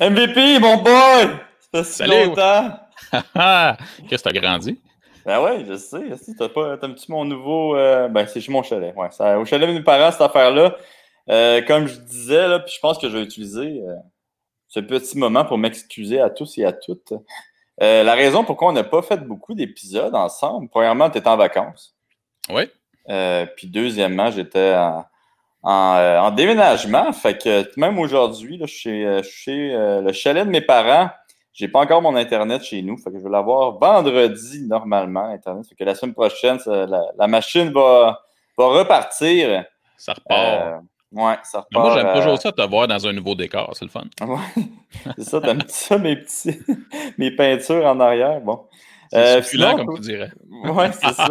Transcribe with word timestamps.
MVP, 0.00 0.60
mon 0.60 0.76
boy! 0.76 0.92
Ça 1.58 1.68
fait 1.72 1.84
si 1.84 1.92
Salut. 1.94 2.26
longtemps! 2.26 2.78
Qu'est-ce 4.08 4.22
que 4.22 4.28
t'as 4.28 4.40
grandi? 4.40 4.80
Ben 5.26 5.40
ouais, 5.42 5.64
je 5.66 5.76
sais. 5.76 6.16
Si 6.22 6.36
t'as 6.36 6.48
pas, 6.48 6.76
t'aimes-tu 6.78 7.10
mon 7.10 7.24
nouveau. 7.24 7.76
euh, 7.76 8.06
ben, 8.08 8.26
c'est 8.26 8.40
chez 8.40 8.52
mon 8.52 8.62
chalet. 8.62 8.94
Ouais, 8.96 9.10
ça, 9.10 9.38
au 9.38 9.44
chalet 9.44 9.68
de 9.68 9.74
mes 9.74 9.82
parents, 9.82 10.12
cette 10.12 10.20
affaire-là. 10.20 10.76
Euh, 11.30 11.60
comme 11.62 11.88
je 11.88 11.96
disais, 11.98 12.46
là, 12.46 12.60
puis 12.60 12.72
je 12.74 12.80
pense 12.80 12.96
que 12.96 13.08
je 13.08 13.16
vais 13.16 13.24
utiliser 13.24 13.82
euh, 13.82 13.94
ce 14.68 14.80
petit 14.80 15.18
moment 15.18 15.44
pour 15.44 15.58
m'excuser 15.58 16.20
à 16.20 16.30
tous 16.30 16.56
et 16.58 16.64
à 16.64 16.72
toutes. 16.72 17.12
La 17.80 18.14
raison 18.14 18.44
pourquoi 18.44 18.68
on 18.68 18.72
n'a 18.72 18.84
pas 18.84 19.02
fait 19.02 19.18
beaucoup 19.18 19.54
d'épisodes 19.54 20.14
ensemble, 20.14 20.68
premièrement, 20.68 21.10
tu 21.10 21.18
étais 21.18 21.28
en 21.28 21.36
vacances. 21.36 21.94
Oui. 22.50 22.70
Puis 23.56 23.66
deuxièmement, 23.66 24.30
j'étais 24.30 24.74
en, 24.74 25.04
en, 25.62 25.94
euh, 25.96 26.18
en 26.20 26.30
déménagement. 26.30 27.12
Fait 27.12 27.36
que 27.42 27.68
même 27.78 27.98
aujourd'hui, 27.98 28.58
je 28.60 28.66
suis 28.66 28.80
chez, 28.80 29.06
euh, 29.06 29.22
chez 29.22 29.74
euh, 29.74 30.00
le 30.02 30.12
chalet 30.12 30.44
de 30.46 30.50
mes 30.50 30.60
parents. 30.60 31.10
J'ai 31.52 31.66
pas 31.68 31.80
encore 31.80 32.00
mon 32.02 32.14
Internet 32.14 32.62
chez 32.62 32.82
nous. 32.82 32.96
Fait 32.98 33.10
que 33.10 33.18
je 33.18 33.24
vais 33.24 33.30
l'avoir 33.30 33.78
vendredi 33.78 34.64
normalement, 34.68 35.26
Internet. 35.32 35.66
Fait 35.68 35.74
que 35.74 35.84
la 35.84 35.94
semaine 35.96 36.14
prochaine, 36.14 36.58
ça- 36.60 36.86
la, 36.86 37.02
la 37.18 37.26
machine 37.26 37.72
va, 37.72 38.20
va 38.56 38.66
repartir. 38.68 39.64
Ça 39.96 40.12
repart. 40.12 40.40
Euh, 40.40 40.76
ouais, 41.12 41.34
ça 41.42 41.58
repart. 41.58 41.68
Mais 41.72 41.80
moi, 41.80 41.94
j'aime 41.94 42.14
toujours 42.20 42.40
ça 42.40 42.52
te 42.52 42.62
voir 42.62 42.86
dans 42.86 43.04
un 43.08 43.12
nouveau 43.12 43.34
décor. 43.34 43.70
C'est 43.74 43.84
le 43.84 43.90
fun. 43.90 44.04
Ouais, 44.24 44.62
c'est 45.16 45.24
ça, 45.24 45.40
t'aimes 45.40 45.62
ça, 45.68 45.98
mes 45.98 46.16
petits, 46.16 46.60
mes 47.18 47.30
peintures 47.32 47.84
en 47.86 47.98
arrière. 47.98 48.40
Bon. 48.40 48.66
C'est 49.10 49.42
succulent, 49.42 49.70
sinon, 49.70 49.86
comme 49.86 49.94
tu 49.96 50.02
dirais. 50.02 50.30
Ouais, 50.64 50.92
c'est 50.92 51.12
ça. 51.14 51.28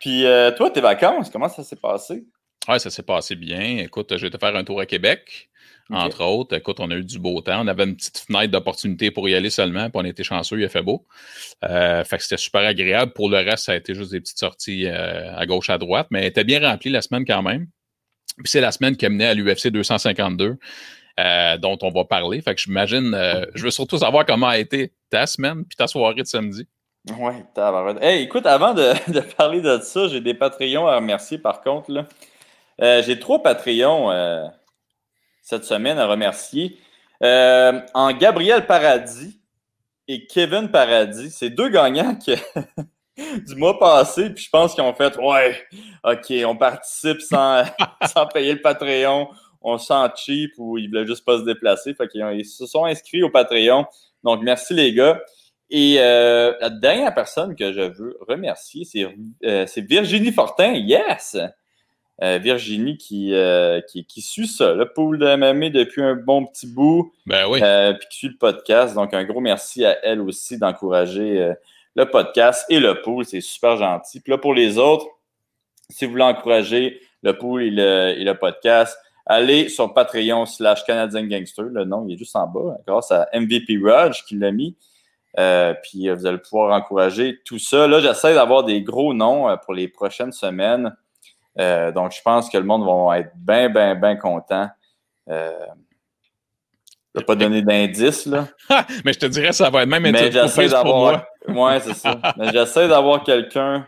Puis 0.00 0.24
toi, 0.56 0.70
tes 0.70 0.80
vacances, 0.80 1.28
comment 1.30 1.48
ça 1.48 1.64
s'est 1.64 1.76
passé? 1.76 2.24
Ouais, 2.68 2.78
ça 2.78 2.90
s'est 2.90 3.02
passé 3.02 3.36
bien. 3.36 3.78
Écoute, 3.78 4.16
j'ai 4.16 4.26
été 4.26 4.38
faire 4.38 4.54
un 4.54 4.64
tour 4.64 4.80
à 4.80 4.86
Québec, 4.86 5.50
entre 5.90 6.22
autres. 6.22 6.54
Écoute, 6.54 6.78
on 6.78 6.90
a 6.90 6.94
eu 6.94 7.04
du 7.04 7.18
beau 7.18 7.40
temps. 7.40 7.62
On 7.64 7.66
avait 7.66 7.84
une 7.84 7.96
petite 7.96 8.18
fenêtre 8.18 8.52
d'opportunité 8.52 9.10
pour 9.10 9.28
y 9.28 9.34
aller 9.34 9.50
seulement, 9.50 9.88
puis 9.88 10.00
on 10.00 10.04
était 10.04 10.24
chanceux, 10.24 10.58
il 10.58 10.64
a 10.64 10.68
fait 10.68 10.82
beau. 10.82 11.06
Euh, 11.64 12.04
fait 12.04 12.18
que 12.18 12.22
c'était 12.22 12.36
super 12.36 12.60
agréable. 12.60 13.12
Pour 13.12 13.30
le 13.30 13.38
reste, 13.38 13.64
ça 13.64 13.72
a 13.72 13.76
été 13.76 13.94
juste 13.94 14.10
des 14.12 14.20
petites 14.20 14.38
sorties 14.38 14.86
euh, 14.86 15.34
à 15.34 15.46
gauche, 15.46 15.70
à 15.70 15.78
droite, 15.78 16.08
mais 16.10 16.20
elle 16.20 16.26
était 16.26 16.44
bien 16.44 16.60
remplie 16.60 16.90
la 16.90 17.00
semaine 17.00 17.24
quand 17.24 17.42
même. 17.42 17.66
Puis 18.36 18.48
c'est 18.48 18.60
la 18.60 18.72
semaine 18.72 18.96
qui 18.96 19.06
a 19.06 19.08
mené 19.08 19.26
à 19.26 19.34
l'UFC 19.34 19.68
252, 19.68 20.56
euh, 21.18 21.56
dont 21.56 21.78
on 21.82 21.90
va 21.90 22.04
parler. 22.04 22.42
Fait 22.42 22.54
que 22.54 22.60
j'imagine, 22.60 23.16
je 23.54 23.62
veux 23.62 23.70
surtout 23.70 23.98
savoir 23.98 24.26
comment 24.26 24.48
a 24.48 24.58
été 24.58 24.92
ta 25.08 25.26
semaine 25.26 25.64
puis 25.64 25.76
ta 25.76 25.86
soirée 25.86 26.22
de 26.22 26.26
samedi. 26.26 26.66
Ouais, 27.18 27.44
tabarouette. 27.54 28.02
Hey, 28.02 28.22
écoute, 28.22 28.44
avant 28.44 28.74
de, 28.74 28.92
de 29.12 29.20
parler 29.20 29.62
de 29.62 29.78
ça, 29.78 30.06
j'ai 30.08 30.20
des 30.20 30.34
Patreons 30.34 30.86
à 30.86 30.96
remercier 30.96 31.38
par 31.38 31.62
contre. 31.62 31.90
Là. 31.90 32.06
Euh, 32.82 33.02
j'ai 33.02 33.18
trois 33.18 33.42
Patreons 33.42 34.10
euh, 34.10 34.46
cette 35.42 35.64
semaine 35.64 35.98
à 35.98 36.06
remercier. 36.06 36.78
Euh, 37.22 37.80
en 37.92 38.12
Gabriel 38.12 38.66
Paradis 38.66 39.38
et 40.08 40.26
Kevin 40.26 40.70
Paradis, 40.70 41.30
c'est 41.30 41.50
deux 41.50 41.68
gagnants 41.68 42.16
du 43.16 43.54
mois 43.56 43.78
passé, 43.78 44.30
puis 44.30 44.44
je 44.44 44.50
pense 44.50 44.74
qu'ils 44.74 44.82
ont 44.82 44.94
fait 44.94 45.18
Ouais, 45.18 45.60
OK, 46.04 46.32
on 46.46 46.56
participe 46.56 47.20
sans, 47.20 47.64
sans 48.06 48.26
payer 48.26 48.54
le 48.54 48.62
Patreon, 48.62 49.28
on 49.60 49.76
se 49.76 49.86
sent 49.88 50.12
cheap 50.16 50.52
ou 50.56 50.78
ils 50.78 50.88
voulaient 50.88 51.06
juste 51.06 51.24
pas 51.24 51.38
se 51.38 51.44
déplacer. 51.44 51.92
Fait 51.92 52.08
ils 52.14 52.46
se 52.46 52.66
sont 52.66 52.86
inscrits 52.86 53.22
au 53.22 53.30
Patreon. 53.30 53.84
Donc, 54.24 54.42
merci 54.42 54.72
les 54.72 54.94
gars. 54.94 55.20
Et 55.68 55.96
la 55.96 56.70
dernière 56.70 57.14
personne 57.14 57.54
que 57.54 57.72
je 57.72 57.82
veux 57.82 58.16
remercier, 58.26 58.84
c'est 58.84 59.80
Virginie 59.82 60.32
Fortin. 60.32 60.72
Yes! 60.72 61.36
Euh, 62.22 62.36
Virginie 62.36 62.98
qui, 62.98 63.32
euh, 63.32 63.80
qui, 63.80 64.04
qui 64.04 64.20
suit 64.20 64.46
ça, 64.46 64.74
le 64.74 64.92
pool 64.92 65.18
de 65.18 65.36
MMA 65.36 65.70
depuis 65.70 66.02
un 66.02 66.14
bon 66.14 66.44
petit 66.44 66.66
bout, 66.66 67.14
Ben 67.24 67.46
oui. 67.48 67.60
euh, 67.62 67.94
puis 67.94 68.08
qui 68.10 68.18
suit 68.18 68.28
le 68.28 68.36
podcast. 68.36 68.94
Donc, 68.94 69.14
un 69.14 69.24
gros 69.24 69.40
merci 69.40 69.86
à 69.86 69.96
elle 70.04 70.20
aussi 70.20 70.58
d'encourager 70.58 71.40
euh, 71.40 71.54
le 71.96 72.04
podcast 72.04 72.66
et 72.68 72.78
le 72.78 73.00
pool. 73.00 73.24
C'est 73.24 73.40
super 73.40 73.78
gentil. 73.78 74.20
Puis 74.20 74.32
là, 74.32 74.36
pour 74.36 74.52
les 74.52 74.76
autres, 74.76 75.06
si 75.88 76.04
vous 76.04 76.10
voulez 76.10 76.24
encourager 76.24 77.00
le 77.22 77.38
pool 77.38 77.62
et 77.62 77.70
le, 77.70 78.14
et 78.18 78.22
le 78.22 78.34
podcast, 78.34 78.98
allez 79.24 79.70
sur 79.70 79.94
Patreon 79.94 80.44
slash 80.44 80.84
Canadian 80.84 81.24
Gangster. 81.24 81.64
Le 81.64 81.84
nom, 81.86 82.04
il 82.06 82.16
est 82.16 82.18
juste 82.18 82.36
en 82.36 82.46
bas, 82.46 82.76
grâce 82.86 83.10
à 83.12 83.30
MVP 83.32 83.78
Raj 83.82 84.26
qui 84.26 84.36
l'a 84.36 84.52
mis. 84.52 84.76
Euh, 85.38 85.72
puis 85.84 86.10
vous 86.10 86.26
allez 86.26 86.36
pouvoir 86.36 86.78
encourager 86.78 87.38
tout 87.46 87.58
ça. 87.58 87.86
Là, 87.88 88.00
j'essaie 88.00 88.34
d'avoir 88.34 88.64
des 88.64 88.82
gros 88.82 89.14
noms 89.14 89.56
pour 89.64 89.72
les 89.72 89.88
prochaines 89.88 90.32
semaines. 90.32 90.94
Euh, 91.58 91.92
donc, 91.92 92.12
je 92.12 92.22
pense 92.22 92.48
que 92.48 92.56
le 92.58 92.64
monde 92.64 92.84
va 92.84 93.18
être 93.18 93.32
bien, 93.36 93.68
bien, 93.68 93.94
bien 93.94 94.16
content. 94.16 94.68
Euh, 95.28 95.66
je 97.12 97.18
ne 97.18 97.20
vais 97.20 97.26
pas 97.26 97.34
donner 97.34 97.62
d'indices, 97.62 98.26
là. 98.26 98.48
Mais 99.04 99.12
je 99.12 99.18
te 99.18 99.26
dirais, 99.26 99.52
ça 99.52 99.68
va 99.68 99.82
être 99.82 99.88
même 99.88 100.02
Mais 100.02 100.30
j'essaie 100.30 100.48
surprise 100.48 100.74
pour 100.82 100.96
moi. 100.96 101.12
d'avoir. 101.12 101.26
Ouais, 101.48 101.80
c'est 101.80 101.94
ça. 101.94 102.20
Mais 102.36 102.52
j'essaie 102.52 102.86
d'avoir 102.86 103.24
quelqu'un. 103.24 103.86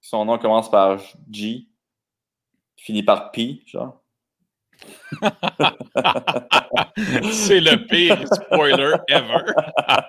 Son 0.00 0.24
nom 0.24 0.38
commence 0.38 0.70
par 0.70 0.98
G. 1.30 1.68
Finit 2.76 3.02
par 3.02 3.30
P, 3.30 3.62
genre. 3.66 4.00
C'est 7.30 7.60
le 7.60 7.86
pire 7.86 8.18
spoiler 8.26 8.94
ever. 9.08 9.44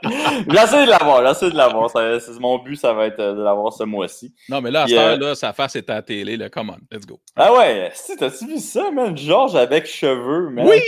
j'essaie 0.50 0.86
de 0.86 0.90
l'avoir, 0.90 1.26
j'essaie 1.28 1.52
de 1.52 1.56
l'avoir. 1.56 1.92
Mon 2.40 2.60
but, 2.60 2.76
ça 2.76 2.94
va 2.94 3.08
être 3.08 3.20
euh, 3.20 3.34
de 3.34 3.42
l'avoir 3.42 3.74
ce 3.74 3.84
mois-ci. 3.84 4.34
Non, 4.50 4.62
mais 4.62 4.72
là, 4.72 4.82
à 4.82 4.86
Puis, 4.86 4.94
cette 4.94 5.04
euh, 5.04 5.12
heure-là, 5.12 5.36
sa 5.36 5.54
face 5.54 5.76
est 5.76 5.90
à 5.90 5.96
la 5.96 6.02
télé. 6.02 6.38
Là. 6.38 6.50
Come 6.50 6.72
on, 6.72 6.78
let's 6.92 7.06
go. 7.06 7.20
Ah 7.36 7.54
ouais, 7.54 7.92
si, 7.94 8.16
t'as-tu 8.16 8.48
vu 8.48 8.60
ça, 8.60 8.90
man? 8.92 9.18
Georges 9.18 9.56
avec 9.56 9.86
cheveux, 9.86 10.50
man. 10.50 10.68
Oui! 10.68 10.82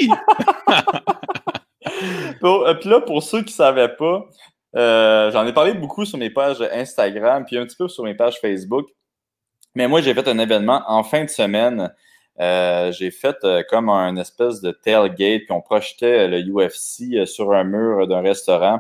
Euh, 2.44 2.74
Puis 2.76 2.90
là, 2.90 3.02
pour 3.02 3.24
ceux 3.24 3.40
qui 3.40 3.54
ne 3.54 3.58
savaient 3.58 3.96
pas, 3.96 4.28
euh, 4.76 5.32
j'en 5.32 5.46
ai 5.48 5.54
parlé 5.54 5.74
beaucoup 5.74 6.06
sur 6.06 6.18
mes 6.18 6.30
pages 6.30 6.62
Instagram, 6.72 7.46
puis 7.46 7.58
un 7.58 7.66
petit 7.66 7.76
peu 7.76 7.88
sur 7.88 8.04
mes 8.04 8.14
pages 8.14 8.40
Facebook. 8.40 8.88
Mais 9.76 9.88
moi, 9.88 10.02
j'ai 10.02 10.14
fait 10.14 10.28
un 10.28 10.40
événement 10.40 10.84
en 10.88 11.04
fin 11.04 11.24
de 11.24 11.30
semaine. 11.30 11.94
Euh, 12.40 12.92
j'ai 12.92 13.10
fait 13.10 13.38
euh, 13.44 13.64
comme 13.68 13.90
un 13.90 14.16
espèce 14.18 14.62
de 14.62 14.72
tailgate, 14.72 15.44
puis 15.46 15.52
on 15.52 15.62
projetait 15.62 16.26
euh, 16.26 16.28
le 16.28 16.42
UFC 16.42 17.26
sur 17.26 17.52
un 17.54 17.64
mur 17.64 18.08
d'un 18.08 18.22
restaurant, 18.22 18.80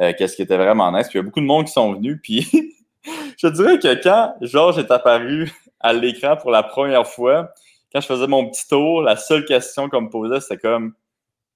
euh, 0.00 0.12
qu'est-ce 0.18 0.34
qui 0.34 0.42
était 0.42 0.56
vraiment 0.56 0.90
nice. 0.90 1.08
Puis 1.08 1.18
il 1.18 1.22
y 1.22 1.24
a 1.24 1.24
beaucoup 1.24 1.40
de 1.40 1.46
monde 1.46 1.66
qui 1.66 1.72
sont 1.72 1.92
venus, 1.92 2.18
puis 2.22 2.48
je 3.38 3.46
dirais 3.48 3.78
que 3.78 4.02
quand 4.02 4.34
Georges 4.40 4.78
est 4.78 4.90
apparu 4.90 5.52
à 5.80 5.92
l'écran 5.92 6.36
pour 6.36 6.50
la 6.50 6.64
première 6.64 7.06
fois, 7.06 7.52
quand 7.92 8.00
je 8.00 8.06
faisais 8.06 8.26
mon 8.26 8.50
petit 8.50 8.66
tour, 8.66 9.00
la 9.02 9.16
seule 9.16 9.44
question 9.44 9.88
qu'on 9.88 10.02
me 10.02 10.10
posait, 10.10 10.40
c'était 10.40 10.58
comme 10.58 10.94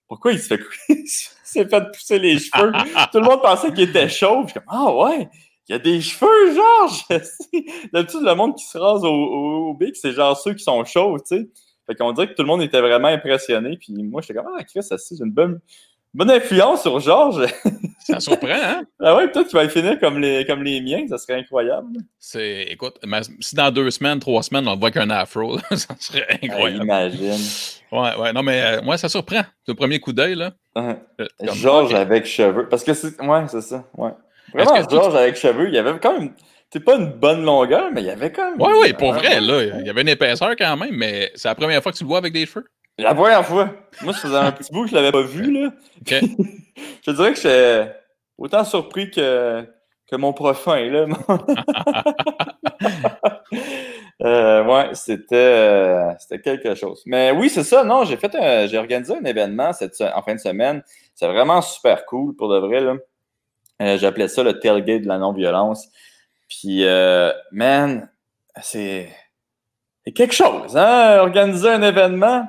pourquoi 0.06 0.32
il 0.32 0.38
se 0.38 0.46
fait 0.46 0.60
il 0.88 1.06
s'est 1.06 1.66
fait 1.66 1.90
pousser 1.92 2.18
les 2.20 2.38
cheveux? 2.38 2.72
Tout 3.12 3.18
le 3.18 3.24
monde 3.24 3.42
pensait 3.42 3.72
qu'il 3.72 3.88
était 3.88 4.08
chauve. 4.08 4.46
Je 4.46 4.52
suis 4.52 4.60
comme 4.60 4.68
Ah 4.68 4.94
ouais, 4.94 5.28
il 5.68 5.72
y 5.72 5.74
a 5.74 5.78
des 5.78 6.00
cheveux, 6.00 6.54
Georges! 6.54 7.04
D'habitude, 7.92 8.20
le 8.22 8.34
monde 8.34 8.56
qui 8.56 8.64
se 8.64 8.78
rase 8.78 9.04
au, 9.04 9.08
au, 9.08 9.70
au 9.70 9.74
bic, 9.74 9.96
c'est 9.96 10.12
genre 10.12 10.36
ceux 10.36 10.54
qui 10.54 10.64
sont 10.64 10.84
chauves, 10.84 11.20
tu 11.28 11.36
sais. 11.38 11.48
Fait 11.86 11.94
qu'on 11.96 12.12
dirait 12.12 12.28
que 12.28 12.34
tout 12.34 12.42
le 12.42 12.48
monde 12.48 12.62
était 12.62 12.80
vraiment 12.80 13.08
impressionné. 13.08 13.76
Puis 13.76 13.92
moi, 14.04 14.20
j'étais 14.22 14.34
comme 14.34 14.46
Ah, 14.58 14.62
Chris, 14.64 14.82
ça, 14.84 14.96
c'est 14.98 15.16
une 15.18 15.32
bonne, 15.32 15.60
bonne 16.14 16.30
influence 16.30 16.82
sur 16.82 17.00
Georges. 17.00 17.46
Ça 18.04 18.18
surprend, 18.18 18.48
hein? 18.50 18.82
ah 19.00 19.14
ouais, 19.14 19.28
peut-être 19.30 19.46
qu'il 19.46 19.56
va 19.60 19.68
finir 19.68 19.96
comme 20.00 20.18
les, 20.18 20.44
comme 20.44 20.64
les 20.64 20.80
miens, 20.80 21.06
ça 21.08 21.18
serait 21.18 21.38
incroyable. 21.38 22.00
C'est, 22.18 22.62
écoute, 22.62 22.98
si 23.38 23.54
dans 23.54 23.70
deux 23.70 23.92
semaines, 23.92 24.18
trois 24.18 24.42
semaines, 24.42 24.66
on 24.66 24.72
le 24.74 24.80
voit 24.80 24.90
qu'un 24.90 25.08
afro, 25.10 25.54
là, 25.54 25.62
ça 25.76 25.94
serait 26.00 26.26
Ah, 26.28 26.34
incroyable. 26.42 26.82
imagine. 26.82 27.38
Ouais, 27.92 28.16
ouais, 28.18 28.32
non, 28.32 28.42
mais 28.42 28.60
euh, 28.60 28.82
moi, 28.82 28.98
ça 28.98 29.08
surprend. 29.08 29.42
C'est 29.64 29.68
le 29.70 29.74
premier 29.76 30.00
coup 30.00 30.12
d'œil, 30.12 30.34
là. 30.34 30.50
Uh-huh. 30.74 30.96
Euh, 31.20 31.26
Georges 31.54 31.94
avec 31.94 32.26
cheveux. 32.26 32.68
Parce 32.68 32.82
que 32.82 32.92
c'est. 32.92 33.20
Ouais, 33.22 33.44
c'est 33.46 33.60
ça. 33.62 33.84
Ouais. 33.96 34.10
Vraiment, 34.54 34.88
Georges 34.88 35.16
avec 35.16 35.36
cheveux, 35.36 35.68
il 35.68 35.74
y 35.74 35.78
avait 35.78 35.98
quand 35.98 36.18
même. 36.18 36.32
C'est 36.72 36.80
pas 36.84 36.96
une 36.96 37.12
bonne 37.12 37.44
longueur, 37.44 37.90
mais 37.92 38.00
il 38.00 38.06
y 38.06 38.10
avait 38.10 38.32
quand 38.32 38.50
même. 38.50 38.60
Ouais, 38.60 38.72
ouais, 38.80 38.92
pour 38.94 39.12
vrai, 39.12 39.40
là, 39.40 39.62
il 39.80 39.86
y 39.86 39.90
avait 39.90 40.02
une 40.02 40.08
épaisseur 40.08 40.50
quand 40.56 40.76
même, 40.76 40.94
mais 40.96 41.30
c'est 41.34 41.48
la 41.48 41.54
première 41.54 41.82
fois 41.82 41.92
que 41.92 41.98
tu 41.98 42.04
le 42.04 42.08
vois 42.08 42.18
avec 42.18 42.32
des 42.32 42.46
cheveux? 42.46 42.64
La 42.98 43.14
première 43.14 43.44
fois. 43.44 43.70
Moi, 44.02 44.12
ça 44.12 44.20
faisait 44.20 44.36
un 44.36 44.52
petit 44.52 44.72
bout 44.72 44.84
que 44.84 44.90
je 44.90 44.94
l'avais 44.94 45.12
pas 45.12 45.22
vu, 45.22 45.50
là. 45.52 45.70
OK. 46.00 46.14
je 47.06 47.10
dirais 47.10 47.30
que 47.32 47.36
j'étais 47.36 47.92
autant 48.38 48.64
surpris 48.64 49.10
que, 49.10 49.66
que 50.10 50.16
mon 50.16 50.32
prochain, 50.32 50.76
là. 50.90 51.06
Euh, 54.24 54.62
ouais, 54.64 54.90
c'était 54.94 55.34
euh, 55.34 56.12
c'était 56.18 56.40
quelque 56.40 56.74
chose. 56.76 57.02
Mais 57.06 57.32
oui, 57.32 57.48
c'est 57.50 57.64
ça. 57.64 57.82
Non, 57.82 58.04
j'ai 58.04 58.16
fait 58.16 58.32
un- 58.36 58.66
j'ai 58.68 58.78
organisé 58.78 59.14
un 59.16 59.24
événement 59.24 59.72
cette, 59.72 60.00
en 60.00 60.22
fin 60.22 60.34
de 60.34 60.40
semaine. 60.40 60.82
C'est 61.14 61.26
vraiment 61.26 61.60
super 61.60 62.06
cool 62.06 62.36
pour 62.36 62.48
de 62.48 62.58
vrai. 62.58 62.80
Là. 62.80 62.94
Euh, 63.82 63.98
J'appelais 63.98 64.28
ça 64.28 64.42
le 64.42 64.58
tailgate 64.58 65.02
de 65.02 65.08
la 65.08 65.18
non-violence. 65.18 65.88
Puis, 66.48 66.84
euh, 66.84 67.32
man, 67.50 68.08
c'est 68.60 69.08
quelque 70.14 70.34
chose, 70.34 70.76
hein? 70.76 71.18
Organiser 71.20 71.68
un 71.68 71.82
événement. 71.82 72.46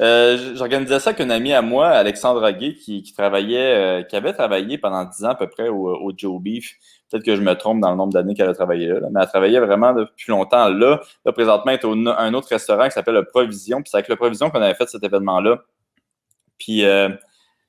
Euh, 0.00 0.56
J'organisais 0.56 0.98
ça 0.98 1.10
avec 1.10 1.20
une 1.20 1.30
amie 1.30 1.52
à 1.52 1.62
moi, 1.62 1.88
Alexandra 1.88 2.52
Gay, 2.52 2.74
qui, 2.74 3.02
travaillait, 3.16 4.04
qui 4.08 4.16
avait 4.16 4.32
travaillé 4.32 4.76
pendant 4.76 5.04
10 5.04 5.24
ans 5.24 5.30
à 5.30 5.34
peu 5.36 5.48
près 5.48 5.68
au, 5.68 5.88
au 5.88 6.12
Joe 6.16 6.42
Beef. 6.42 6.74
Peut-être 7.10 7.24
que 7.24 7.36
je 7.36 7.40
me 7.40 7.54
trompe 7.54 7.80
dans 7.80 7.90
le 7.90 7.96
nombre 7.96 8.12
d'années 8.12 8.34
qu'elle 8.34 8.48
a 8.48 8.54
travaillé 8.54 8.88
là, 8.88 9.06
mais 9.12 9.20
elle 9.22 9.28
travaillait 9.28 9.60
vraiment 9.60 9.92
depuis 9.92 10.30
longtemps 10.30 10.68
là. 10.68 11.00
Là, 11.24 11.32
présentement, 11.32 11.70
elle 11.70 11.78
est 11.78 11.84
au 11.84 11.92
un 11.92 12.34
autre 12.34 12.48
restaurant 12.48 12.86
qui 12.86 12.90
s'appelle 12.90 13.14
le 13.14 13.24
Provision. 13.24 13.82
Puis 13.82 13.90
c'est 13.90 13.98
avec 13.98 14.08
le 14.08 14.16
Provision 14.16 14.50
qu'on 14.50 14.60
avait 14.60 14.74
fait 14.74 14.88
cet 14.88 15.04
événement-là. 15.04 15.62
Puis 16.58 16.84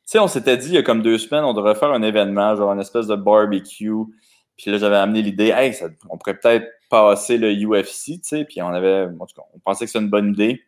sais, 0.06 0.20
on 0.20 0.28
s'était 0.28 0.58
dit 0.58 0.68
il 0.68 0.74
y 0.76 0.78
a 0.78 0.84
comme 0.84 1.02
deux 1.02 1.18
semaines, 1.18 1.44
on 1.44 1.54
devrait 1.54 1.76
faire 1.76 1.92
un 1.92 2.02
événement, 2.02 2.56
genre 2.56 2.72
une 2.72 2.82
espèce 2.82 3.08
de 3.08 3.16
barbecue. 3.16 3.92
Puis 4.58 4.72
là, 4.72 4.78
j'avais 4.78 4.96
amené 4.96 5.22
l'idée, 5.22 5.54
hey, 5.56 5.74
ça, 5.74 5.88
on 6.10 6.18
pourrait 6.18 6.38
peut-être 6.38 6.66
passer 6.90 7.38
le 7.38 7.52
UFC, 7.52 8.06
tu 8.06 8.20
sais. 8.24 8.46
Puis 8.46 8.62
on 8.62 8.70
avait, 8.70 9.06
en 9.06 9.26
tout 9.26 9.36
cas, 9.36 9.42
on 9.54 9.60
pensait 9.60 9.86
que 9.86 9.92
c'était 9.92 10.04
une 10.04 10.10
bonne 10.10 10.32
idée. 10.34 10.62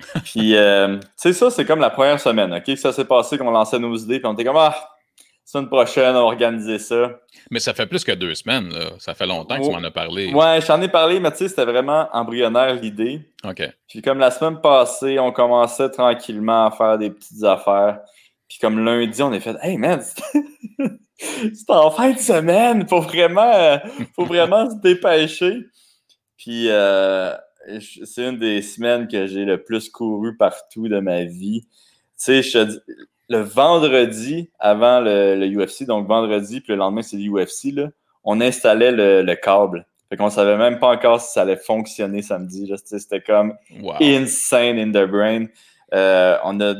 puis, 0.24 0.56
euh, 0.56 0.96
tu 0.96 1.06
sais, 1.16 1.32
ça, 1.34 1.50
c'est 1.50 1.66
comme 1.66 1.80
la 1.80 1.90
première 1.90 2.18
semaine, 2.18 2.54
OK? 2.54 2.76
Ça 2.78 2.92
s'est 2.92 3.04
passé 3.04 3.36
qu'on 3.36 3.50
lançait 3.50 3.78
nos 3.78 3.94
idées, 3.96 4.18
puis 4.18 4.26
on 4.26 4.32
était 4.32 4.44
comme, 4.44 4.56
ah, 4.56 4.74
semaine 5.50 5.68
prochaine, 5.68 6.14
on 6.14 6.20
va 6.20 6.26
organiser 6.26 6.78
ça. 6.78 7.10
Mais 7.50 7.58
ça 7.58 7.74
fait 7.74 7.86
plus 7.86 8.04
que 8.04 8.12
deux 8.12 8.34
semaines, 8.34 8.72
là. 8.72 8.90
Ça 8.98 9.14
fait 9.14 9.26
longtemps 9.26 9.58
que 9.58 9.64
tu 9.64 9.70
m'en 9.70 9.82
as 9.82 9.90
parlé. 9.90 10.32
Ouais, 10.32 10.60
j'en 10.60 10.80
ai 10.80 10.88
parlé, 10.88 11.18
mais 11.18 11.30
tu 11.32 11.38
sais, 11.38 11.48
c'était 11.48 11.64
vraiment 11.64 12.08
embryonnaire 12.12 12.74
l'idée. 12.74 13.20
OK. 13.44 13.62
Puis 13.88 14.00
comme 14.00 14.18
la 14.18 14.30
semaine 14.30 14.60
passée, 14.60 15.18
on 15.18 15.32
commençait 15.32 15.90
tranquillement 15.90 16.66
à 16.66 16.70
faire 16.70 16.98
des 16.98 17.10
petites 17.10 17.42
affaires. 17.42 18.00
Puis 18.50 18.58
comme 18.58 18.84
lundi, 18.84 19.22
on 19.22 19.32
a 19.32 19.38
fait 19.38 19.56
Hey 19.62 19.78
man, 19.78 20.02
c'est 21.18 21.70
en 21.70 21.90
fin 21.92 22.10
de 22.10 22.18
semaine, 22.18 22.86
faut 22.88 23.00
vraiment, 23.00 23.78
faut 24.16 24.24
vraiment 24.24 24.68
se 24.68 24.74
dépêcher. 24.80 25.66
Puis 26.36 26.66
euh, 26.68 27.32
c'est 27.80 28.26
une 28.28 28.38
des 28.38 28.60
semaines 28.60 29.06
que 29.06 29.28
j'ai 29.28 29.44
le 29.44 29.62
plus 29.62 29.88
couru 29.88 30.36
partout 30.36 30.88
de 30.88 30.98
ma 30.98 31.22
vie. 31.22 31.62
Tu 31.62 31.68
sais, 32.16 32.42
je 32.42 32.58
te 32.58 32.64
dis, 32.64 32.78
le 33.28 33.38
vendredi 33.38 34.50
avant 34.58 35.00
le, 35.00 35.46
UFC, 35.46 35.84
donc 35.84 36.08
vendredi, 36.08 36.60
puis 36.60 36.72
le 36.72 36.78
lendemain, 36.78 37.02
c'est 37.02 37.16
l'UFC, 37.16 37.72
là, 37.72 37.90
on 38.24 38.40
installait 38.40 38.90
le, 38.90 39.34
câble. 39.36 39.86
Fait 40.08 40.16
qu'on 40.16 40.28
savait 40.28 40.56
même 40.56 40.80
pas 40.80 40.88
encore 40.88 41.20
si 41.20 41.32
ça 41.32 41.42
allait 41.42 41.56
fonctionner 41.56 42.20
samedi. 42.20 42.68
C'était 42.84 43.20
comme 43.20 43.54
insane 44.00 44.76
in 44.76 44.90
the 44.90 45.08
brain. 45.08 45.46
Euh, 45.94 46.36
on 46.42 46.60
a, 46.60 46.74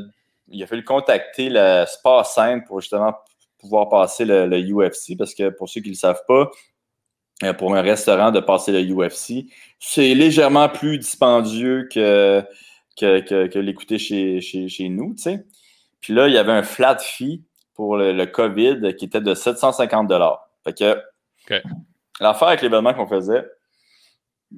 il 0.51 0.63
a 0.63 0.67
fallu 0.67 0.85
contacter 0.85 1.49
le 1.51 1.85
Spa 1.87 2.25
Center 2.25 2.65
pour 2.67 2.81
justement 2.81 3.15
pouvoir 3.59 3.89
passer 3.89 4.25
le, 4.25 4.49
UFC 4.49 5.17
parce 5.17 5.35
que 5.35 5.51
pour 5.51 5.69
ceux 5.69 5.81
qui 5.81 5.89
ne 5.89 5.95
le 5.95 5.99
savent 5.99 6.23
pas, 6.27 6.51
euh, 7.43 7.53
pour 7.53 7.75
un 7.75 7.83
restaurant 7.83 8.31
de 8.31 8.41
passer 8.41 8.73
le 8.73 8.83
UFC, 8.83 9.47
c'est 9.79 10.15
légèrement 10.15 10.69
plus 10.69 10.99
dispendieux 10.99 11.89
que, 11.93 12.45
que, 12.99 13.59
l'écouter 13.59 13.99
chez, 13.99 14.41
chez, 14.41 14.69
chez, 14.69 14.89
nous. 14.89 15.15
Puis 16.01 16.15
là, 16.15 16.29
il 16.29 16.35
y 16.35 16.39
avait 16.39 16.53
un 16.53 16.63
flat 16.63 16.99
fee 16.99 17.43
pour 17.75 17.97
le, 17.97 18.25
COVID 18.27 18.95
qui 18.97 19.07
était 19.07 19.21
de 19.21 19.35
750 19.35 20.13
Fait 20.65 20.77
que 20.77 21.59
l'affaire 22.21 22.49
avec 22.49 22.63
l'événement 22.63 22.93
qu'on 22.93 23.07
faisait, 23.07 23.45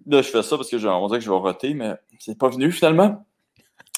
là, 0.07 0.23
je 0.23 0.29
fais 0.29 0.43
ça 0.43 0.57
parce 0.57 0.69
que 0.69 0.87
on 0.87 1.07
dirait 1.07 1.19
que 1.19 1.25
je 1.25 1.31
vais 1.31 1.37
roter, 1.37 1.75
mais 1.75 1.95
c'est 2.19 2.39
pas 2.39 2.49
venu 2.49 2.73
finalement. 2.73 3.25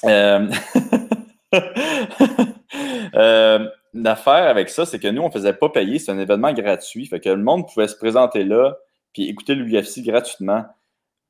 Euh, 0.03 0.47
euh, 3.15 3.69
l'affaire 3.93 4.47
avec 4.47 4.69
ça, 4.69 4.85
c'est 4.85 4.99
que 4.99 5.07
nous, 5.07 5.21
on 5.21 5.27
ne 5.27 5.31
faisait 5.31 5.53
pas 5.53 5.69
payer. 5.69 5.99
C'est 5.99 6.11
un 6.11 6.19
événement 6.19 6.53
gratuit. 6.53 7.05
Fait 7.05 7.19
que 7.19 7.29
le 7.29 7.43
monde 7.43 7.67
pouvait 7.67 7.87
se 7.87 7.95
présenter 7.95 8.43
là 8.43 8.77
puis 9.13 9.29
écouter 9.29 9.55
l'UFC 9.55 10.01
gratuitement 10.03 10.65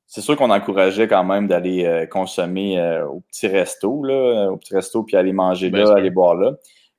c'est 0.06 0.20
sûr 0.20 0.36
qu'on 0.36 0.50
encourageait 0.50 1.08
quand 1.08 1.24
même 1.24 1.48
d'aller 1.48 1.84
euh, 1.84 2.06
consommer 2.06 2.78
euh, 2.78 3.06
au 3.06 3.20
petit 3.20 3.48
resto, 3.48 4.04
là, 4.04 4.48
au 4.50 4.56
petit 4.56 4.74
resto, 4.74 5.02
puis 5.02 5.16
aller 5.16 5.32
manger 5.32 5.70
là, 5.70 5.92
aller 5.96 6.10
boire 6.10 6.36
là. 6.36 6.52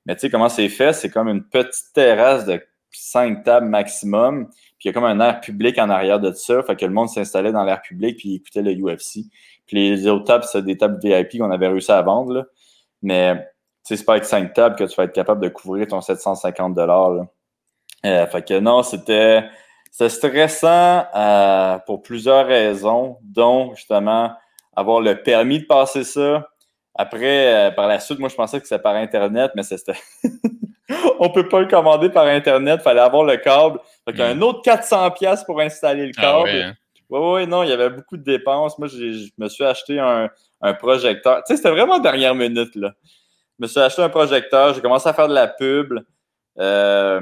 Mais 0.06 0.14
tu 0.14 0.22
sais, 0.22 0.30
comment 0.30 0.48
c'est 0.48 0.68
fait? 0.68 0.92
C'est 0.92 1.10
comme 1.10 1.28
une 1.28 1.44
petite 1.44 1.92
terrasse 1.94 2.44
de 2.44 2.62
cinq 2.90 3.44
tables 3.44 3.68
maximum, 3.68 4.48
puis 4.78 4.84
il 4.84 4.88
y 4.88 4.90
a 4.90 4.92
comme 4.92 5.04
un 5.04 5.20
air 5.20 5.40
public 5.40 5.78
en 5.78 5.90
arrière 5.90 6.20
de 6.20 6.32
ça, 6.32 6.62
fait 6.62 6.76
que 6.76 6.84
le 6.84 6.92
monde 6.92 7.08
s'installait 7.08 7.52
dans 7.52 7.64
l'air 7.64 7.80
public, 7.80 8.18
puis 8.18 8.34
écoutait 8.36 8.62
le 8.62 8.72
UFC. 8.72 9.24
Puis 9.66 9.90
les 9.90 10.06
autres 10.06 10.24
tables, 10.24 10.44
c'est 10.44 10.62
des 10.62 10.76
tables 10.76 10.98
VIP 11.02 11.38
qu'on 11.38 11.50
avait 11.50 11.68
réussi 11.68 11.92
à 11.92 12.02
vendre, 12.02 12.32
là. 12.32 12.44
Mais 13.02 13.48
c'est 13.82 14.04
pas 14.04 14.12
avec 14.12 14.24
cinq 14.24 14.52
tables 14.54 14.76
que 14.76 14.84
tu 14.84 14.94
vas 14.96 15.04
être 15.04 15.12
capable 15.12 15.42
de 15.42 15.48
couvrir 15.48 15.86
ton 15.86 16.00
750 16.00 16.74
dollars. 16.74 17.26
fait 18.02 18.46
que 18.46 18.58
non, 18.58 18.82
c'était 18.82 19.44
stressant 19.90 21.06
euh, 21.14 21.78
pour 21.86 22.02
plusieurs 22.02 22.46
raisons, 22.46 23.18
dont 23.22 23.74
justement 23.74 24.32
avoir 24.76 25.00
le 25.00 25.22
permis 25.22 25.60
de 25.60 25.66
passer 25.66 26.04
ça. 26.04 26.48
Après, 26.94 27.68
euh, 27.68 27.70
par 27.70 27.88
la 27.88 27.98
suite, 27.98 28.18
moi, 28.18 28.28
je 28.28 28.34
pensais 28.34 28.60
que 28.60 28.66
c'était 28.66 28.82
par 28.82 28.94
Internet, 28.94 29.52
mais 29.54 29.62
c'était. 29.62 29.98
On 31.20 31.30
peut 31.30 31.48
pas 31.48 31.60
le 31.60 31.66
commander 31.66 32.10
par 32.10 32.26
Internet, 32.26 32.80
il 32.80 32.82
fallait 32.82 33.00
avoir 33.00 33.24
le 33.24 33.36
câble. 33.36 33.78
Fait 34.04 34.12
qu'il 34.12 34.20
y 34.20 34.22
a 34.22 34.28
un 34.28 34.40
autre 34.40 34.62
400$ 34.62 35.44
pour 35.44 35.60
installer 35.60 36.06
le 36.06 36.12
ah 36.16 36.20
câble. 36.20 36.48
Ah 36.48 36.74
oui, 37.10 37.18
oui, 37.20 37.46
non, 37.46 37.62
il 37.62 37.70
y 37.70 37.72
avait 37.72 37.90
beaucoup 37.90 38.16
de 38.16 38.22
dépenses. 38.22 38.78
Moi, 38.78 38.88
je 38.88 39.28
me 39.36 39.48
suis 39.48 39.64
acheté 39.64 39.98
un, 39.98 40.30
projecteur. 40.78 41.42
Tu 41.44 41.52
sais, 41.52 41.56
c'était 41.56 41.70
vraiment 41.70 41.98
dernière 41.98 42.34
minute, 42.34 42.74
là. 42.74 42.92
Je 43.58 43.64
me 43.64 43.66
suis 43.68 43.80
acheté 43.80 44.02
un 44.02 44.08
projecteur, 44.08 44.74
j'ai 44.74 44.80
commencé 44.80 45.08
à 45.08 45.12
faire 45.12 45.28
de 45.28 45.34
la 45.34 45.48
pub. 45.48 45.92
Euh, 46.58 47.20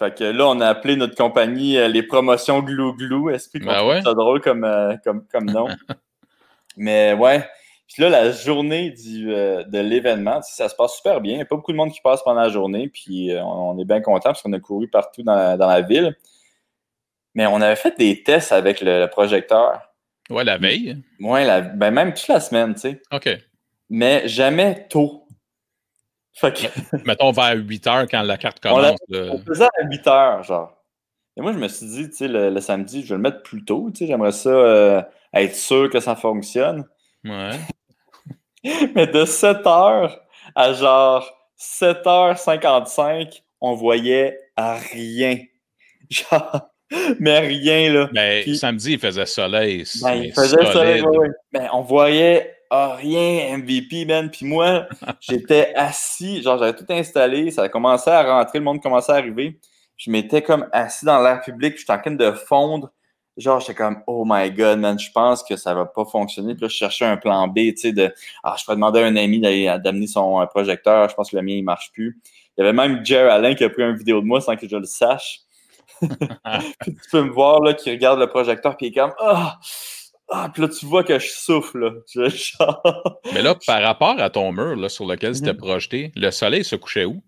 fait 0.00 0.16
que 0.16 0.24
là, 0.24 0.46
on 0.46 0.58
a 0.60 0.66
appelé 0.68 0.96
notre 0.96 1.14
compagnie 1.14 1.76
euh, 1.76 1.86
les 1.86 2.02
promotions 2.02 2.60
Glou 2.60 2.94
Glou. 2.94 3.28
Est-ce 3.28 3.50
que 3.50 3.58
ben 3.62 4.02
ça 4.02 4.14
drôle 4.14 4.40
comme, 4.40 4.64
euh, 4.64 4.96
comme, 5.04 5.26
comme 5.30 5.44
nom? 5.44 5.68
Mais 6.78 7.12
ouais. 7.12 7.46
Puis 7.86 8.02
là, 8.02 8.08
la 8.08 8.30
journée 8.32 8.92
du, 8.92 9.30
euh, 9.30 9.62
de 9.64 9.78
l'événement, 9.78 10.40
ça 10.40 10.70
se 10.70 10.74
passe 10.74 10.96
super 10.96 11.20
bien. 11.20 11.34
Il 11.34 11.36
n'y 11.36 11.42
a 11.42 11.44
pas 11.44 11.56
beaucoup 11.56 11.72
de 11.72 11.76
monde 11.76 11.92
qui 11.92 12.00
passe 12.00 12.22
pendant 12.22 12.40
la 12.40 12.48
journée. 12.48 12.88
Puis 12.88 13.30
on, 13.42 13.78
est 13.78 13.84
bien 13.84 14.00
content 14.00 14.30
parce 14.30 14.40
qu'on 14.40 14.54
a 14.54 14.58
couru 14.58 14.88
partout 14.88 15.22
dans 15.22 15.34
la, 15.34 15.58
dans 15.58 15.68
la, 15.68 15.82
ville. 15.82 16.16
Mais 17.34 17.46
on 17.46 17.60
avait 17.60 17.76
fait 17.76 17.98
des 17.98 18.22
tests 18.22 18.52
avec 18.52 18.80
le, 18.80 19.04
projecteur. 19.04 19.89
Ouais, 20.30 20.44
la 20.44 20.58
veille. 20.58 21.02
Ouais, 21.18 21.44
la, 21.44 21.60
ben 21.60 21.90
même 21.90 22.14
toute 22.14 22.28
la 22.28 22.40
semaine, 22.40 22.74
tu 22.74 22.80
sais. 22.80 23.02
OK. 23.12 23.28
Mais 23.88 24.26
jamais 24.28 24.86
tôt. 24.88 25.26
Mettons 27.04 27.32
vers 27.32 27.56
8 27.56 27.86
heures 27.86 28.06
quand 28.08 28.22
la 28.22 28.36
carte 28.38 28.60
commence. 28.60 28.96
On, 29.10 29.38
faisait 29.38 29.64
à 29.64 29.84
8 29.84 30.06
heures, 30.06 30.42
genre. 30.42 30.76
Et 31.36 31.42
moi, 31.42 31.52
je 31.52 31.58
me 31.58 31.68
suis 31.68 31.86
dit, 31.86 32.10
tu 32.10 32.16
sais, 32.16 32.28
le, 32.28 32.60
samedi, 32.60 33.02
je 33.02 33.08
vais 33.08 33.16
le 33.16 33.22
mettre 33.22 33.42
plus 33.42 33.64
tôt. 33.64 33.90
Tu 33.90 33.98
sais, 33.98 34.06
j'aimerais 34.06 34.32
ça 34.32 34.50
euh, 34.50 35.02
être 35.34 35.54
sûr 35.54 35.90
que 35.90 36.00
ça 36.00 36.16
fonctionne. 36.16 36.86
Ouais. 37.24 37.58
Mais 38.94 39.06
de 39.06 39.24
7 39.24 39.66
heures 39.66 40.20
à 40.54 40.72
genre 40.72 41.30
7h55, 41.58 43.42
on 43.60 43.74
voyait 43.74 44.38
rien. 44.56 45.38
Genre, 46.10 46.70
mais 47.20 47.40
rien, 47.40 47.92
là. 47.92 48.08
Mais 48.12 48.44
ben, 48.44 48.54
samedi, 48.54 48.92
il 48.92 48.98
faisait 48.98 49.26
soleil. 49.26 49.84
Ben, 50.02 50.14
il 50.14 50.32
faisait 50.32 50.64
soleil, 50.72 51.02
oui. 51.02 51.28
Mais 51.52 51.66
on 51.72 51.82
voyait 51.82 52.56
ah, 52.70 52.94
rien, 52.94 53.58
MVP, 53.58 54.04
man. 54.04 54.30
Puis 54.30 54.46
moi, 54.46 54.86
j'étais 55.20 55.72
assis, 55.74 56.40
genre, 56.42 56.58
j'avais 56.58 56.74
tout 56.74 56.86
installé, 56.88 57.50
ça 57.50 57.64
a 57.64 57.68
commencé 57.68 58.08
à 58.10 58.22
rentrer, 58.22 58.58
le 58.58 58.64
monde 58.64 58.80
commençait 58.80 59.12
à 59.12 59.16
arriver. 59.16 59.58
Je 59.96 60.10
m'étais 60.10 60.40
comme 60.40 60.66
assis 60.72 61.04
dans 61.04 61.20
l'air 61.20 61.40
public, 61.42 61.76
j'étais 61.76 61.92
en 61.92 61.98
train 61.98 62.12
de 62.12 62.32
fondre. 62.32 62.90
Genre, 63.36 63.60
j'étais 63.60 63.74
comme, 63.74 64.02
oh 64.06 64.24
my 64.26 64.50
god, 64.50 64.78
man, 64.78 64.98
je 64.98 65.10
pense 65.12 65.42
que 65.42 65.56
ça 65.56 65.74
va 65.74 65.86
pas 65.86 66.04
fonctionner. 66.04 66.54
Puis 66.54 66.62
là, 66.62 66.68
je 66.68 66.74
cherchais 66.74 67.04
un 67.04 67.16
plan 67.16 67.48
B, 67.48 67.54
tu 67.54 67.76
sais, 67.76 67.92
de, 67.92 68.12
ah, 68.44 68.54
je 68.58 68.64
peux 68.64 68.74
demander 68.74 69.00
à 69.00 69.06
un 69.06 69.16
ami 69.16 69.40
d'amener 69.40 70.06
son 70.06 70.46
projecteur, 70.48 71.08
je 71.08 71.14
pense 71.14 71.30
que 71.30 71.36
le 71.36 71.42
mien, 71.42 71.54
il 71.54 71.64
marche 71.64 71.90
plus. 71.92 72.20
Il 72.56 72.64
y 72.64 72.68
avait 72.68 72.72
même 72.72 73.04
Jerry 73.04 73.30
Allen 73.30 73.54
qui 73.54 73.64
a 73.64 73.70
pris 73.70 73.82
une 73.82 73.96
vidéo 73.96 74.20
de 74.20 74.26
moi 74.26 74.40
sans 74.40 74.56
que 74.56 74.68
je 74.68 74.76
le 74.76 74.84
sache. 74.84 75.40
puis 76.80 76.94
tu 76.94 77.10
peux 77.10 77.22
me 77.22 77.30
voir, 77.30 77.60
là, 77.60 77.74
qui 77.74 77.90
regarde 77.90 78.18
le 78.18 78.26
projecteur, 78.26 78.76
puis 78.76 78.86
il 78.86 78.90
est 78.90 79.00
comme, 79.00 79.12
ah! 79.20 79.58
Ah, 80.32 80.48
puis 80.52 80.62
là, 80.62 80.68
tu 80.68 80.86
vois 80.86 81.02
que 81.02 81.18
je 81.18 81.28
souffle. 81.28 82.02
Mais 83.34 83.42
là, 83.42 83.56
par 83.66 83.82
rapport 83.82 84.20
à 84.20 84.30
ton 84.30 84.52
mur 84.52 84.76
là, 84.76 84.88
sur 84.88 85.04
lequel 85.04 85.34
c'était 85.34 85.52
mhm. 85.52 85.58
projeté, 85.58 86.12
le 86.14 86.30
soleil 86.30 86.62
se 86.62 86.76
couchait 86.76 87.04
où? 87.04 87.20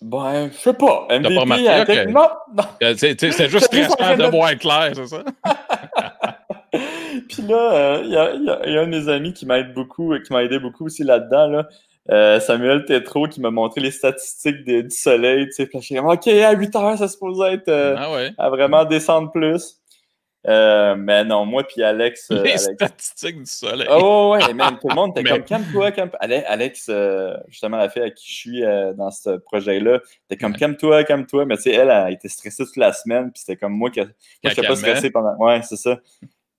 Ben, 0.00 0.50
je 0.50 0.56
sais 0.56 0.74
pas. 0.74 1.06
MVP, 1.10 1.34
pas 1.34 1.40
remarqué, 1.40 2.06
Non, 2.06 2.28
C'est 2.96 3.50
juste 3.50 3.66
stressant 3.66 4.16
de 4.16 4.30
voir 4.30 4.56
clair, 4.56 4.92
c'est 4.94 5.06
ça? 5.06 5.24
puis 7.28 7.42
là, 7.42 7.72
euh, 7.72 8.02
il 8.04 8.10
y, 8.10 8.72
y, 8.72 8.76
a 8.76 8.80
un 8.80 8.86
de 8.86 8.90
mes 8.90 9.08
amis 9.08 9.32
qui 9.32 9.46
m'aide 9.46 9.74
beaucoup, 9.74 10.14
qui 10.18 10.32
m'a 10.32 10.42
aidé 10.42 10.58
beaucoup 10.58 10.86
aussi 10.86 11.02
là-dedans. 11.02 11.46
Là. 11.48 11.68
Euh, 12.10 12.38
Samuel 12.38 12.84
Tétro 12.84 13.26
qui 13.26 13.40
m'a 13.40 13.50
montré 13.50 13.80
les 13.80 13.90
statistiques 13.90 14.64
du 14.64 14.90
soleil. 14.90 15.46
Tu 15.46 15.52
sais, 15.52 15.66
puis 15.66 15.80
je 15.80 15.86
suis 15.86 15.98
OK, 15.98 16.28
à 16.28 16.52
8 16.52 16.76
heures, 16.76 16.98
ça 16.98 17.08
se 17.08 17.14
supposait 17.14 17.54
être 17.54 17.68
ah 17.68 18.12
ouais. 18.12 18.32
à 18.38 18.48
vraiment 18.48 18.84
descendre 18.84 19.32
plus. 19.32 19.80
Euh, 20.48 20.94
mais 20.96 21.24
non, 21.24 21.44
moi 21.44 21.64
puis 21.64 21.82
Alex. 21.82 22.30
Euh, 22.30 22.42
les 22.42 22.56
statistiques 22.56 23.38
du 23.38 23.50
soleil. 23.50 23.88
Oh 23.90 24.32
ouais, 24.32 24.54
même 24.54 24.78
tout 24.80 24.88
le 24.88 24.94
monde 24.94 25.10
était 25.16 25.24
comme 25.28 25.42
calme-toi, 25.42 25.90
calme 25.90 26.10
Alex, 26.20 26.86
euh, 26.88 27.36
justement, 27.48 27.78
la 27.78 27.88
fille 27.88 28.02
à 28.02 28.10
qui 28.10 28.30
je 28.30 28.34
suis 28.34 28.62
dans 28.96 29.10
ce 29.10 29.38
projet-là, 29.38 30.00
était 30.30 30.40
comme 30.40 30.54
calme-toi, 30.54 31.02
calme-toi. 31.04 31.46
Mais 31.46 31.56
tu 31.56 31.62
sais, 31.62 31.72
elle 31.72 31.90
a 31.90 32.10
été 32.10 32.28
stressée 32.28 32.64
toute 32.64 32.76
la 32.76 32.92
semaine, 32.92 33.32
puis 33.32 33.40
c'était 33.40 33.56
comme 33.56 33.72
moi 33.72 33.90
qui. 33.90 34.00
Moi, 34.00 34.08
je 34.44 34.48
n'étais 34.50 34.66
pas 34.66 34.76
stressé 34.76 35.10
pendant. 35.10 35.36
Ouais, 35.38 35.60
c'est 35.62 35.76
ça. 35.76 35.98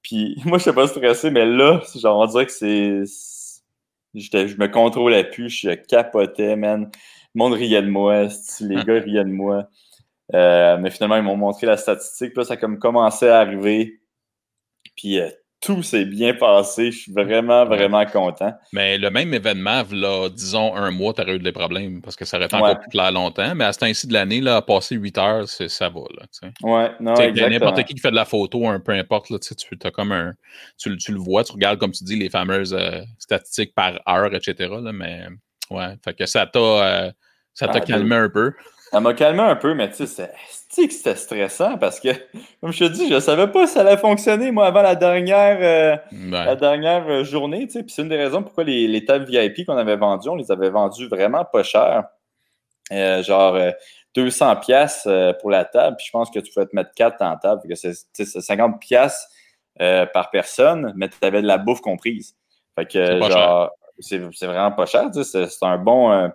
Puis 0.01 0.41
moi, 0.45 0.57
je 0.57 0.69
n'étais 0.69 0.81
pas 0.81 0.87
stressé, 0.87 1.31
mais 1.31 1.45
là, 1.45 1.81
genre, 1.95 2.19
on 2.19 2.25
dirait 2.25 2.45
que 2.45 2.51
c'est. 2.51 3.03
Je 4.13 4.57
me 4.57 4.67
contrôlais 4.67 5.29
plus, 5.29 5.49
je 5.49 5.71
capotais, 5.71 6.55
man. 6.55 6.89
Le 7.35 7.39
monde 7.39 7.53
riait 7.53 7.81
de 7.81 7.89
moi, 7.89 8.27
les 8.61 8.83
gars 8.83 8.99
riaient 8.99 9.25
de 9.25 9.29
moi. 9.29 9.69
Euh, 10.33 10.77
mais 10.77 10.89
finalement, 10.89 11.17
ils 11.17 11.23
m'ont 11.23 11.37
montré 11.37 11.67
la 11.67 11.77
statistique. 11.77 12.31
Puis 12.33 12.39
là, 12.39 12.45
ça 12.45 12.53
a 12.55 12.57
comme 12.57 12.79
commencé 12.79 13.27
à 13.27 13.39
arriver. 13.39 14.01
Puis 14.95 15.19
euh, 15.19 15.29
tout 15.59 15.81
s'est 15.81 16.05
bien 16.05 16.33
passé. 16.33 16.91
Je 16.91 16.99
suis 16.99 17.11
vraiment, 17.11 17.65
vraiment 17.65 18.05
content. 18.05 18.53
Mais 18.73 18.97
le 18.97 19.09
même 19.09 19.33
événement, 19.33 19.83
là, 19.91 20.29
disons 20.29 20.75
un 20.75 20.91
mois, 20.91 21.13
tu 21.13 21.21
aurais 21.21 21.35
eu 21.35 21.39
des 21.39 21.51
problèmes 21.51 22.01
parce 22.01 22.15
que 22.15 22.25
ça 22.25 22.37
aurait 22.37 22.45
été 22.45 22.55
encore 22.55 22.79
plus 22.79 22.89
clair 22.89 23.11
longtemps. 23.11 23.55
Mais 23.55 23.65
à 23.65 23.73
ce 23.73 23.79
temps-ci 23.79 24.07
de 24.07 24.13
l'année, 24.13 24.39
là, 24.39 24.61
passer 24.61 24.95
8 24.95 25.17
heures, 25.17 25.47
ça 25.47 25.89
va. 25.89 26.01
Là, 26.15 26.49
ouais, 26.61 26.91
non, 26.99 27.13
N'importe 27.13 27.83
qui 27.83 27.95
qui 27.95 27.99
fait 27.99 28.11
de 28.11 28.15
la 28.15 28.25
photo, 28.25 28.67
un 28.67 28.79
peu 28.79 28.91
importe, 28.91 29.29
là, 29.29 29.39
tu, 29.39 29.53
as 29.83 29.91
comme 29.91 30.11
un, 30.11 30.33
tu, 30.77 30.89
le 30.89 31.19
vois, 31.19 31.43
tu 31.43 31.53
regardes, 31.53 31.79
comme 31.79 31.91
tu 31.91 32.03
dis, 32.03 32.15
les 32.15 32.29
fameuses 32.29 32.73
euh, 32.73 33.01
statistiques 33.17 33.73
par 33.73 33.99
heure, 34.07 34.33
etc. 34.35 34.69
Là, 34.81 34.91
mais 34.91 35.25
ouais, 35.71 35.95
fait 36.03 36.13
que 36.13 36.25
ça 36.25 36.45
t'a 36.45 36.59
euh, 36.59 37.11
ça 37.53 37.67
t'a 37.67 37.79
ah, 37.79 37.81
calmé 37.81 38.15
un 38.15 38.29
peu. 38.29 38.53
Ça 38.91 38.99
m'a 39.01 39.13
calmé 39.13 39.41
un 39.41 39.55
peu, 39.55 39.73
mais 39.73 39.89
tu 39.91 40.07
sais, 40.07 40.31
que 40.87 40.93
c'était 40.93 41.15
stressant? 41.15 41.77
Parce 41.77 41.99
que, 41.99 42.09
comme 42.61 42.71
je 42.71 42.85
te 42.85 42.91
dis, 42.91 43.09
je 43.09 43.19
savais 43.19 43.47
pas 43.47 43.67
si 43.67 43.73
ça 43.73 43.81
allait 43.81 43.97
fonctionner, 43.97 44.51
moi, 44.51 44.67
avant 44.67 44.81
la 44.81 44.95
dernière, 44.95 45.57
euh, 45.61 45.97
la 46.11 46.55
dernière 46.55 47.07
euh, 47.07 47.23
journée. 47.23 47.67
Puis 47.67 47.83
c'est 47.87 48.01
une 48.01 48.09
des 48.09 48.17
raisons 48.17 48.43
pourquoi 48.43 48.63
les, 48.63 48.87
les 48.87 49.03
tables 49.03 49.25
VIP 49.25 49.65
qu'on 49.65 49.77
avait 49.77 49.97
vendues, 49.97 50.29
on 50.29 50.35
les 50.35 50.51
avait 50.51 50.69
vendues 50.69 51.07
vraiment 51.07 51.45
pas 51.45 51.63
cher. 51.63 52.05
Euh, 52.93 53.21
genre 53.21 53.59
200 54.15 54.55
pièces 54.57 55.07
pour 55.41 55.51
la 55.51 55.65
table, 55.65 55.97
puis 55.97 56.05
je 56.07 56.11
pense 56.11 56.29
que 56.31 56.39
tu 56.39 56.51
pouvais 56.53 56.65
te 56.65 56.75
mettre 56.75 56.91
4 56.95 57.21
en 57.21 57.35
table. 57.37 57.61
C'est 57.75 57.93
50 58.25 58.79
pièces 58.79 59.27
par 59.77 60.29
personne, 60.31 60.93
mais 60.95 61.09
tu 61.09 61.17
avais 61.21 61.41
de 61.41 61.47
la 61.47 61.57
bouffe 61.57 61.81
comprise. 61.81 62.35
Fait 62.75 62.85
que, 62.85 63.19
genre, 63.29 63.71
c'est 63.99 64.19
vraiment 64.19 64.71
pas 64.71 64.85
cher. 64.85 65.09
C'est 65.13 65.47
un 65.63 65.77
bon 65.77 66.31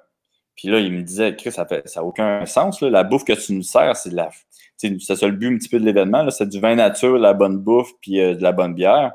puis 0.57 0.69
là, 0.69 0.81
il 0.81 0.93
me 0.93 1.03
disait, 1.03 1.35
Chris, 1.37 1.53
ça 1.53 1.67
n'a 1.67 2.05
aucun 2.05 2.45
sens. 2.47 2.81
La 2.83 3.05
bouffe 3.05 3.25
que 3.25 3.33
tu 3.33 3.55
nous 3.55 3.63
sers, 3.63 3.97
c'est 3.97 4.11
de 4.11 4.17
la. 4.17 4.31
C'est 4.77 4.99
ça 4.99 5.27
le 5.27 5.33
but 5.33 5.55
un 5.55 5.59
petit 5.59 5.69
peu 5.69 5.79
de 5.79 5.85
l'événement. 5.85 6.29
C'est 6.31 6.49
du 6.49 6.59
vin 6.59 6.75
nature, 6.75 7.17
la 7.17 7.35
bonne 7.35 7.59
bouffe, 7.59 7.93
puis 8.01 8.21
euh, 8.21 8.35
de 8.35 8.43
la 8.43 8.53
bonne 8.53 8.75
bière. 8.75 9.13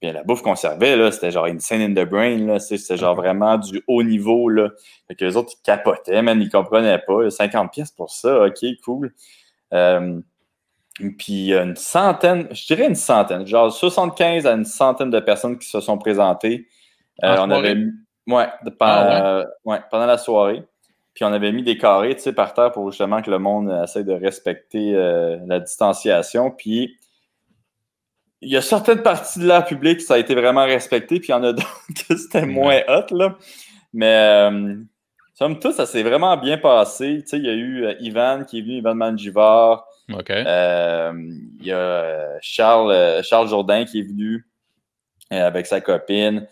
Puis 0.00 0.12
la 0.12 0.22
bouffe 0.22 0.42
qu'on 0.42 0.54
servait, 0.54 1.10
c'était 1.10 1.32
genre 1.32 1.46
insane 1.46 1.80
in 1.80 1.92
the 1.92 2.08
brain. 2.08 2.58
C'était 2.60 2.96
genre 2.96 3.16
vraiment 3.16 3.58
du 3.58 3.82
haut 3.88 4.02
niveau. 4.02 4.48
Là. 4.48 4.70
Fait 5.08 5.16
que 5.16 5.24
les 5.24 5.36
autres, 5.36 5.54
ils 5.58 5.62
capotaient, 5.62 6.22
man, 6.22 6.40
ils 6.40 6.50
comprenaient 6.50 7.00
pas. 7.04 7.28
50 7.30 7.72
pièces 7.72 7.90
pour 7.90 8.10
ça, 8.10 8.46
OK, 8.46 8.64
cool. 8.84 9.12
Euh, 9.72 10.20
puis 11.18 11.52
une 11.52 11.76
centaine, 11.76 12.48
je 12.52 12.66
dirais 12.66 12.86
une 12.86 12.94
centaine, 12.94 13.46
genre 13.46 13.72
75 13.72 14.46
à 14.46 14.52
une 14.52 14.64
centaine 14.64 15.10
de 15.10 15.20
personnes 15.20 15.58
qui 15.58 15.68
se 15.68 15.80
sont 15.80 15.98
présentées. 15.98 16.68
Euh, 17.24 17.36
on 17.40 17.50
avait 17.50 17.76
Ouais, 18.26 18.48
ah, 18.80 19.44
ouais, 19.64 19.80
pendant 19.90 20.06
la 20.06 20.18
soirée. 20.18 20.64
Puis 21.14 21.24
on 21.24 21.32
avait 21.32 21.52
mis 21.52 21.62
des 21.62 21.78
carrés 21.78 22.14
tu 22.14 22.22
sais, 22.22 22.32
par 22.32 22.52
terre 22.52 22.72
pour 22.72 22.90
justement 22.90 23.22
que 23.22 23.30
le 23.30 23.38
monde 23.38 23.70
essaie 23.82 24.04
de 24.04 24.12
respecter 24.12 24.94
euh, 24.94 25.38
la 25.46 25.60
distanciation. 25.60 26.50
Puis 26.50 26.98
il 28.42 28.50
y 28.50 28.56
a 28.56 28.60
certaines 28.60 29.02
parties 29.02 29.38
de 29.38 29.46
l'air 29.46 29.64
public 29.64 30.00
ça 30.00 30.14
a 30.14 30.18
été 30.18 30.34
vraiment 30.34 30.64
respecté, 30.64 31.18
puis 31.18 31.28
il 31.28 31.32
y 31.32 31.34
en 31.34 31.42
a 31.42 31.52
d'autres 31.54 31.86
que 32.08 32.16
c'était 32.16 32.46
moins 32.46 32.80
hot. 32.88 33.14
Là. 33.14 33.36
Mais 33.92 34.14
euh, 34.50 34.76
somme 35.34 35.58
toute, 35.58 35.72
ça 35.72 35.86
s'est 35.86 36.02
vraiment 36.02 36.36
bien 36.36 36.58
passé. 36.58 37.22
Tu 37.22 37.28
sais, 37.28 37.38
il 37.38 37.46
y 37.46 37.48
a 37.48 37.54
eu 37.54 37.84
euh, 37.84 37.94
Ivan 38.00 38.44
qui 38.46 38.58
est 38.58 38.62
venu, 38.62 38.74
Ivan 38.74 38.94
Mangivar. 38.94 39.86
Euh, 40.10 41.12
il 41.60 41.66
y 41.66 41.72
a 41.72 42.38
Charles, 42.40 43.22
Charles 43.24 43.48
Jourdain 43.48 43.84
qui 43.84 44.00
est 44.00 44.08
venu 44.08 44.46
avec 45.30 45.66
sa 45.66 45.80
copine. 45.80 46.46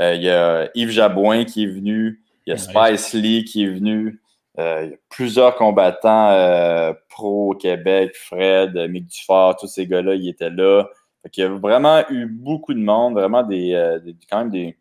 Euh, 0.00 0.14
il 0.14 0.22
y 0.22 0.30
a 0.30 0.70
Yves 0.74 0.90
Jabouin 0.90 1.44
qui 1.44 1.64
est 1.64 1.68
venu. 1.68 2.22
Il 2.46 2.50
y 2.50 2.52
a 2.52 2.58
Spice 2.58 3.14
Lee 3.14 3.44
qui 3.44 3.64
est 3.64 3.70
venu. 3.70 4.20
Euh, 4.58 4.84
il 4.84 4.90
y 4.90 4.94
a 4.94 4.96
plusieurs 5.08 5.54
combattants 5.56 6.30
euh, 6.30 6.92
pro 7.08 7.52
au 7.52 7.54
Québec, 7.54 8.14
Fred, 8.14 8.74
Mick 8.90 9.06
Dufort, 9.06 9.56
tous 9.56 9.66
ces 9.66 9.86
gars-là, 9.86 10.14
ils 10.14 10.28
étaient 10.28 10.50
là. 10.50 10.88
il 11.34 11.40
y 11.40 11.42
a 11.42 11.48
vraiment 11.48 12.02
eu 12.10 12.26
beaucoup 12.26 12.74
de 12.74 12.80
monde, 12.80 13.14
vraiment 13.14 13.42
des, 13.42 13.72
quand 14.28 14.40
même 14.40 14.50
des, 14.50 14.76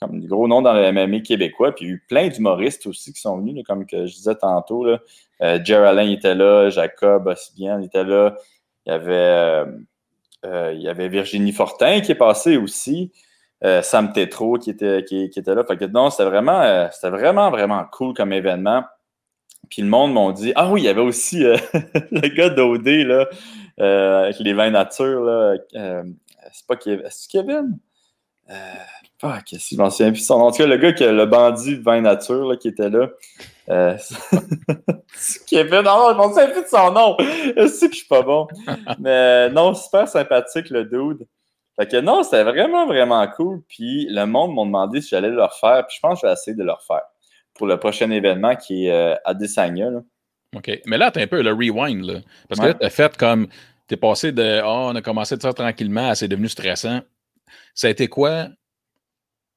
comme 0.00 0.20
des 0.20 0.28
gros 0.28 0.46
noms 0.46 0.62
dans 0.62 0.74
le 0.74 0.92
MMA 0.92 1.20
québécois. 1.20 1.74
Puis 1.74 1.86
il 1.86 1.88
y 1.88 1.90
a 1.90 1.94
eu 1.94 2.04
plein 2.08 2.28
d'humoristes 2.28 2.86
aussi 2.86 3.12
qui 3.12 3.20
sont 3.20 3.38
venus, 3.38 3.64
comme 3.66 3.86
que 3.86 4.06
je 4.06 4.14
disais 4.14 4.36
tantôt. 4.36 4.84
Là. 4.84 5.00
Était 5.40 6.34
là, 6.34 6.70
Jacob 6.70 7.26
Ossibian 7.26 7.80
était 7.80 8.04
là. 8.04 8.36
Il 8.86 8.90
y 8.90 8.92
avait, 8.92 9.64
il 10.44 10.80
y 10.80 10.88
avait 10.88 11.08
Virginie 11.08 11.52
Fortin 11.52 12.00
qui 12.00 12.12
est 12.12 12.16
passée 12.16 12.56
aussi. 12.56 13.10
Euh, 13.64 13.80
Sam 13.80 14.12
Tetro 14.12 14.58
qui 14.58 14.70
était, 14.70 15.02
qui, 15.04 15.24
était 15.24 15.54
là. 15.54 15.64
Fait 15.64 15.78
que 15.78 15.86
non, 15.86 16.10
c'était 16.10 16.26
vraiment, 16.26 16.60
euh, 16.60 16.88
c'était 16.92 17.10
vraiment, 17.10 17.50
vraiment 17.50 17.84
cool 17.90 18.12
comme 18.12 18.32
événement. 18.32 18.84
Puis 19.70 19.82
le 19.82 19.88
monde 19.88 20.12
m'ont 20.12 20.30
dit 20.30 20.52
Ah 20.56 20.70
oui, 20.70 20.82
il 20.82 20.84
y 20.84 20.88
avait 20.88 21.00
aussi 21.00 21.44
euh, 21.44 21.56
le 22.10 22.28
gars 22.28 22.50
d'OD 22.50 22.86
là, 22.86 23.26
avec 24.24 24.38
les 24.40 24.52
vins 24.52 24.70
nature. 24.70 25.22
Là, 25.22 25.56
c'est 26.52 26.66
pas 26.66 26.76
Kevin. 26.76 27.06
Est-ce 27.06 27.28
Kevin? 27.28 27.78
Qu'est-ce 29.46 29.70
que 29.70 29.76
je 29.76 29.80
m'en 29.80 29.90
souviens 29.90 30.12
plus 30.12 30.24
son 30.24 30.38
nom. 30.38 30.44
En 30.46 30.50
tout 30.50 30.58
cas, 30.58 30.66
le 30.66 30.76
gars 30.76 30.92
qui 30.92 31.04
le 31.04 31.24
bandit 31.24 31.78
de 31.78 31.82
vin 31.82 32.02
nature 32.02 32.46
là, 32.46 32.56
qui 32.56 32.68
était 32.68 32.90
là. 32.90 33.08
Kevin, 35.48 35.80
non, 35.80 36.10
je 36.10 36.16
m'en 36.16 36.28
souviens 36.28 36.50
plus 36.50 36.62
de 36.62 36.68
son 36.68 36.92
nom. 36.92 37.16
Je 37.18 37.66
sais 37.68 37.88
que 37.88 37.94
je 37.94 38.00
suis 38.00 38.08
pas 38.08 38.22
bon. 38.22 38.46
Mais 39.00 39.48
non, 39.48 39.72
super 39.72 40.06
sympathique 40.06 40.68
le 40.68 40.84
dude. 40.84 41.26
Fait 41.78 41.90
que 41.90 42.00
non, 42.00 42.22
c'était 42.22 42.42
vraiment, 42.42 42.86
vraiment 42.86 43.26
cool. 43.28 43.62
Puis 43.68 44.06
le 44.10 44.24
monde 44.24 44.54
m'a 44.54 44.64
demandé 44.64 45.00
si 45.00 45.10
j'allais 45.10 45.28
le 45.28 45.44
refaire. 45.44 45.86
Puis 45.86 45.96
je 45.96 46.00
pense 46.00 46.20
que 46.20 46.26
je 46.26 46.30
vais 46.30 46.32
essayer 46.32 46.56
de 46.56 46.64
le 46.64 46.72
refaire 46.72 47.02
pour 47.54 47.66
le 47.66 47.78
prochain 47.78 48.10
événement 48.10 48.56
qui 48.56 48.86
est 48.86 48.92
euh, 48.92 49.14
à 49.24 49.34
Desagna. 49.34 49.90
OK. 50.54 50.80
Mais 50.86 50.98
là, 50.98 51.10
t'as 51.10 51.22
un 51.22 51.26
peu 51.26 51.42
le 51.42 51.52
rewind. 51.52 52.04
Là. 52.04 52.20
Parce 52.48 52.60
que 52.60 52.66
là, 52.66 52.74
t'as 52.74 52.90
fait 52.90 53.16
comme. 53.16 53.48
T'es 53.88 53.96
passé 53.96 54.32
de 54.32 54.60
oh, 54.64 54.88
on 54.90 54.96
a 54.96 55.00
commencé 55.00 55.36
de 55.36 55.42
ça 55.42 55.52
tranquillement 55.52 56.12
c'est 56.16 56.26
devenu 56.26 56.48
stressant. 56.48 57.02
Ça 57.72 57.86
a 57.86 57.90
été 57.90 58.08
quoi? 58.08 58.48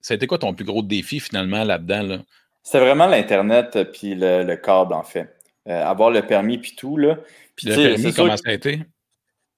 Ça 0.01 0.13
a 0.13 0.15
été 0.15 0.27
quoi 0.27 0.38
ton 0.38 0.53
plus 0.53 0.65
gros 0.65 0.83
défi 0.83 1.19
finalement 1.19 1.63
là-dedans? 1.63 2.03
Là? 2.03 2.17
C'était 2.61 2.79
vraiment 2.79 3.07
l'Internet 3.07 3.91
puis 3.91 4.13
le, 4.13 4.55
câble, 4.55 4.93
en 4.93 5.01
fait. 5.01 5.35
Euh, 5.67 5.83
avoir 5.83 6.11
le 6.11 6.21
permis 6.21 6.59
puis 6.59 6.75
tout. 6.75 6.95
Là. 6.95 7.17
le 7.63 7.75
permis, 7.75 8.13
comment 8.13 8.38
ça 8.38 8.49
a 8.49 8.53
été? 8.53 8.81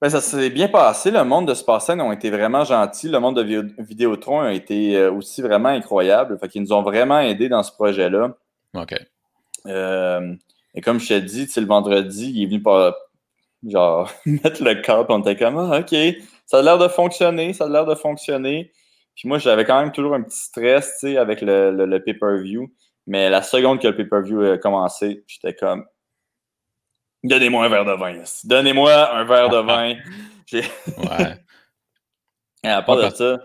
Ben, 0.02 0.10
ça 0.10 0.20
s'est 0.20 0.50
bien 0.50 0.68
passé. 0.68 1.12
Le 1.12 1.24
monde 1.24 1.48
de 1.48 1.54
Spassen 1.54 2.02
ont 2.02 2.12
été 2.12 2.32
vraiment 2.32 2.64
gentils. 2.64 3.08
Le 3.08 3.20
monde 3.20 3.36
de 3.36 3.84
Vidéotron 3.84 4.42
a 4.42 4.54
été 4.54 4.98
euh, 4.98 5.12
aussi 5.12 5.44
vraiment 5.44 5.70
incroyable. 5.70 6.40
Fait 6.40 6.48
qu'ils 6.48 6.64
nous 6.64 6.74
ont 6.74 6.82
vraiment 6.82 7.20
aidés 7.20 7.50
dans 7.50 7.62
ce 7.62 7.72
projet-là. 7.72 8.36
OK. 8.74 8.96
Euh, 9.68 10.34
et 10.74 10.82
comme 10.82 11.00
je 11.00 11.08
t'ai 11.08 11.22
dit, 11.22 11.48
le 11.56 11.68
vendredi, 11.68 12.32
il 12.32 12.44
est 12.44 12.46
venu 12.48 12.64
par, 12.64 12.96
genre, 13.64 14.12
mettre 14.26 14.64
le 14.64 14.82
cap. 14.82 15.06
On 15.10 15.20
était 15.22 15.36
comme, 15.36 15.60
ah, 15.60 15.82
OK, 15.82 15.96
ça 16.48 16.60
a 16.60 16.62
l'air 16.64 16.80
de 16.80 16.88
fonctionner, 16.88 17.54
ça 17.54 17.66
a 17.66 17.70
l'air 17.70 17.86
de 17.86 17.94
fonctionner. 17.94 18.72
Puis 19.16 19.28
moi, 19.28 19.38
j'avais 19.38 19.66
quand 19.66 19.80
même 19.80 19.92
toujours 19.92 20.16
un 20.16 20.24
petit 20.24 20.40
stress, 20.40 20.98
tu 21.00 21.10
sais, 21.12 21.18
avec 21.18 21.42
le, 21.42 21.70
le, 21.70 21.86
le 21.86 22.04
pay-per-view. 22.04 22.74
Mais 23.06 23.30
la 23.30 23.44
seconde 23.44 23.80
que 23.80 23.88
le 23.88 23.96
pay-per-view 23.96 24.42
a 24.42 24.58
commencé, 24.58 25.24
j'étais 25.28 25.54
comme, 25.54 25.86
Donnez-moi 27.24 27.66
un 27.66 27.70
verre 27.70 27.86
de 27.86 27.94
vin. 27.94 28.24
Donnez-moi 28.44 29.16
un 29.16 29.24
verre 29.26 29.50
de 29.50 29.58
vin. 29.58 29.96
ouais. 30.54 31.38
à 32.64 32.82
part 32.82 32.98
de 32.98 33.10
ça, 33.16 33.40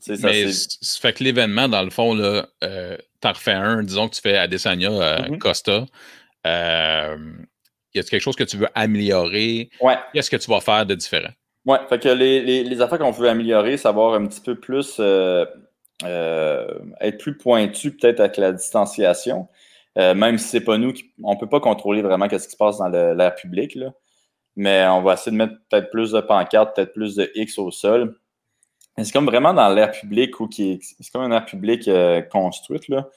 c'est 0.00 0.16
ça. 0.16 0.26
Mais 0.28 0.50
ça 0.52 1.00
fait 1.00 1.12
que 1.12 1.24
l'événement, 1.24 1.68
dans 1.68 1.82
le 1.82 1.90
fond, 1.90 2.14
là, 2.14 2.46
euh, 2.64 2.96
t'en 3.20 3.32
refais 3.32 3.52
un, 3.52 3.82
disons 3.82 4.08
que 4.08 4.14
tu 4.14 4.20
fais 4.20 4.36
Adesanya 4.36 4.90
euh, 4.90 5.18
mm-hmm. 5.18 5.38
Costa. 5.38 5.86
Euh, 6.46 7.16
y 7.94 7.98
a 7.98 8.02
quelque 8.02 8.22
chose 8.22 8.36
que 8.36 8.44
tu 8.44 8.56
veux 8.56 8.68
améliorer? 8.74 9.70
Ouais. 9.80 9.96
Qu'est-ce 10.12 10.30
que 10.30 10.36
tu 10.36 10.50
vas 10.50 10.60
faire 10.60 10.86
de 10.86 10.94
différent? 10.94 11.30
Ouais, 11.64 11.78
fait 11.88 12.02
que 12.02 12.08
les, 12.08 12.40
les, 12.40 12.64
les 12.64 12.80
affaires 12.80 12.98
qu'on 12.98 13.10
veut 13.10 13.28
améliorer, 13.28 13.76
savoir 13.76 14.14
un 14.14 14.26
petit 14.26 14.40
peu 14.40 14.54
plus, 14.54 14.96
euh, 15.00 15.44
être 16.04 17.18
plus 17.18 17.36
pointu 17.36 17.90
peut-être 17.90 18.20
avec 18.20 18.36
la 18.36 18.52
distanciation. 18.52 19.48
Euh, 19.96 20.14
même 20.14 20.38
si 20.38 20.48
c'est 20.48 20.60
pas 20.60 20.78
nous, 20.78 20.92
qui, 20.92 21.12
on 21.22 21.36
peut 21.36 21.48
pas 21.48 21.60
contrôler 21.60 22.02
vraiment 22.02 22.28
ce 22.28 22.36
qui 22.36 22.50
se 22.50 22.56
passe 22.56 22.78
dans 22.78 22.88
l'air 22.88 23.34
public, 23.34 23.78
mais 24.54 24.86
on 24.88 25.02
va 25.02 25.14
essayer 25.14 25.32
de 25.32 25.36
mettre 25.36 25.54
peut-être 25.70 25.90
plus 25.90 26.12
de 26.12 26.20
pancartes, 26.20 26.76
peut-être 26.76 26.92
plus 26.92 27.16
de 27.16 27.30
X 27.34 27.58
au 27.58 27.70
sol. 27.70 28.18
C'est 28.96 29.12
comme 29.12 29.26
vraiment 29.26 29.54
dans 29.54 29.68
l'air 29.68 29.92
public 29.92 30.40
ou 30.40 30.48
qui 30.48 30.80
c'est 30.82 31.10
comme 31.12 31.22
un 31.22 31.30
air 31.30 31.44
public 31.44 31.86
euh, 31.86 32.20
construit 32.22 32.80
là. 32.88 33.08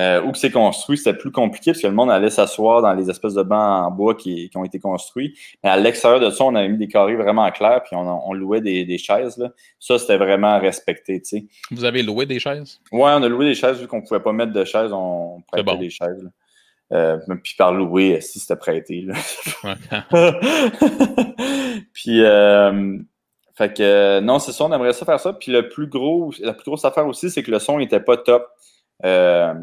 Euh, 0.00 0.22
où 0.22 0.32
que 0.32 0.38
c'est 0.38 0.50
construit, 0.50 0.98
c'était 0.98 1.16
plus 1.16 1.30
compliqué 1.30 1.70
parce 1.70 1.80
que 1.80 1.86
le 1.86 1.92
monde 1.92 2.10
allait 2.10 2.30
s'asseoir 2.30 2.82
dans 2.82 2.92
les 2.94 3.10
espèces 3.10 3.34
de 3.34 3.44
bancs 3.44 3.86
en 3.86 3.92
bois 3.92 4.16
qui, 4.16 4.50
ont 4.56 4.64
été 4.64 4.80
construits. 4.80 5.38
Mais 5.62 5.70
à 5.70 5.76
l'extérieur 5.76 6.18
de 6.20 6.30
ça, 6.30 6.44
on 6.44 6.54
avait 6.56 6.68
mis 6.68 6.78
des 6.78 6.88
carrés 6.88 7.14
vraiment 7.14 7.48
clairs, 7.52 7.82
puis 7.84 7.94
on, 7.94 8.32
louait 8.32 8.60
des, 8.60 8.98
chaises. 8.98 9.36
Là. 9.36 9.52
Ça, 9.78 9.98
c'était 9.98 10.16
vraiment 10.16 10.58
respecté. 10.58 11.20
sais. 11.22 11.44
Vous 11.70 11.84
avez 11.84 12.02
loué 12.02 12.26
des 12.26 12.40
chaises? 12.40 12.80
Oui, 12.90 13.02
on 13.02 13.22
a 13.22 13.28
loué 13.28 13.46
des 13.46 13.54
chaises, 13.54 13.80
vu 13.80 13.86
qu'on 13.86 13.98
ne 13.98 14.06
pouvait 14.06 14.20
pas 14.20 14.32
mettre 14.32 14.52
de 14.52 14.64
chaises, 14.64 14.92
on 14.92 15.42
prêtait 15.46 15.76
des 15.78 15.90
chaises. 15.90 16.28
Euh, 16.92 17.18
puis 17.42 17.54
par 17.56 17.72
louer, 17.72 18.20
si 18.20 18.38
c'était 18.40 18.56
prêté. 18.56 19.06
puis, 21.92 22.22
euh, 22.22 22.98
fait 23.54 23.72
que, 23.76 24.20
non, 24.20 24.38
c'est 24.38 24.52
ça, 24.52 24.64
on 24.64 24.72
aimerait 24.72 24.92
ça 24.92 25.06
faire 25.06 25.20
ça. 25.20 25.32
Puis 25.32 25.52
le 25.52 25.68
plus 25.68 25.86
gros, 25.86 26.32
la 26.40 26.52
plus 26.52 26.64
grosse 26.64 26.84
affaire 26.84 27.06
aussi, 27.06 27.30
c'est 27.30 27.42
que 27.42 27.50
le 27.50 27.58
son 27.58 27.78
n'était 27.78 28.00
pas 28.00 28.16
top. 28.16 28.48
Euh, 29.04 29.54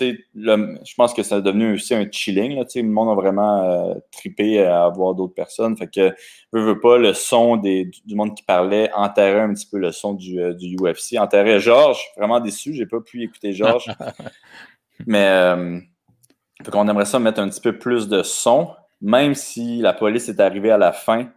je 0.00 0.94
pense 0.96 1.12
que 1.12 1.22
ça 1.22 1.36
a 1.36 1.40
devenu 1.40 1.74
aussi 1.74 1.94
un 1.94 2.06
chilling. 2.10 2.56
Là, 2.56 2.64
le 2.74 2.82
monde 2.82 3.10
a 3.10 3.14
vraiment 3.14 3.62
euh, 3.62 3.94
trippé 4.12 4.60
à 4.60 4.88
voir 4.88 5.14
d'autres 5.14 5.34
personnes. 5.34 5.76
Fait 5.76 5.88
que, 5.88 6.14
veux 6.52 6.80
pas, 6.80 6.98
le 6.98 7.12
son 7.12 7.56
des, 7.56 7.90
du 8.04 8.14
monde 8.14 8.34
qui 8.34 8.42
parlait 8.42 8.90
enterrait 8.94 9.40
un 9.40 9.52
petit 9.52 9.66
peu 9.66 9.78
le 9.78 9.92
son 9.92 10.14
du, 10.14 10.40
euh, 10.40 10.54
du 10.54 10.76
UFC. 10.76 11.18
Enterrait 11.18 11.60
Georges. 11.60 12.02
Vraiment 12.16 12.40
déçu, 12.40 12.72
j'ai 12.72 12.86
pas 12.86 13.00
pu 13.00 13.22
écouter 13.22 13.52
Georges. 13.52 13.88
Mais 15.06 15.28
on 16.72 16.88
aimerait 16.88 17.04
ça 17.04 17.18
mettre 17.18 17.40
un 17.40 17.48
petit 17.48 17.60
peu 17.60 17.78
plus 17.78 18.08
de 18.08 18.22
son, 18.22 18.70
même 19.00 19.34
si 19.34 19.78
la 19.78 19.92
police 19.92 20.28
est 20.28 20.40
arrivée 20.40 20.72
à 20.72 20.78
la 20.78 20.90
fin 20.90 21.30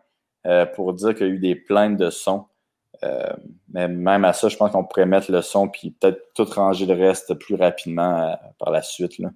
pour 0.74 0.93
dire 0.93 1.13
qu'il 1.13 1.27
y 1.27 1.29
a 1.29 1.33
eu 1.33 1.38
des 1.38 1.53
plaintes 1.53 1.95
de 1.95 2.10
son. 2.10 2.45
Euh, 3.03 3.34
mais 3.74 3.88
même 3.88 4.25
à 4.25 4.34
ça, 4.34 4.48
je 4.48 4.55
pense 4.55 4.72
qu'on 4.72 4.84
pourrait 4.84 5.05
mettre 5.05 5.31
le 5.31 5.41
son 5.41 5.67
puis 5.67 5.91
peut-être 5.91 6.34
tout 6.36 6.46
ranger 6.46 6.86
le 6.86 6.93
reste 6.93 7.34
plus 7.36 7.55
rapidement 7.55 8.29
euh, 8.29 8.36
par 8.60 8.72
la 8.72 8.81
suite. 8.81 9.17
Là. 9.17 9.29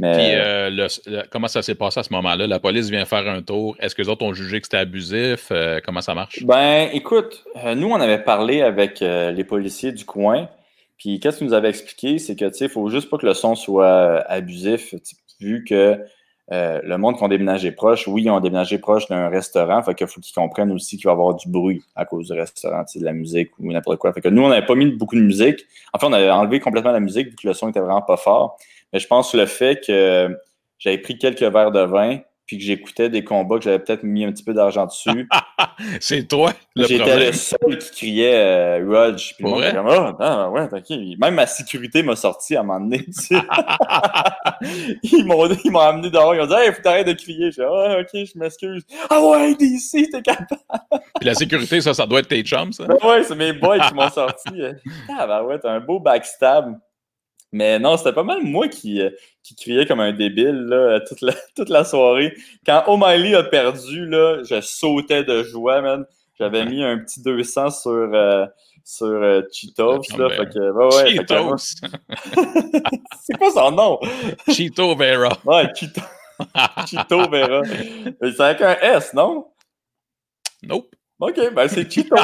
Mais, 0.00 0.92
puis, 1.04 1.14
comment 1.30 1.46
ça 1.46 1.62
s'est 1.62 1.76
passé 1.76 2.00
à 2.00 2.02
ce 2.02 2.12
moment-là? 2.14 2.46
La 2.48 2.58
police 2.58 2.90
vient 2.90 3.04
faire 3.04 3.28
un 3.28 3.42
tour. 3.42 3.76
Est-ce 3.78 3.94
que 3.94 4.02
les 4.02 4.08
autres 4.08 4.24
ont 4.24 4.32
jugé 4.32 4.60
que 4.60 4.66
c'était 4.66 4.78
abusif? 4.78 5.52
comment 5.84 6.00
ça 6.00 6.14
marche? 6.14 6.44
Ben, 6.44 6.88
écoute, 6.92 7.44
nous, 7.76 7.88
on 7.90 8.00
avait 8.00 8.22
parlé 8.22 8.62
avec 8.62 8.98
les 9.00 9.44
policiers 9.44 9.92
du 9.92 10.04
coin. 10.04 10.48
Puis, 10.96 11.20
qu'est-ce 11.20 11.38
qu'ils 11.38 11.46
nous 11.46 11.52
avaient 11.52 11.68
expliqué? 11.68 12.18
C'est 12.18 12.34
que, 12.34 12.46
tu 12.46 12.54
sais, 12.54 12.64
il 12.64 12.70
faut 12.70 12.88
juste 12.88 13.08
pas 13.08 13.18
que 13.18 13.26
le 13.26 13.34
son 13.34 13.54
soit 13.54 14.18
abusif, 14.28 14.94
vu 15.38 15.64
que 15.64 16.00
euh, 16.52 16.80
le 16.84 16.98
monde 16.98 17.16
qui 17.16 17.22
ont 17.22 17.28
déménagé 17.28 17.72
proche, 17.72 18.06
oui, 18.06 18.24
ils 18.24 18.30
ont 18.30 18.40
déménagé 18.40 18.78
proche 18.78 19.08
d'un 19.08 19.28
restaurant, 19.28 19.82
fait 19.82 19.94
qu'il 19.94 20.06
faut 20.06 20.20
qu'ils 20.20 20.34
comprennent 20.34 20.72
aussi 20.72 20.96
qu'il 20.96 21.06
va 21.06 21.12
y 21.12 21.14
avoir 21.14 21.34
du 21.34 21.48
bruit 21.48 21.82
à 21.96 22.04
cause 22.04 22.28
du 22.28 22.38
restaurant, 22.38 22.84
de 22.94 23.04
la 23.04 23.12
musique 23.12 23.50
ou 23.58 23.72
n'importe 23.72 23.98
quoi. 23.98 24.12
Fait 24.12 24.20
que 24.20 24.28
nous, 24.28 24.42
on 24.42 24.48
n'avait 24.48 24.66
pas 24.66 24.74
mis 24.74 24.90
beaucoup 24.92 25.16
de 25.16 25.22
musique. 25.22 25.64
En 25.92 25.98
fait, 25.98 26.06
on 26.06 26.12
avait 26.12 26.30
enlevé 26.30 26.60
complètement 26.60 26.92
la 26.92 27.00
musique 27.00 27.28
vu 27.28 27.36
que 27.36 27.48
le 27.48 27.54
son 27.54 27.70
était 27.70 27.80
vraiment 27.80 28.02
pas 28.02 28.18
fort. 28.18 28.58
Mais 28.92 28.98
je 28.98 29.06
pense 29.06 29.34
le 29.34 29.46
fait 29.46 29.84
que 29.86 30.38
j'avais 30.78 30.98
pris 30.98 31.16
quelques 31.16 31.42
verres 31.42 31.72
de 31.72 31.80
vin, 31.80 32.18
puis 32.46 32.58
que 32.58 32.62
j'écoutais 32.62 33.08
des 33.08 33.24
combats 33.24 33.56
que 33.56 33.64
j'avais 33.64 33.78
peut-être 33.78 34.02
mis 34.02 34.24
un 34.24 34.32
petit 34.32 34.44
peu 34.44 34.52
d'argent 34.52 34.84
dessus. 34.86 35.28
c'est 36.00 36.26
toi 36.28 36.52
le 36.76 36.86
J'étais 36.86 37.26
le 37.26 37.32
seul 37.32 37.78
qui 37.78 37.90
criait 37.90 38.34
euh, 38.34 38.84
Rudge. 38.86 39.34
Puis 39.36 39.44
moi, 39.44 39.70
comme, 39.70 39.86
oh, 39.88 40.12
non, 40.18 40.50
ouais. 40.50 40.68
Même 41.18 41.34
ma 41.34 41.46
sécurité 41.46 42.02
m'a 42.02 42.16
sorti 42.16 42.56
à 42.56 42.60
un 42.60 42.62
moment 42.64 42.80
donné. 42.80 43.06
ils 45.02 45.24
m'ont 45.24 45.80
amené 45.80 46.10
dehors. 46.10 46.34
Ils 46.34 46.40
ont 46.40 46.46
dit 46.46 46.54
Hey, 46.54 46.72
faut 46.72 46.82
t'arrêter 46.82 47.14
de 47.14 47.20
crier. 47.20 47.50
J'ai 47.52 47.62
dit 47.62 47.68
Ah, 47.68 47.98
ok, 48.00 48.08
je 48.12 48.38
m'excuse. 48.38 48.82
Ah 49.10 49.20
ouais, 49.20 49.54
DC, 49.54 50.10
t'es 50.10 50.22
capable. 50.22 50.60
puis 51.20 51.26
la 51.26 51.34
sécurité, 51.34 51.80
ça, 51.80 51.94
ça 51.94 52.06
doit 52.06 52.20
être 52.20 52.28
tes 52.28 52.42
chums, 52.42 52.72
ça? 52.72 52.86
Ben 52.86 52.96
ouais, 53.02 53.22
c'est 53.22 53.36
mes 53.36 53.52
boys 53.52 53.78
qui 53.80 53.94
m'ont 53.94 54.10
sorti. 54.10 54.62
Ah, 55.16 55.26
ben 55.26 55.42
ouais, 55.44 55.58
t'as 55.58 55.70
un 55.70 55.80
beau 55.80 56.00
backstab. 56.00 56.74
Mais 57.54 57.78
non, 57.78 57.96
c'était 57.96 58.12
pas 58.12 58.24
mal 58.24 58.42
moi 58.42 58.66
qui, 58.66 59.00
euh, 59.00 59.10
qui 59.44 59.54
criais 59.54 59.86
comme 59.86 60.00
un 60.00 60.12
débile 60.12 60.66
là, 60.66 60.98
toute, 60.98 61.20
la, 61.20 61.32
toute 61.56 61.68
la 61.68 61.84
soirée. 61.84 62.36
Quand 62.66 62.82
O'Malley 62.88 63.36
a 63.36 63.44
perdu, 63.44 64.06
là, 64.06 64.42
je 64.42 64.60
sautais 64.60 65.22
de 65.22 65.44
joie, 65.44 65.80
man. 65.80 66.04
J'avais 66.36 66.64
mis 66.66 66.82
un 66.82 66.98
petit 66.98 67.22
200 67.22 67.70
sur, 67.70 67.92
euh, 67.92 68.44
sur 68.84 69.06
euh, 69.06 69.42
Cheetos. 69.52 70.00
Là, 70.18 70.30
fait 70.30 70.52
que, 70.52 70.72
ouais, 70.72 71.12
Cheetos! 71.12 71.56
c'est 73.22 73.38
quoi 73.38 73.52
son 73.52 73.70
nom? 73.70 74.00
Cheeto 74.48 74.96
Vera. 74.96 75.38
Ouais, 75.44 75.72
Cheeto. 75.76 76.00
Cheeto 76.88 77.30
Vera. 77.30 77.62
C'est 78.20 78.40
avec 78.40 78.62
un 78.62 78.76
S, 78.80 79.14
non? 79.14 79.46
Nope. 80.64 80.92
OK, 81.20 81.54
ben 81.54 81.68
c'est 81.68 81.88
Cheeto. 81.88 82.16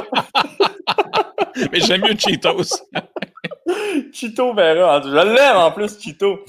Mais 1.71 1.79
j'aime 1.79 2.01
mieux 2.01 2.17
Cheetos. 2.19 2.83
Chito 4.13 4.55
Vera. 4.55 5.03
Je 5.03 5.09
l'aime 5.09 5.57
en 5.57 5.71
plus, 5.73 5.99
Chito. 5.99 6.45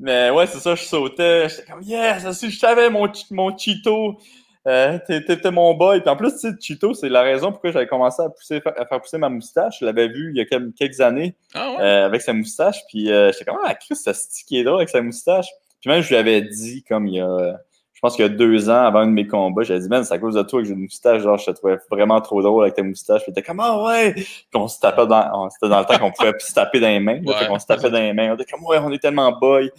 Mais 0.00 0.30
ouais, 0.30 0.46
c'est 0.46 0.58
ça, 0.58 0.74
je 0.74 0.82
sautais. 0.82 1.48
J'étais 1.48 1.70
comme, 1.70 1.82
yes, 1.82 2.22
je 2.42 2.58
savais 2.58 2.90
mon, 2.90 3.10
mon 3.30 3.56
Chito. 3.56 4.18
Euh, 4.66 4.98
T'étais 5.06 5.50
mon 5.50 5.74
boy. 5.74 6.00
Puis 6.00 6.08
en 6.08 6.16
plus, 6.16 6.32
tu 6.32 6.38
sais, 6.38 6.54
Chito, 6.58 6.94
c'est 6.94 7.08
la 7.08 7.22
raison 7.22 7.52
pourquoi 7.52 7.70
j'avais 7.70 7.86
commencé 7.86 8.22
à, 8.22 8.30
pousser, 8.30 8.62
à 8.64 8.86
faire 8.86 9.00
pousser 9.00 9.18
ma 9.18 9.28
moustache. 9.28 9.78
Je 9.80 9.84
l'avais 9.84 10.08
vu 10.08 10.32
il 10.34 10.38
y 10.38 10.40
a 10.40 10.44
quelques 10.44 11.00
années 11.00 11.36
ah 11.54 11.76
euh, 11.80 12.06
avec 12.06 12.22
sa 12.22 12.32
moustache. 12.32 12.80
Puis 12.88 13.12
euh, 13.12 13.30
j'étais 13.32 13.44
comme, 13.44 13.58
ah, 13.62 13.74
Chris, 13.74 13.96
ça 13.96 14.14
stické 14.14 14.62
là 14.62 14.76
avec 14.76 14.88
sa 14.88 15.02
moustache. 15.02 15.48
Puis 15.80 15.90
même, 15.90 16.02
je 16.02 16.08
lui 16.08 16.16
avais 16.16 16.40
dit, 16.40 16.82
comme 16.82 17.06
il 17.06 17.16
y 17.16 17.20
a 17.20 17.58
pense 18.04 18.16
qu'il 18.16 18.24
y 18.24 18.26
a 18.26 18.28
deux 18.28 18.68
ans, 18.68 18.84
avant 18.84 18.98
un 18.98 19.06
de 19.06 19.12
mes 19.12 19.26
combats, 19.26 19.62
j'avais 19.62 19.80
dit, 19.80 19.88
man, 19.88 20.04
c'est 20.04 20.12
à 20.12 20.18
cause 20.18 20.34
de 20.34 20.42
toi 20.42 20.60
que 20.60 20.68
j'ai 20.68 20.74
une 20.74 20.82
moustache. 20.82 21.22
Genre, 21.22 21.38
je 21.38 21.46
te 21.46 21.50
trouvais 21.52 21.78
vraiment 21.90 22.20
trop 22.20 22.42
drôle 22.42 22.64
avec 22.64 22.74
ta 22.74 22.82
moustache. 22.82 23.22
Puis 23.22 23.32
t'es 23.32 23.40
comme, 23.40 23.60
ah 23.60 23.82
ouais! 23.82 24.14
on 24.54 24.68
se 24.68 24.78
tapait 24.78 25.06
dans, 25.06 25.48
c'était 25.48 25.70
dans 25.70 25.78
le 25.78 25.86
temps 25.86 25.98
qu'on 25.98 26.12
pouvait 26.12 26.34
se 26.38 26.52
taper 26.52 26.80
dans 26.80 26.88
les 26.88 27.00
mains. 27.00 27.22
Ouais, 27.24 27.48
on 27.48 27.58
se 27.58 27.64
tapait 27.64 27.88
dans 27.88 27.98
les 27.98 28.12
mains. 28.12 28.32
On 28.32 28.34
était 28.34 28.44
comme, 28.44 28.62
ouais, 28.66 28.76
on 28.78 28.92
est 28.92 28.98
tellement 28.98 29.32
boy. 29.32 29.70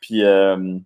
Puis, 0.00 0.22
euh, 0.22 0.76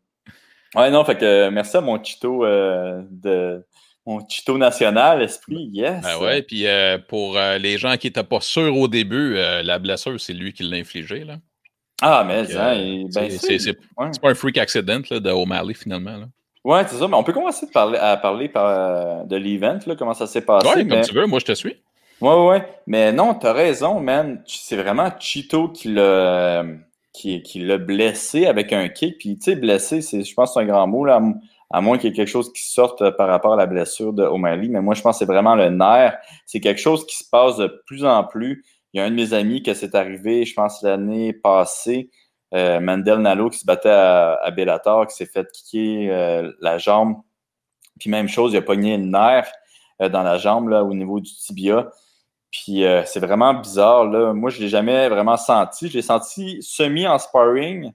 ouais, 0.77 0.91
non, 0.93 1.05
fait 1.05 1.19
que 1.19 1.49
merci 1.49 1.77
à 1.77 1.81
mon 1.81 2.01
Chito 2.01 2.45
euh, 2.45 3.03
de, 3.11 3.67
mon 4.07 4.21
Chito 4.29 4.57
national, 4.57 5.23
esprit, 5.23 5.69
yes. 5.73 6.03
Ben 6.05 6.19
ouais, 6.19 6.43
puis 6.43 6.69
euh, 6.69 6.99
pour 6.99 7.37
les 7.59 7.79
gens 7.79 7.97
qui 7.97 8.07
n'étaient 8.07 8.23
pas 8.23 8.41
sûrs 8.41 8.77
au 8.77 8.87
début, 8.87 9.35
la 9.35 9.81
blessure, 9.81 10.21
c'est 10.21 10.35
lui 10.35 10.53
qui 10.53 10.63
l'a 10.63 10.77
infligée, 10.77 11.25
là. 11.25 11.39
Ah, 12.01 12.23
mais 12.25 12.55
hein, 12.55 13.05
ben, 13.13 13.31
c'est 13.31 13.73
pas 14.21 14.31
un 14.31 14.35
freak 14.35 14.59
accident 14.59 15.01
là, 15.11 15.19
de 15.19 15.31
O'Malley, 15.31 15.75
finalement. 15.75 16.17
Là. 16.17 16.27
Ouais, 16.67 16.83
c'est 16.89 16.97
ça. 16.97 17.07
Mais 17.07 17.15
on 17.15 17.23
peut 17.23 17.33
commencer 17.33 17.71
parler, 17.71 17.97
à 17.97 18.17
parler 18.17 18.49
par, 18.49 19.25
de 19.25 19.37
l'event, 19.37 19.79
comment 19.97 20.15
ça 20.15 20.27
s'est 20.27 20.41
passé. 20.41 20.67
Ouais, 20.67 20.85
comme 20.85 21.01
tu 21.01 21.15
veux, 21.15 21.27
moi 21.27 21.39
je 21.39 21.45
te 21.45 21.53
suis. 21.53 21.77
Ouais, 22.21 22.47
ouais. 22.47 22.67
Mais 22.89 23.13
non, 23.13 23.35
t'as 23.35 23.53
raison, 23.53 24.01
man. 24.01 24.43
C'est 24.47 24.77
vraiment 24.77 25.11
Chito 25.17 25.69
qui 25.69 25.93
l'a 25.93 26.65
qui, 27.13 27.41
qui 27.43 27.61
l'a 27.61 27.79
blessé 27.79 28.47
avec 28.47 28.73
un 28.73 28.89
kick. 28.89 29.19
Puis, 29.19 29.37
tu 29.37 29.45
sais, 29.45 29.57
blessé, 29.57 30.03
c'est, 30.03 30.25
je 30.25 30.35
pense 30.35 30.51
que 30.51 30.55
c'est 30.55 30.61
un 30.61 30.67
grand 30.67 30.89
mot, 30.89 31.05
là, 31.05 31.23
à 31.71 31.81
moins 31.81 31.99
qu'il 31.99 32.11
y 32.11 32.13
ait 32.13 32.17
quelque 32.17 32.29
chose 32.29 32.53
qui 32.53 32.63
sorte 32.63 33.11
par 33.17 33.29
rapport 33.29 33.55
à 33.55 33.57
la 33.57 33.67
blessure 33.67 34.13
de 34.13 34.25
O'Malley. 34.25 34.67
Mais 34.69 34.83
moi, 34.83 34.95
je 34.95 35.03
pense 35.03 35.17
que 35.17 35.19
c'est 35.21 35.33
vraiment 35.33 35.55
le 35.55 35.71
nerf. 35.71 36.19
C'est 36.47 36.61
quelque 36.61 36.81
chose 36.81 37.07
qui 37.07 37.17
se 37.17 37.25
passe 37.31 37.59
de 37.59 37.83
plus 37.87 38.05
en 38.05 38.25
plus. 38.25 38.65
Il 38.93 38.99
y 38.99 39.01
a 39.01 39.05
un 39.07 39.11
de 39.11 39.15
mes 39.15 39.35
amis 39.35 39.63
que 39.63 39.73
c'est 39.73 39.95
arrivé, 39.95 40.45
je 40.45 40.55
pense, 40.55 40.83
l'année 40.83 41.33
passée. 41.33 42.11
Euh, 42.55 42.81
Mandel 42.81 43.19
Nalo 43.19 43.51
qui 43.51 43.59
se 43.59 43.67
battait 43.67 43.89
à, 43.89 44.51
Bellator, 44.55 45.07
qui 45.07 45.17
s'est 45.17 45.27
fait 45.27 45.47
kicker 45.53 46.11
euh, 46.11 46.53
la 46.61 46.79
jambe. 46.79 47.17
Puis 47.99 48.11
même 48.11 48.29
chose, 48.29 48.53
il 48.53 48.59
a 48.59 48.63
pogné 48.63 48.97
le 48.97 49.05
nerf 49.05 49.51
euh, 50.01 50.09
dans 50.09 50.23
la 50.23 50.39
jambe 50.39 50.69
là, 50.69 50.85
au 50.85 50.95
niveau 50.95 51.21
du 51.21 51.33
tibia. 51.33 51.91
Puis 52.51 52.85
c'est 53.05 53.21
vraiment 53.21 53.53
bizarre. 53.53 54.07
Là. 54.07 54.33
Moi, 54.33 54.49
je 54.49 54.59
ne 54.59 54.63
l'ai 54.63 54.69
jamais 54.71 55.11
vraiment 55.11 55.37
senti. 55.37 55.89
Je 55.89 55.95
l'ai 55.95 56.03
senti 56.03 56.63
semi 56.63 57.07
en 57.07 57.19
sparring, 57.19 57.93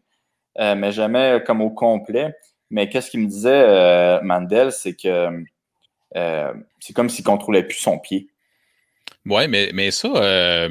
mais 0.60 0.92
jamais 0.92 1.42
comme 1.48 1.62
au 1.62 1.72
complet. 1.72 2.36
Mais 2.70 2.88
qu'est-ce 2.88 3.10
qu'il 3.10 3.22
me 3.22 3.28
disait, 3.28 4.22
Mandel, 4.22 4.72
c'est 4.72 4.94
que 4.94 5.44
c'est 6.14 6.94
comme 6.94 7.10
s'il 7.10 7.24
ne 7.24 7.32
contrôlait 7.32 7.64
plus 7.64 7.80
son 7.80 7.98
pied. 7.98 8.28
Oui, 9.26 9.48
mais, 9.48 9.72
mais 9.74 9.90
ça, 9.90 10.68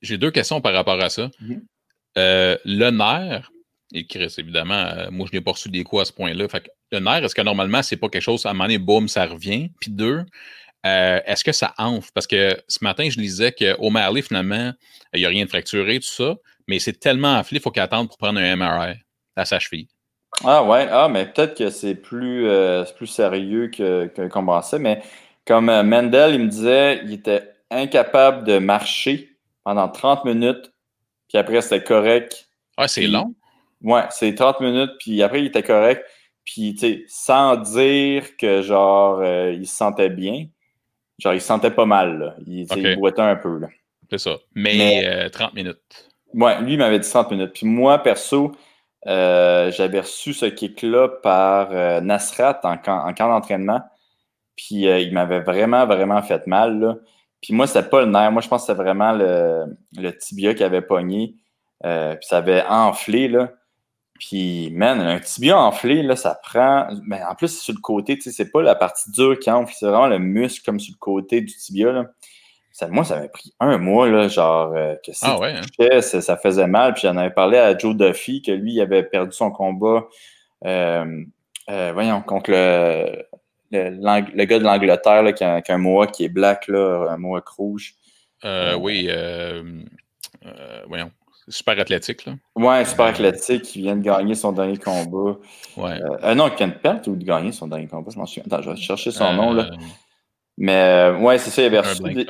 j'ai 0.00 0.16
deux 0.16 0.30
questions 0.30 0.60
par 0.60 0.72
rapport 0.72 1.00
à 1.00 1.08
ça. 1.08 1.30
Mm-hmm. 1.42 1.62
Euh, 2.18 2.56
le 2.64 2.90
nerf, 2.90 3.50
et 3.92 4.06
Chris, 4.06 4.34
évidemment, 4.38 4.74
euh, 4.74 5.10
moi, 5.10 5.26
je 5.30 5.36
n'ai 5.36 5.42
pas 5.42 5.52
reçu 5.52 5.68
des 5.68 5.84
coups 5.84 6.02
à 6.02 6.04
ce 6.04 6.12
point-là. 6.12 6.46
Le 6.92 6.98
nerf, 7.00 7.24
est-ce 7.24 7.34
que 7.34 7.42
normalement, 7.42 7.82
c'est 7.82 7.96
pas 7.96 8.08
quelque 8.08 8.22
chose, 8.22 8.46
à 8.46 8.50
un 8.50 8.52
moment 8.52 8.64
donné, 8.64 8.78
boum, 8.78 9.08
ça 9.08 9.26
revient? 9.26 9.70
Puis 9.80 9.90
deux, 9.90 10.24
euh, 10.86 11.20
est-ce 11.26 11.44
que 11.44 11.52
ça 11.52 11.74
enfle? 11.78 12.10
Parce 12.14 12.26
que 12.26 12.56
ce 12.68 12.78
matin, 12.82 13.08
je 13.08 13.18
lisais 13.18 13.52
qu'au 13.52 13.90
Marley, 13.90 14.22
finalement, 14.22 14.72
il 15.12 15.20
n'y 15.20 15.26
a 15.26 15.28
rien 15.28 15.44
de 15.44 15.50
fracturé, 15.50 15.98
tout 16.00 16.06
ça, 16.06 16.36
mais 16.68 16.78
c'est 16.78 16.98
tellement 16.98 17.36
enflé, 17.36 17.58
il 17.58 17.62
faut 17.62 17.70
qu'il 17.70 17.82
attende 17.82 18.08
pour 18.08 18.18
prendre 18.18 18.38
un 18.40 18.56
MRI 18.56 18.96
à 19.36 19.44
sa 19.44 19.58
cheville. 19.58 19.88
Ah 20.44 20.64
ouais, 20.64 20.88
ah, 20.90 21.08
mais 21.08 21.26
peut-être 21.26 21.56
que 21.56 21.70
c'est 21.70 21.94
plus, 21.94 22.48
plus 22.96 23.06
sérieux 23.06 23.68
que, 23.68 24.10
qu'on 24.28 24.44
pensait, 24.44 24.80
mais 24.80 25.00
comme 25.46 25.66
Mendel, 25.66 26.34
il 26.34 26.40
me 26.40 26.48
disait, 26.48 27.02
il 27.04 27.12
était 27.12 27.52
incapable 27.70 28.44
de 28.44 28.58
marcher 28.58 29.36
pendant 29.62 29.88
30 29.88 30.24
minutes 30.24 30.73
puis 31.34 31.40
après, 31.40 31.60
c'était 31.62 31.82
correct. 31.82 32.48
Ouais, 32.78 32.86
c'est 32.86 33.08
long. 33.08 33.34
Ouais, 33.82 34.04
c'est 34.10 34.32
30 34.36 34.60
minutes, 34.60 34.92
puis 35.00 35.20
après, 35.20 35.40
il 35.40 35.46
était 35.46 35.64
correct. 35.64 36.06
Puis, 36.44 36.74
tu 36.74 36.78
sais, 36.78 37.04
sans 37.08 37.56
dire 37.56 38.36
que, 38.36 38.62
genre, 38.62 39.18
euh, 39.18 39.52
il 39.52 39.66
se 39.66 39.74
sentait 39.74 40.10
bien, 40.10 40.46
genre, 41.18 41.34
il 41.34 41.40
se 41.40 41.46
sentait 41.48 41.72
pas 41.72 41.86
mal, 41.86 42.18
là. 42.20 42.36
Il, 42.46 42.66
okay. 42.70 42.94
boitait 42.94 43.22
un 43.22 43.34
peu, 43.34 43.58
là. 43.58 43.66
C'est 44.10 44.18
ça. 44.18 44.36
Mais, 44.54 45.28
30 45.32 45.50
euh, 45.50 45.54
minutes. 45.56 46.10
Ouais, 46.34 46.60
lui, 46.62 46.74
il 46.74 46.78
m'avait 46.78 47.00
dit 47.00 47.10
30 47.10 47.32
minutes. 47.32 47.52
Puis 47.52 47.66
moi, 47.66 47.98
perso, 47.98 48.52
euh, 49.08 49.72
j'avais 49.72 50.00
reçu 50.00 50.34
ce 50.34 50.46
kick-là 50.46 51.08
par 51.20 51.72
Nasrat 52.00 52.60
en, 52.62 52.74
en 52.74 53.12
camp 53.12 53.28
d'entraînement. 53.28 53.82
Puis 54.54 54.84
il 54.84 55.12
m'avait 55.12 55.40
vraiment, 55.40 55.84
vraiment 55.84 56.22
fait 56.22 56.46
mal, 56.46 56.78
là. 56.78 56.96
Puis 57.44 57.52
moi, 57.52 57.66
c'était 57.66 57.86
pas 57.86 58.00
le 58.00 58.10
nerf. 58.10 58.32
Moi, 58.32 58.40
je 58.40 58.48
pense 58.48 58.62
que 58.62 58.68
c'était 58.68 58.82
vraiment 58.82 59.12
le, 59.12 60.16
tibia 60.16 60.54
qui 60.54 60.64
avait 60.64 60.80
pogné. 60.80 61.34
Euh, 61.84 62.14
puis 62.14 62.26
ça 62.26 62.38
avait 62.38 62.64
enflé, 62.66 63.28
là. 63.28 63.52
Puis, 64.18 64.70
man, 64.72 64.98
un 64.98 65.18
tibia 65.18 65.58
enflé, 65.58 66.02
là, 66.02 66.16
ça 66.16 66.40
prend. 66.42 66.88
Mais 67.06 67.22
en 67.22 67.34
plus, 67.34 67.48
c'est 67.48 67.60
sur 67.60 67.74
le 67.74 67.82
côté, 67.82 68.16
tu 68.16 68.22
sais, 68.22 68.30
c'est 68.30 68.50
pas 68.50 68.62
la 68.62 68.74
partie 68.74 69.10
dure 69.10 69.38
qui 69.38 69.50
enfle, 69.50 69.74
c'est 69.76 69.84
vraiment 69.84 70.06
le 70.06 70.18
muscle 70.18 70.64
comme 70.64 70.80
sur 70.80 70.94
le 70.94 70.98
côté 70.98 71.42
du 71.42 71.54
tibia, 71.54 71.92
là. 71.92 72.06
ça, 72.72 72.88
moi, 72.88 73.04
ça 73.04 73.20
m'a 73.20 73.28
pris 73.28 73.52
un 73.60 73.76
mois, 73.76 74.08
là, 74.08 74.28
genre, 74.28 74.72
euh, 74.74 74.94
que 75.04 75.12
si 75.12 75.20
ah 75.26 75.38
ouais, 75.38 75.52
hein? 75.52 76.00
ça, 76.00 76.36
faisait 76.38 76.66
mal. 76.66 76.94
Puis 76.94 77.02
j'en 77.02 77.16
avais 77.18 77.34
parlé 77.34 77.58
à 77.58 77.76
Joe 77.76 77.94
Duffy, 77.94 78.40
que 78.40 78.52
lui, 78.52 78.72
il 78.72 78.80
avait 78.80 79.02
perdu 79.02 79.32
son 79.32 79.50
combat, 79.50 80.06
euh, 80.64 81.22
voyons, 81.92 82.22
contre 82.22 82.52
le, 82.52 83.26
le, 83.74 84.44
gars 84.44 84.58
de 84.58 84.64
l'Angleterre, 84.64 85.34
qui 85.34 85.44
a, 85.44 85.60
qui 85.60 85.72
a 85.72 85.74
un 85.74 85.78
Mohawk 85.78 86.12
qui 86.12 86.24
est 86.24 86.28
black, 86.28 86.68
là, 86.68 87.08
un 87.10 87.16
Mohawk 87.16 87.48
rouge. 87.48 87.94
oui, 88.78 89.08
voyons. 90.88 91.10
Super 91.46 91.78
athlétique, 91.78 92.24
là. 92.24 92.36
Ouais, 92.56 92.86
super 92.86 93.06
athlétique, 93.06 93.62
qui 93.62 93.82
vient 93.82 93.96
de 93.96 94.02
gagner 94.02 94.34
son 94.34 94.52
dernier 94.52 94.78
combat. 94.78 95.36
Ouais. 95.76 96.00
non, 96.34 96.48
qui 96.48 96.56
vient 96.56 96.68
de 96.68 96.72
perdre 96.72 97.08
ou 97.08 97.16
de 97.16 97.24
gagner 97.24 97.52
son 97.52 97.66
dernier 97.66 97.86
combat, 97.86 98.10
je 98.10 98.18
m'en 98.18 98.24
souviens. 98.24 98.44
Attends, 98.46 98.62
je 98.62 98.70
vais 98.70 98.76
chercher 98.76 99.10
son 99.10 99.32
nom, 99.34 99.52
là. 99.52 99.68
Mais, 100.56 101.10
ouais, 101.20 101.38
c'est 101.38 101.50
ça, 101.50 101.62
il 101.62 101.66
avait 101.66 101.80
reçu 101.80 102.02
des... 102.02 102.26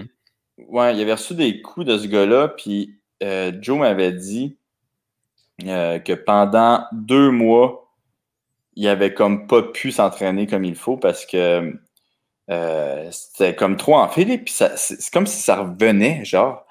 Ouais, 0.69 0.95
il 0.95 1.03
avait 1.03 1.13
reçu 1.13 1.35
des 1.35 1.61
coups 1.61 1.87
de 1.87 1.99
ce 1.99 2.07
gars-là, 2.07 2.49
puis 2.49 2.97
euh, 3.23 3.53
Joe 3.61 3.79
m'avait 3.79 4.13
dit 4.13 4.57
euh, 5.65 5.99
que 5.99 6.13
pendant 6.13 6.85
deux 6.93 7.31
mois, 7.31 7.84
il 8.77 8.89
avait 8.89 9.15
comme 9.15 9.47
pas 9.47 9.63
pu 9.63 9.93
s'entraîner 9.93 10.47
comme 10.47 10.65
il 10.65 10.75
faut 10.75 10.97
parce 10.97 11.27
que 11.27 11.73
euh, 12.51 13.09
c'était 13.11 13.55
comme 13.55 13.77
trop 13.77 13.97
enfilé, 13.97 14.39
puis 14.39 14.55
c'est 14.55 15.11
comme 15.13 15.27
si 15.27 15.41
ça 15.41 15.57
revenait, 15.57 16.25
genre. 16.25 16.67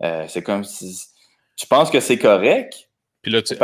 c'est 0.00 0.42
comme 0.42 0.64
si. 0.64 1.06
Tu 1.56 1.66
penses 1.66 1.90
que 1.90 2.00
c'est 2.00 2.18
correct? 2.18 2.90
Puis 3.22 3.32
là, 3.32 3.42
tu 3.42 3.56
sais, 3.56 3.58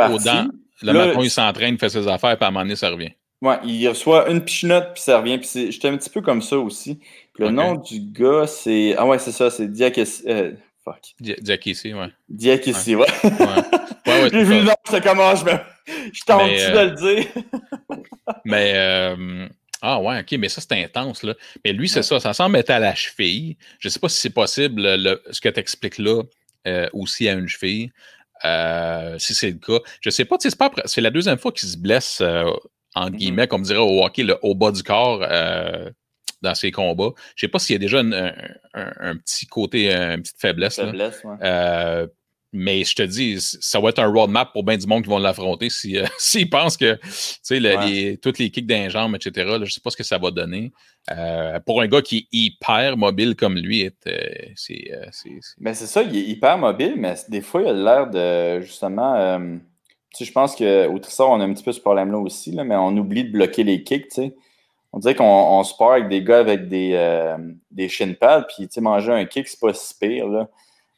le 0.81 0.93
matin, 0.93 1.19
il 1.21 1.29
s'entraîne, 1.29 1.75
il 1.75 1.79
fait 1.79 1.89
ses 1.89 2.07
affaires, 2.07 2.35
puis 2.37 2.45
à 2.45 2.47
un 2.47 2.51
moment 2.51 2.65
donné, 2.65 2.75
ça 2.75 2.89
revient. 2.89 3.11
Ouais, 3.41 3.57
il 3.65 3.87
reçoit 3.89 4.29
une 4.29 4.43
pichenote, 4.43 4.93
puis 4.93 5.03
ça 5.03 5.19
revient. 5.19 5.37
Puis 5.37 5.71
j'étais 5.71 5.89
un 5.89 5.97
petit 5.97 6.09
peu 6.09 6.21
comme 6.21 6.41
ça 6.41 6.57
aussi. 6.57 6.99
le 7.37 7.49
nom 7.49 7.75
du 7.75 7.99
gars, 7.99 8.47
c'est. 8.47 8.95
Ah 8.97 9.05
ouais, 9.05 9.19
c'est 9.19 9.31
ça, 9.31 9.49
c'est 9.49 9.67
Diakissi. 9.67 10.23
Euh... 10.27 10.53
Fuck. 10.83 11.15
Diakissi, 11.19 11.93
ouais. 11.93 12.09
Diakissi, 12.27 12.95
ouais. 12.95 13.05
ouais. 13.23 13.31
ouais, 13.31 13.47
ouais 14.21 14.29
J'ai 14.31 14.43
vu 14.43 14.55
le 14.59 14.63
nom, 14.63 14.73
j'étais 14.85 15.01
comment 15.01 15.35
je 15.35 15.45
me. 15.45 15.51
Je 16.13 16.21
tente 16.25 16.49
euh... 16.49 16.71
de 16.71 16.89
le 16.89 17.15
dire. 17.15 17.27
mais. 18.45 18.73
Euh... 18.75 19.47
Ah 19.85 19.99
ouais, 19.99 20.21
ok, 20.21 20.31
mais 20.39 20.47
ça 20.47 20.61
c'est 20.61 20.81
intense, 20.81 21.23
là. 21.23 21.35
Mais 21.65 21.73
lui, 21.73 21.89
c'est 21.89 22.03
ça, 22.03 22.17
ça 22.21 22.33
semble 22.33 22.55
être 22.55 22.69
à 22.69 22.79
la 22.79 22.95
cheville. 22.95 23.57
Je 23.79 23.89
sais 23.89 23.99
pas 23.99 24.07
si 24.07 24.17
c'est 24.17 24.29
possible, 24.29 24.81
le, 24.81 25.21
ce 25.29 25.41
que 25.41 25.49
tu 25.49 25.59
expliques 25.59 25.97
là, 25.97 26.23
euh, 26.67 26.87
aussi 26.93 27.27
à 27.27 27.33
une 27.33 27.49
cheville. 27.49 27.91
Euh, 28.45 29.19
si 29.19 29.35
c'est 29.35 29.51
le 29.51 29.57
cas. 29.57 29.83
Je 29.99 30.09
sais 30.09 30.23
pas, 30.23 30.37
c'est 30.39 30.57
pas 30.57 30.71
c'est 30.85 31.01
la 31.01 31.09
deuxième 31.09 31.37
fois 31.37 31.51
qu'il 31.51 31.67
se 31.67 31.77
blesse 31.77 32.19
euh, 32.21 32.45
en 32.95 33.09
mm-hmm. 33.09 33.15
guillemets, 33.15 33.47
comme 33.49 33.61
on 33.61 33.65
dirait 33.65 33.79
au 33.79 34.05
hockey, 34.05 34.23
le, 34.23 34.37
au 34.41 34.55
bas 34.55 34.71
du 34.71 34.83
corps 34.83 35.19
dans 36.43 36.55
ses 36.55 36.71
combats. 36.71 37.11
Je 37.35 37.45
ne 37.45 37.47
sais 37.47 37.51
pas 37.51 37.59
s'il 37.59 37.73
y 37.73 37.75
a 37.75 37.79
déjà 37.79 37.99
un, 37.99 39.17
petit 39.17 39.47
côté, 39.47 39.91
une 39.91 40.21
petite 40.21 40.39
faiblesse. 40.39 40.75
faiblesse 40.75 41.21
euh, 41.41 42.07
mais 42.53 42.83
je 42.83 42.95
te 42.95 43.01
dis, 43.01 43.37
ça 43.39 43.79
va 43.79 43.89
être 43.89 43.99
un 43.99 44.07
roadmap 44.07 44.53
pour 44.53 44.63
bien 44.63 44.77
du 44.77 44.87
monde 44.87 45.03
qui 45.03 45.09
vont 45.09 45.17
l'affronter 45.17 45.69
s'ils 45.71 46.07
si, 46.17 46.45
pensent 46.45 46.77
que 46.77 46.97
les, 47.49 48.17
toutes 48.17 48.39
les 48.39 48.49
kicks 48.49 48.67
d'un 48.67 48.89
jambe, 48.89 49.15
etc., 49.15 49.47
je 49.55 49.57
ne 49.57 49.65
sais 49.65 49.81
pas 49.81 49.89
ce 49.89 49.97
que 49.97 50.03
ça 50.03 50.17
va 50.17 50.31
donner. 50.31 50.71
Euh, 51.11 51.59
pour 51.59 51.81
un 51.81 51.87
gars 51.87 52.01
qui 52.01 52.17
est 52.17 52.27
hyper 52.31 52.95
mobile 52.95 53.35
comme 53.35 53.57
lui, 53.57 53.89
c'est. 54.55 54.91
Mais 55.59 55.73
c'est 55.73 55.87
ça, 55.87 56.01
il 56.03 56.15
est 56.15 56.23
hyper 56.23 56.57
mobile, 56.57 56.93
mais 56.95 57.15
des 57.27 57.41
fois, 57.41 57.61
il 57.61 57.67
a 57.67 57.73
l'air 57.73 58.09
de 58.09 58.61
justement 58.61 59.59
je 60.21 60.31
pense 60.31 60.55
qu'au 60.55 60.99
Trissard, 60.99 61.31
on 61.31 61.41
a 61.41 61.45
un 61.45 61.53
petit 61.53 61.63
peu 61.63 61.71
ce 61.71 61.79
problème-là 61.79 62.19
aussi, 62.19 62.51
là, 62.51 62.63
mais 62.63 62.75
on 62.75 62.95
oublie 62.97 63.23
de 63.23 63.31
bloquer 63.31 63.63
les 63.63 63.83
kicks. 63.83 64.19
On 64.91 64.99
dirait 64.99 65.15
qu'on 65.15 65.63
se 65.63 65.75
part 65.75 65.93
avec 65.93 66.07
des 66.07 66.23
gars 66.23 66.39
avec 66.39 66.67
des, 66.67 66.91
euh, 66.93 67.35
des 67.71 67.89
shin 67.89 68.13
pads, 68.19 68.43
puis 68.43 68.69
manger 68.79 69.11
un 69.11 69.25
kick, 69.25 69.47
c'est 69.47 69.59
pas 69.59 69.73
si 69.73 69.95
pire. 69.97 70.27
Là. 70.27 70.49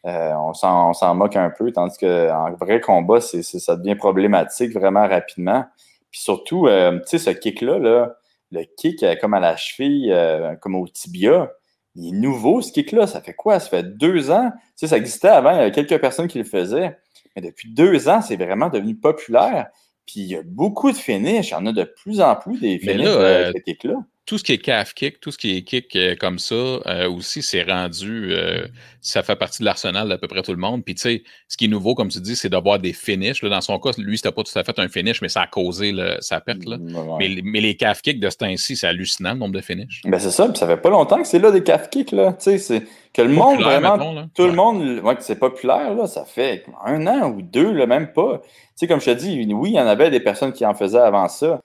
Euh, 0.06 0.34
on 0.36 0.54
s'en 0.54 1.16
moque 1.16 1.36
un 1.36 1.50
peu, 1.50 1.72
tandis 1.72 1.98
qu'en 1.98 2.54
vrai 2.54 2.80
combat, 2.80 3.22
c'est 3.22 3.42
ça 3.42 3.76
devient 3.76 3.96
problématique 3.96 4.74
vraiment 4.74 5.08
rapidement. 5.08 5.66
Puis 6.12 6.22
surtout, 6.22 6.68
euh, 6.68 7.00
tu 7.00 7.18
sais, 7.18 7.18
ce 7.18 7.30
kick-là, 7.32 7.80
là, 7.80 8.16
le 8.52 8.64
kick 8.78 9.04
euh, 9.04 9.16
comme 9.20 9.34
à 9.34 9.40
la 9.40 9.58
cheville, 9.58 10.12
euh, 10.12 10.56
comme 10.56 10.76
au 10.76 10.88
tibia, 10.88 11.52
il 11.96 12.10
est 12.10 12.18
nouveau, 12.18 12.62
ce 12.62 12.72
kick-là. 12.72 13.08
Ça 13.08 13.22
fait 13.22 13.34
quoi? 13.34 13.60
Ça 13.60 13.70
fait 13.70 13.98
deux 13.98 14.32
ans? 14.32 14.52
Tu 14.54 14.60
sais, 14.76 14.88
ça 14.88 14.98
existait 14.98 15.30
avant, 15.30 15.52
il 15.52 15.58
y 15.58 15.60
avait 15.60 15.72
quelques 15.72 16.00
personnes 16.00 16.28
qui 16.28 16.38
le 16.38 16.44
faisaient. 16.44 16.98
Mais 17.36 17.42
depuis 17.42 17.74
deux 17.74 18.08
ans, 18.08 18.22
c'est 18.22 18.38
vraiment 18.38 18.70
devenu 18.70 18.96
populaire. 18.96 19.68
Puis 20.06 20.22
il 20.22 20.28
y 20.28 20.36
a 20.36 20.44
beaucoup 20.44 20.92
de 20.92 20.98
finish. 20.98 21.50
Il 21.50 21.54
y 21.54 21.56
en 21.56 21.66
a 21.66 21.74
de 21.74 21.84
plus 21.84 22.22
en 22.22 22.36
plus 22.36 22.60
des 22.60 22.80
finishes 22.80 23.00
de 23.08 23.54
ce 23.66 23.88
là 23.88 23.98
tout 24.26 24.40
ce 24.40 24.44
qui 24.44 24.54
est 24.54 24.58
calf 24.58 24.94
kick, 24.96 25.20
tout 25.20 25.32
ce 25.32 25.38
qui 25.38 25.56
est 25.56 25.62
kick 25.62 25.96
euh, 25.96 26.16
comme 26.16 26.40
ça, 26.40 26.56
euh, 26.56 27.10
aussi, 27.10 27.44
c'est 27.44 27.62
rendu, 27.62 28.32
euh, 28.32 28.66
ça 29.00 29.22
fait 29.22 29.36
partie 29.36 29.60
de 29.60 29.66
l'arsenal 29.66 30.10
d'à 30.10 30.18
peu 30.18 30.28
près 30.28 30.42
tout 30.42 30.52
le 30.52 30.58
monde. 30.58 30.84
Puis, 30.84 30.96
tu 30.96 31.02
sais, 31.02 31.24
ce 31.48 31.58
qui 31.58 31.66
est 31.66 31.68
nouveau, 31.68 31.94
comme 31.94 32.08
tu 32.08 32.20
dis, 32.20 32.36
c'est 32.36 32.50
d'avoir 32.50 32.80
des 32.80 32.94
finishes. 32.94 33.44
dans 33.44 33.62
son 33.62 33.78
cas, 33.78 33.92
lui, 34.00 34.18
c'était 34.18 34.32
pas 34.32 34.42
tout 34.42 34.58
à 34.58 34.64
fait 34.64 34.80
un 34.80 34.88
finish, 34.88 35.22
mais 35.22 35.30
ça 35.30 35.42
a 35.42 35.48
causé 35.48 35.94
sa 36.22 36.42
perte. 36.42 36.66
Là. 36.66 36.78
Mais, 37.20 37.40
mais, 37.44 37.62
les 37.62 37.78
calf 37.78 38.02
kicks 38.02 38.20
de 38.20 38.30
ce 38.30 38.38
temps-ci, 38.38 38.76
c'est 38.76 38.88
hallucinant 38.88 39.34
le 39.34 39.40
nombre 39.40 39.54
de 39.54 39.62
finishes. 39.62 40.02
Ben, 40.06 40.18
c'est 40.18 40.32
ça. 40.32 40.48
Puis 40.48 40.58
ça 40.58 40.66
fait 40.66 40.78
pas 40.78 40.90
longtemps 40.90 41.22
que 41.22 41.28
c'est 41.28 41.40
là 41.40 41.52
des 41.52 41.64
calf 41.64 41.90
kicks. 41.92 42.12
Là. 42.12 42.34
Tu 42.34 42.44
sais, 42.44 42.58
c'est 42.58 42.84
que 43.14 43.22
le 43.22 43.30
monde, 43.30 43.62
vraiment, 43.62 44.28
tout 44.34 44.46
le 44.46 44.54
monde, 44.54 45.02
ouais, 45.04 45.16
que 45.16 45.24
c'est 45.24 45.40
populaire, 45.40 45.94
là, 45.94 46.08
ça 46.08 46.26
fait 46.26 46.66
un 46.84 47.06
an 47.06 47.30
ou 47.30 47.44
deux, 47.44 47.72
là, 47.72 47.86
même 47.86 48.12
pas. 48.12 48.42
Tu 48.44 48.50
sais, 48.76 48.88
comme 48.88 49.00
je 49.00 49.06
te 49.06 49.12
dis, 49.12 49.54
oui, 49.54 49.70
il 49.70 49.76
y 49.76 49.80
en 49.80 49.88
avait 49.88 50.10
des 50.10 50.20
personnes 50.20 50.52
qui 50.52 50.66
en 50.66 50.74
faisaient 50.74 50.98
avant 50.98 51.28
ça. 51.28 51.62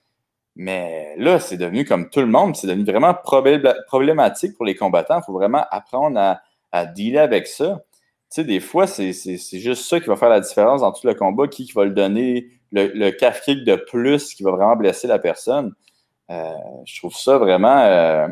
Mais 0.56 1.14
là, 1.16 1.38
c'est 1.40 1.56
devenu 1.56 1.84
comme 1.84 2.10
tout 2.10 2.20
le 2.20 2.26
monde, 2.26 2.56
c'est 2.56 2.66
devenu 2.66 2.84
vraiment 2.84 3.14
problématique 3.14 4.56
pour 4.56 4.66
les 4.66 4.74
combattants. 4.74 5.20
Il 5.20 5.24
faut 5.24 5.32
vraiment 5.32 5.64
apprendre 5.70 6.18
à, 6.18 6.40
à 6.72 6.86
dealer 6.86 7.18
avec 7.18 7.46
ça. 7.46 7.82
Tu 8.30 8.42
sais, 8.42 8.44
des 8.44 8.60
fois, 8.60 8.86
c'est 8.86 9.12
juste 9.12 9.84
ça 9.84 10.00
qui 10.00 10.06
va 10.06 10.16
faire 10.16 10.28
la 10.28 10.40
différence 10.40 10.82
dans 10.82 10.92
tout 10.92 11.06
le 11.06 11.14
combat, 11.14 11.48
qui, 11.48 11.66
qui 11.66 11.72
va 11.72 11.84
le 11.84 11.90
donner 11.90 12.48
le, 12.72 12.88
le 12.94 13.10
calf 13.10 13.40
kick 13.42 13.64
de 13.64 13.76
plus 13.76 14.34
qui 14.34 14.42
va 14.42 14.52
vraiment 14.52 14.76
blesser 14.76 15.08
la 15.08 15.18
personne. 15.18 15.74
Euh, 16.30 16.52
je 16.84 16.98
trouve 16.98 17.14
ça 17.14 17.38
vraiment 17.38 17.78
euh, 17.78 18.28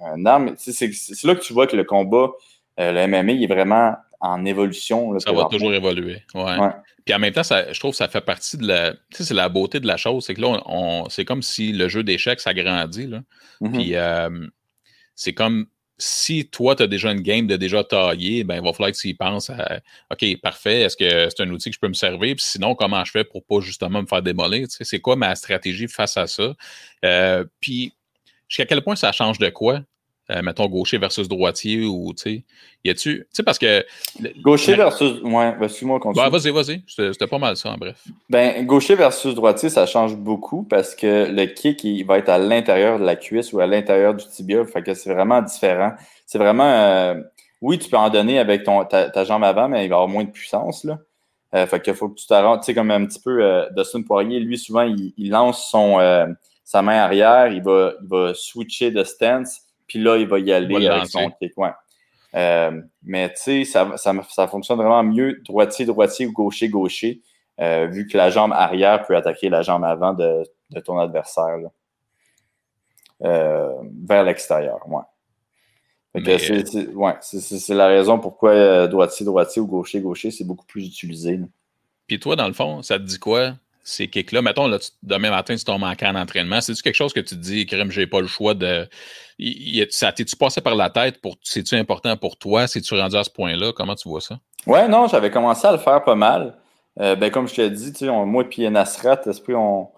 un, 0.00 0.26
arme. 0.26 0.54
C'est 0.56 0.86
là 1.24 1.34
que 1.34 1.40
tu 1.40 1.52
vois 1.52 1.66
que 1.66 1.76
le 1.76 1.84
combat, 1.84 2.30
euh, 2.78 2.92
le 2.92 3.06
MMA, 3.08 3.32
il 3.32 3.42
est 3.42 3.52
vraiment 3.52 3.94
en 4.20 4.44
évolution. 4.44 5.18
ça 5.18 5.32
va 5.32 5.46
toujours 5.46 5.74
évoluer. 5.74 6.22
Ouais. 6.34 6.58
ouais. 6.58 6.70
Puis 7.04 7.14
en 7.14 7.18
même 7.18 7.32
temps, 7.32 7.42
ça, 7.42 7.72
je 7.72 7.78
trouve 7.78 7.90
que 7.92 7.98
ça 7.98 8.08
fait 8.08 8.22
partie 8.22 8.56
de 8.56 8.66
la. 8.66 8.92
Tu 8.92 8.98
sais, 9.12 9.24
c'est 9.24 9.34
la 9.34 9.48
beauté 9.48 9.80
de 9.80 9.86
la 9.86 9.96
chose. 9.96 10.24
C'est 10.24 10.34
que 10.34 10.40
là, 10.40 10.62
on, 10.66 11.08
c'est 11.10 11.24
comme 11.24 11.42
si 11.42 11.72
le 11.72 11.88
jeu 11.88 12.02
d'échecs 12.02 12.40
s'agrandit. 12.40 13.06
Là. 13.06 13.22
Mm-hmm. 13.60 13.72
Puis 13.72 13.94
euh, 13.94 14.46
c'est 15.14 15.34
comme 15.34 15.66
si 15.98 16.48
toi, 16.48 16.74
tu 16.74 16.82
as 16.82 16.86
déjà 16.86 17.12
une 17.12 17.20
game 17.20 17.46
de 17.46 17.56
déjà 17.56 17.84
tailler, 17.84 18.42
ben, 18.42 18.56
il 18.56 18.62
va 18.62 18.72
falloir 18.72 18.90
que 18.90 18.96
tu 18.96 19.08
y 19.08 19.14
penses 19.14 19.50
à 19.50 19.80
OK, 20.10 20.40
parfait, 20.40 20.82
est-ce 20.82 20.96
que 20.96 21.28
c'est 21.28 21.42
un 21.42 21.50
outil 21.50 21.70
que 21.70 21.76
je 21.76 21.80
peux 21.80 21.88
me 21.88 21.94
servir? 21.94 22.34
Puis 22.34 22.44
sinon, 22.44 22.74
comment 22.74 23.04
je 23.04 23.12
fais 23.12 23.24
pour 23.24 23.44
pas 23.44 23.60
justement 23.60 24.02
me 24.02 24.06
faire 24.06 24.22
démolir? 24.22 24.66
Tu 24.66 24.76
sais, 24.76 24.84
c'est 24.84 25.00
quoi 25.00 25.14
ma 25.14 25.34
stratégie 25.36 25.86
face 25.86 26.16
à 26.16 26.26
ça? 26.26 26.54
Euh, 27.04 27.44
puis 27.60 27.92
jusqu'à 28.48 28.66
quel 28.66 28.82
point 28.82 28.96
ça 28.96 29.12
change 29.12 29.38
de 29.38 29.48
quoi? 29.50 29.82
Euh, 30.30 30.40
mettons, 30.40 30.66
gaucher 30.68 30.96
versus 30.96 31.28
droitier 31.28 31.84
ou, 31.84 32.14
tu 32.14 32.22
sais, 32.22 32.44
y 32.82 32.88
a-tu, 32.88 33.18
tu 33.18 33.26
sais, 33.30 33.42
parce 33.42 33.58
que... 33.58 33.84
Gaucher 34.40 34.74
versus, 34.74 35.20
ouais, 35.22 35.54
excuse-moi, 35.60 36.00
continue. 36.00 36.30
vas-y, 36.30 36.50
vas-y, 36.50 36.82
c'était 36.88 37.26
pas 37.26 37.36
mal 37.36 37.58
ça, 37.58 37.72
en 37.72 37.76
bref. 37.76 38.02
Ben, 38.30 38.64
gaucher 38.64 38.94
versus 38.94 39.34
droitier, 39.34 39.68
ça 39.68 39.84
change 39.84 40.16
beaucoup 40.16 40.62
parce 40.62 40.94
que 40.94 41.30
le 41.30 41.44
kick, 41.44 41.84
il 41.84 42.04
va 42.04 42.16
être 42.16 42.30
à 42.30 42.38
l'intérieur 42.38 42.98
de 42.98 43.04
la 43.04 43.16
cuisse 43.16 43.52
ou 43.52 43.60
à 43.60 43.66
l'intérieur 43.66 44.14
du 44.14 44.26
tibia, 44.26 44.64
fait 44.64 44.82
que 44.82 44.94
c'est 44.94 45.12
vraiment 45.12 45.42
différent. 45.42 45.92
C'est 46.24 46.38
vraiment, 46.38 46.72
euh, 46.72 47.20
oui, 47.60 47.78
tu 47.78 47.90
peux 47.90 47.98
en 47.98 48.08
donner 48.08 48.38
avec 48.38 48.64
ton, 48.64 48.82
ta, 48.86 49.24
jambe 49.24 49.44
avant, 49.44 49.68
mais 49.68 49.84
il 49.84 49.90
va 49.90 49.96
avoir 49.96 50.08
moins 50.08 50.24
de 50.24 50.30
puissance, 50.30 50.84
là. 50.84 51.00
Euh, 51.54 51.66
fait 51.66 51.82
qu'il 51.82 51.94
faut 51.94 52.08
que 52.08 52.18
tu 52.18 52.26
t'arranges, 52.26 52.60
tu 52.60 52.64
sais, 52.64 52.74
comme 52.74 52.90
un 52.90 53.04
petit 53.04 53.20
peu 53.20 53.66
Dustin 53.76 54.00
Poirier, 54.00 54.40
lui, 54.40 54.56
souvent, 54.56 54.82
il, 54.82 55.12
il 55.18 55.28
lance 55.28 55.68
son, 55.70 55.98
sa 56.64 56.80
main 56.80 56.96
arrière, 56.96 57.48
il 57.48 57.62
va, 57.62 57.92
il 58.00 58.08
va 58.08 58.32
switcher 58.34 58.90
de 58.90 59.04
stance, 59.04 59.60
puis 59.86 59.98
là, 59.98 60.16
il 60.16 60.26
va 60.26 60.38
y 60.38 60.52
aller 60.52 60.88
avec 60.88 61.06
son 61.06 61.30
kick. 61.30 61.52
Euh, 62.34 62.82
mais 63.02 63.28
tu 63.30 63.36
sais, 63.36 63.64
ça, 63.64 63.96
ça, 63.96 64.12
ça, 64.28 64.48
fonctionne 64.48 64.78
vraiment 64.78 65.04
mieux 65.04 65.40
droitier-droitier 65.44 66.26
ou 66.26 66.32
gaucher-gaucher, 66.32 67.22
euh, 67.60 67.86
vu 67.86 68.08
que 68.08 68.16
la 68.16 68.30
jambe 68.30 68.52
arrière 68.52 69.04
peut 69.06 69.16
attaquer 69.16 69.48
la 69.48 69.62
jambe 69.62 69.84
avant 69.84 70.14
de, 70.14 70.42
de 70.70 70.80
ton 70.80 70.98
adversaire 70.98 71.58
euh, 73.22 73.72
vers 74.04 74.24
l'extérieur. 74.24 74.80
Ouais. 74.88 75.02
C'est 77.20 77.74
la 77.74 77.86
raison 77.86 78.18
pourquoi 78.18 78.88
droitier-droitier 78.88 79.62
ou 79.62 79.66
gaucher-gaucher, 79.66 80.32
c'est 80.32 80.44
beaucoup 80.44 80.66
plus 80.66 80.86
utilisé. 80.86 81.40
Puis 82.08 82.18
toi, 82.18 82.34
dans 82.36 82.48
le 82.48 82.52
fond, 82.52 82.82
ça 82.82 82.98
te 82.98 83.04
dit 83.04 83.18
quoi? 83.18 83.54
Ces 83.84 84.08
kicks-là. 84.08 84.42
Mettons, 84.42 84.66
là, 84.66 84.78
demain 85.02 85.30
matin, 85.30 85.54
tu 85.54 85.64
tombes 85.64 85.84
en 85.84 85.94
camp 85.94 86.12
d'entraînement. 86.12 86.60
C'est-tu 86.60 86.82
quelque 86.82 86.96
chose 86.96 87.12
que 87.12 87.20
tu 87.20 87.36
te 87.36 87.40
dis, 87.40 87.66
Krim, 87.66 87.90
j'ai 87.90 88.06
pas 88.06 88.20
le 88.20 88.26
choix 88.26 88.54
de. 88.54 88.88
ça 89.90 90.10
t'es-tu 90.12 90.34
passé 90.36 90.60
par 90.60 90.74
la 90.74 90.90
tête 90.90 91.20
pour. 91.20 91.36
C'est-tu 91.42 91.76
important 91.76 92.16
pour 92.16 92.36
toi? 92.36 92.66
C'est-tu 92.66 92.94
rendu 92.94 93.16
à 93.16 93.22
ce 93.22 93.30
point-là? 93.30 93.72
Comment 93.76 93.94
tu 93.94 94.08
vois 94.08 94.20
ça? 94.20 94.38
Ouais, 94.66 94.88
non, 94.88 95.06
j'avais 95.06 95.30
commencé 95.30 95.66
à 95.66 95.72
le 95.72 95.78
faire 95.78 96.02
pas 96.02 96.14
mal. 96.14 96.56
Euh, 97.00 97.14
ben, 97.14 97.30
comme 97.30 97.46
je 97.46 97.54
t'ai 97.54 97.70
dit, 97.70 97.92
tu 97.92 98.06
sais, 98.06 98.10
moi 98.10 98.44
et 98.56 98.70
Nasrat, 98.70 99.20
on, 99.48 99.88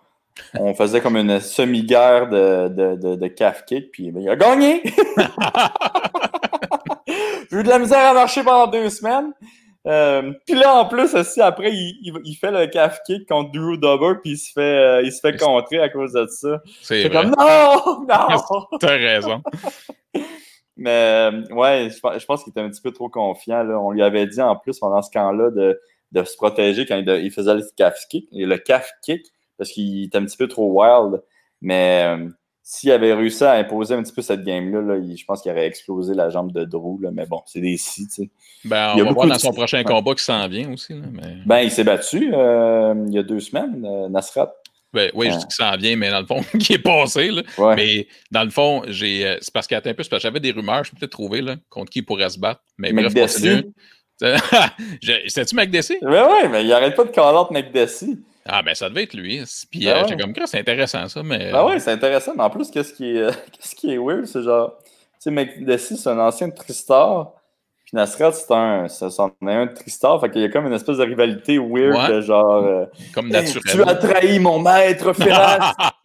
on 0.59 0.75
faisait 0.75 1.01
comme 1.01 1.16
une 1.16 1.40
semi-guerre 1.40 2.29
de, 2.29 2.68
de, 2.68 2.96
de, 2.96 3.16
de 3.16 3.27
calf 3.29 3.64
kick, 3.66 3.90
puis 3.92 4.11
ben, 4.11 4.22
il 4.22 4.29
a 4.31 4.37
gagné! 4.37 4.83
J'ai 7.51 7.59
eu 7.59 7.62
de 7.62 7.68
la 7.68 7.79
misère 7.79 8.11
à 8.11 8.14
marcher 8.14 8.42
pendant 8.42 8.66
deux 8.66 8.88
semaines. 8.88 9.33
Euh, 9.87 10.33
puis 10.46 10.57
là, 10.57 10.75
en 10.75 10.87
plus, 10.87 11.14
aussi, 11.14 11.40
après, 11.40 11.72
il, 11.72 12.20
il, 12.25 12.35
fait 12.35 12.51
le 12.51 12.66
calf 12.66 12.99
kick 13.07 13.29
contre 13.29 13.53
Drew 13.53 13.77
Dober, 13.77 14.18
puis 14.20 14.33
il 14.33 14.37
se 14.37 14.53
fait, 14.53 14.61
euh, 14.61 15.03
il 15.03 15.12
se 15.12 15.20
fait 15.20 15.37
contrer 15.37 15.79
à 15.79 15.88
cause 15.88 16.12
de 16.12 16.27
ça. 16.27 16.61
C'est 16.83 17.09
comme 17.11 17.31
non, 17.31 18.05
non. 18.09 18.66
T'as 18.81 18.96
raison. 18.96 19.42
Mais 20.77 21.31
euh, 21.31 21.55
ouais, 21.55 21.88
je, 21.90 22.27
pense 22.27 22.42
qu'il 22.42 22.51
était 22.51 22.61
un 22.61 22.68
petit 22.68 22.83
peu 22.83 22.90
trop 22.90 23.09
confiant. 23.09 23.62
Là. 23.62 23.79
On 23.79 23.92
lui 23.92 24.03
avait 24.03 24.27
dit 24.27 24.42
en 24.42 24.57
plus 24.57 24.79
pendant 24.79 25.01
ce 25.01 25.11
camp-là 25.11 25.51
de, 25.51 25.81
de, 26.12 26.25
se 26.25 26.37
protéger 26.37 26.85
quand 26.85 26.96
il, 26.96 27.09
il, 27.25 27.31
faisait 27.31 27.55
le 27.55 27.62
calf 27.77 27.96
kick, 28.11 28.29
le 28.33 28.57
calf 28.57 28.90
kick, 29.03 29.25
parce 29.57 29.70
qu'il 29.70 30.05
était 30.05 30.18
un 30.18 30.25
petit 30.25 30.37
peu 30.37 30.49
trop 30.49 30.70
wild. 30.70 31.22
Mais 31.62 32.18
s'il 32.68 32.90
avait 32.90 33.14
réussi 33.14 33.44
à 33.44 33.52
imposer 33.52 33.94
un 33.94 34.02
petit 34.02 34.12
peu 34.12 34.22
cette 34.22 34.42
game-là, 34.42 34.98
je 35.00 35.24
pense 35.24 35.40
qu'il 35.40 35.52
aurait 35.52 35.68
explosé 35.68 36.14
la 36.14 36.31
jambe 36.31 36.50
de 36.50 36.64
Drew. 36.64 37.00
Là, 37.00 37.11
mais 37.12 37.24
bon, 37.24 37.40
c'est 37.46 37.61
des 37.61 37.76
si, 37.76 38.07
sais. 38.11 38.29
Ben, 38.64 38.94
on 38.96 39.05
va 39.05 39.12
voir 39.12 39.29
dans 39.29 39.38
son 39.38 39.52
prochain 39.52 39.85
combat 39.85 40.16
qui 40.16 40.24
s'en 40.24 40.48
vient 40.48 40.72
aussi. 40.72 40.92
Là, 40.94 41.07
Ben, 41.46 41.61
il 41.61 41.70
s'est 41.70 41.85
battu 41.85 42.35
euh, 42.35 42.92
il 43.07 43.14
y 43.14 43.18
a 43.18 43.22
deux 43.22 43.38
semaines, 43.38 43.87
euh, 43.88 44.09
Nasrat. 44.09 44.52
Ben, 44.92 45.12
oui, 45.14 45.31
je 45.31 45.37
dis 45.38 45.46
que 45.46 45.55
ça 45.55 45.76
vient, 45.76 45.94
mais 45.94 46.11
dans 46.11 46.18
le 46.18 46.26
fond, 46.26 46.42
qui 46.59 46.72
est 46.72 46.83
passé. 46.83 47.31
Là. 47.31 47.42
Mais 47.76 48.09
dans 48.33 48.42
le 48.42 48.50
fond, 48.50 48.83
j'ai, 48.88 49.24
euh, 49.24 49.37
c'est 49.40 49.55
parce 49.55 49.68
qu'il 49.68 49.76
un 49.76 49.81
peu, 49.81 49.94
parce 49.94 50.09
que 50.09 50.18
j'avais 50.18 50.40
des 50.40 50.50
rumeurs, 50.50 50.83
je 50.83 50.90
peux 50.90 50.96
peut-être 50.96 51.12
trouver 51.12 51.42
là, 51.42 51.55
contre 51.70 51.92
qui 51.92 52.00
il 52.00 52.05
pourrait 52.05 52.31
se 52.31 52.38
battre. 52.40 52.62
Mais 52.79 52.92
bref, 52.92 53.14
continue. 53.14 53.62
C'était-tu 55.29 55.55
McDessie? 55.55 55.98
Ben 56.02 56.26
oui, 56.29 56.48
mais 56.50 56.64
il 56.64 56.72
arrête 56.72 56.96
pas 56.96 57.05
de 57.05 57.11
call 57.11 57.37
out 57.37 57.52
McDessie. 57.52 58.18
Ah, 58.48 58.62
ben 58.62 58.74
ça 58.74 58.88
devait 58.88 59.04
être 59.04 59.14
lui. 59.14 59.42
Puis 59.70 59.85
ben 59.85 60.04
euh, 60.04 60.16
comme, 60.16 60.46
c'est 60.46 60.61
intéressant 60.61 61.09
ça. 61.09 61.22
Mais, 61.22 61.50
Ah 61.52 61.66
ouais, 61.66 61.78
c'est 61.80 61.92
intéressant. 61.92 62.32
Mais 62.37 62.42
en 62.42 62.50
plus, 62.50 62.70
qu'est-ce 62.70 62.92
qui 62.92 63.16
est, 63.16 63.30
qu'est-ce 63.52 63.74
qui 63.74 63.92
est 63.92 63.98
weird? 63.98 64.26
C'est 64.26 64.42
genre, 64.42 64.78
tu 64.78 64.87
sais, 65.18 65.30
McDessie, 65.30 65.96
c'est 65.96 66.11
un 66.11 66.18
ancien 66.18 66.50
Tristar. 66.50 67.32
Puis 67.85 67.94
Nasrat, 67.94 68.32
c'est 68.32 68.52
un, 68.52 68.88
c'en 68.88 69.28
est 69.46 69.52
un 69.52 69.68
Tristar. 69.68 70.20
Fait 70.20 70.30
qu'il 70.30 70.42
y 70.42 70.44
a 70.44 70.48
comme 70.48 70.66
une 70.66 70.72
espèce 70.72 70.96
de 70.96 71.04
rivalité 71.04 71.59
weird, 71.59 72.12
de 72.12 72.20
genre. 72.20 72.64
Euh, 72.64 72.85
comme 73.14 73.28
naturel. 73.28 73.62
tu 73.64 73.82
as 73.82 73.94
trahi 73.94 74.38
mon 74.40 74.59
maître 74.59 75.12
féroce. 75.12 75.72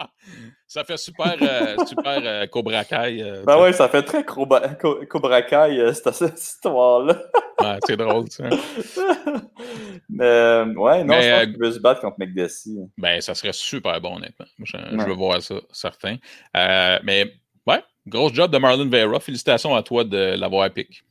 Ça 0.73 0.85
fait 0.85 0.95
super, 0.95 1.35
euh, 1.41 1.75
super 1.85 2.21
euh, 2.23 2.47
Cobra 2.47 2.85
Kai. 2.85 3.21
Euh, 3.21 3.43
ben 3.43 3.61
oui, 3.61 3.73
ça 3.73 3.89
fait 3.89 4.03
très 4.03 4.23
Cobra, 4.23 4.69
Cobra 5.09 5.41
Kai, 5.41 5.93
cette, 5.93 6.39
histoire-là. 6.39 7.21
ouais, 7.59 7.77
c'est 7.85 7.97
drôle, 7.97 8.31
ça. 8.31 8.45
Mais, 10.09 10.63
ouais, 10.77 11.03
non, 11.03 11.19
je 11.19 11.29
pense 11.29 11.45
qu'il 11.47 11.57
veut 11.59 11.71
se 11.73 11.79
battre 11.79 11.99
contre 11.99 12.15
McDessie. 12.19 12.79
Ben, 12.97 13.19
ça 13.19 13.35
serait 13.35 13.51
super 13.51 13.99
bon, 13.99 14.15
honnêtement. 14.15 14.45
Je, 14.63 15.05
veux 15.05 15.13
voir 15.13 15.41
ça, 15.41 15.55
certain. 15.73 16.15
mais, 16.53 17.33
ouais, 17.67 17.83
gros 18.07 18.33
job 18.33 18.49
de 18.49 18.57
Marlon 18.57 18.87
Vera. 18.87 19.19
Félicitations 19.19 19.75
à 19.75 19.83
toi 19.83 20.05
de 20.05 20.37
l'avoir 20.39 20.67
épique. 20.67 21.03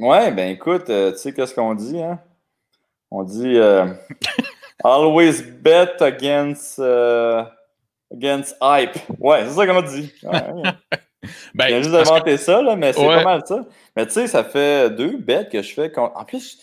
Ouais, 0.00 0.32
ben 0.32 0.48
écoute, 0.48 0.86
tu 0.86 1.16
sais 1.18 1.32
qu'est-ce 1.32 1.54
qu'on 1.54 1.76
dit, 1.76 2.02
hein? 2.02 2.18
On 3.12 3.22
dit 3.22 3.58
Always 4.82 5.42
bet 5.42 6.02
against 6.02 6.80
Against 8.12 8.56
hype. 8.62 8.96
Ouais, 9.18 9.44
c'est 9.46 9.54
ça 9.54 9.66
qu'on 9.66 9.76
a 9.76 9.82
dit. 9.82 10.12
ben, 11.54 11.68
Il 11.68 11.74
a 11.74 11.82
juste 11.82 11.94
inventé 11.94 12.36
ça, 12.36 12.62
là, 12.62 12.76
mais 12.76 12.92
c'est 12.92 13.04
pas 13.04 13.24
mal 13.24 13.42
ça. 13.46 13.66
Mais 13.96 14.06
tu 14.06 14.12
sais, 14.12 14.26
ça 14.26 14.44
fait 14.44 14.90
deux 14.90 15.16
bêtes 15.18 15.50
que 15.50 15.62
je 15.62 15.74
fais. 15.74 15.92
En 15.98 16.24
plus, 16.24 16.58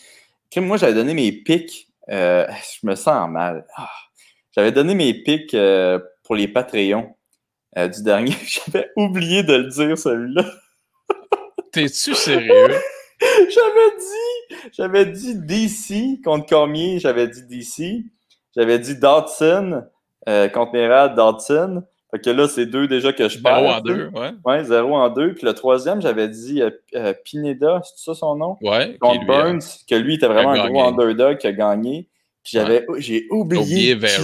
moi, 0.56 0.76
j'avais 0.76 0.94
donné 0.94 1.14
mes 1.14 1.32
pics. 1.32 1.88
Euh, 2.08 2.46
je 2.48 2.86
me 2.86 2.94
sens 2.94 3.28
mal. 3.28 3.66
Ah. 3.76 3.90
J'avais 4.52 4.72
donné 4.72 4.94
mes 4.94 5.12
pics 5.12 5.54
euh, 5.54 5.98
pour 6.22 6.34
les 6.34 6.48
Patreons 6.48 7.14
euh, 7.76 7.88
du 7.88 8.02
dernier. 8.02 8.34
J'avais 8.46 8.90
oublié 8.96 9.42
de 9.42 9.54
le 9.54 9.64
dire, 9.64 9.98
celui-là. 9.98 10.44
T'es-tu 11.72 12.14
sérieux? 12.14 12.80
j'avais 13.20 13.96
dit, 13.98 14.56
j'avais 14.72 15.06
dit 15.06 15.34
DC 15.36 16.22
contre 16.22 16.46
Cormier, 16.46 16.98
j'avais 16.98 17.28
dit 17.28 17.42
DC. 17.42 18.04
J'avais 18.54 18.78
dit 18.78 18.96
Dodson 18.96 19.84
euh, 20.28 20.48
contre 20.48 20.72
Nerad 20.74 21.14
Dodson. 21.14 21.82
Fait 22.10 22.20
que 22.20 22.30
là, 22.30 22.46
c'est 22.48 22.66
deux 22.66 22.86
déjà 22.86 23.12
que 23.12 23.28
je 23.28 23.38
perds. 23.38 23.60
Zéro 23.60 23.72
en 23.72 23.80
deux, 23.80 24.10
ouais. 24.14 24.30
Ouais, 24.44 24.64
zéro 24.64 24.96
en 24.96 25.08
deux. 25.08 25.34
Puis 25.34 25.44
le 25.44 25.54
troisième, 25.54 26.00
j'avais 26.00 26.28
dit 26.28 26.62
euh, 26.62 26.70
euh, 26.94 27.12
Pineda, 27.24 27.80
c'est 27.84 28.04
ça 28.04 28.14
son 28.14 28.36
nom? 28.36 28.56
Ouais. 28.62 28.96
Contre 29.00 29.26
Burns, 29.26 29.60
que 29.88 29.94
lui 29.94 30.14
était 30.14 30.28
vraiment 30.28 30.50
un 30.50 30.68
gros 30.68 30.84
underdog 30.84 31.38
qui 31.38 31.46
a 31.46 31.52
gagné. 31.52 32.08
Puis 32.44 32.52
j'avais, 32.58 32.86
j'ai 32.98 33.26
oublié, 33.30 33.94
oublié 33.94 34.14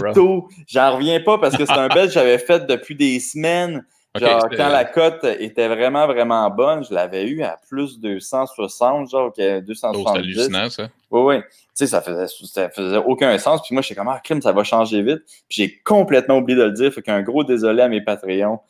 J'en 0.69 0.95
reviens 0.95 1.21
pas 1.21 1.39
parce 1.39 1.57
que 1.57 1.67
c'est 1.67 1.73
un 1.73 1.89
bet 1.89 2.07
que 2.07 2.13
j'avais 2.13 2.39
fait 2.39 2.67
depuis 2.67 2.95
des 2.95 3.19
semaines. 3.19 3.85
Genre, 4.15 4.49
quand 4.57 4.69
la 4.69 4.85
cote 4.85 5.25
était 5.25 5.69
vraiment, 5.69 6.07
vraiment 6.07 6.49
bonne, 6.51 6.85
je 6.85 6.95
l'avais 6.95 7.27
eu 7.27 7.43
à 7.43 7.59
plus 7.69 7.99
260, 8.01 9.11
genre, 9.11 9.33
270. 9.37 10.05
c'est 10.05 10.19
hallucinant, 10.19 10.71
ça. 10.71 10.89
Oui, 11.11 11.21
oui 11.23 11.43
sais, 11.75 11.87
ça 11.87 12.01
faisait, 12.03 12.27
ça 12.29 12.69
faisait 12.71 12.97
aucun 12.99 13.37
sens. 13.39 13.63
Puis 13.63 13.75
moi, 13.75 13.83
j'étais 13.83 13.95
comme, 13.95 14.09
ah, 14.09 14.21
crime, 14.23 14.43
ça 14.43 14.53
va 14.53 14.65
changer 14.65 15.03
vite. 15.03 15.23
Puis 15.49 15.63
j'ai 15.63 15.81
complètement 15.85 16.39
oublié 16.39 16.59
de 16.59 16.65
le 16.65 16.73
dire. 16.73 16.93
Fait 16.93 17.03
qu'un 17.03 17.23
gros 17.23 17.45
désolé 17.45 17.83
à 17.83 17.89
mes 17.89 18.01
Patreons. 18.01 18.61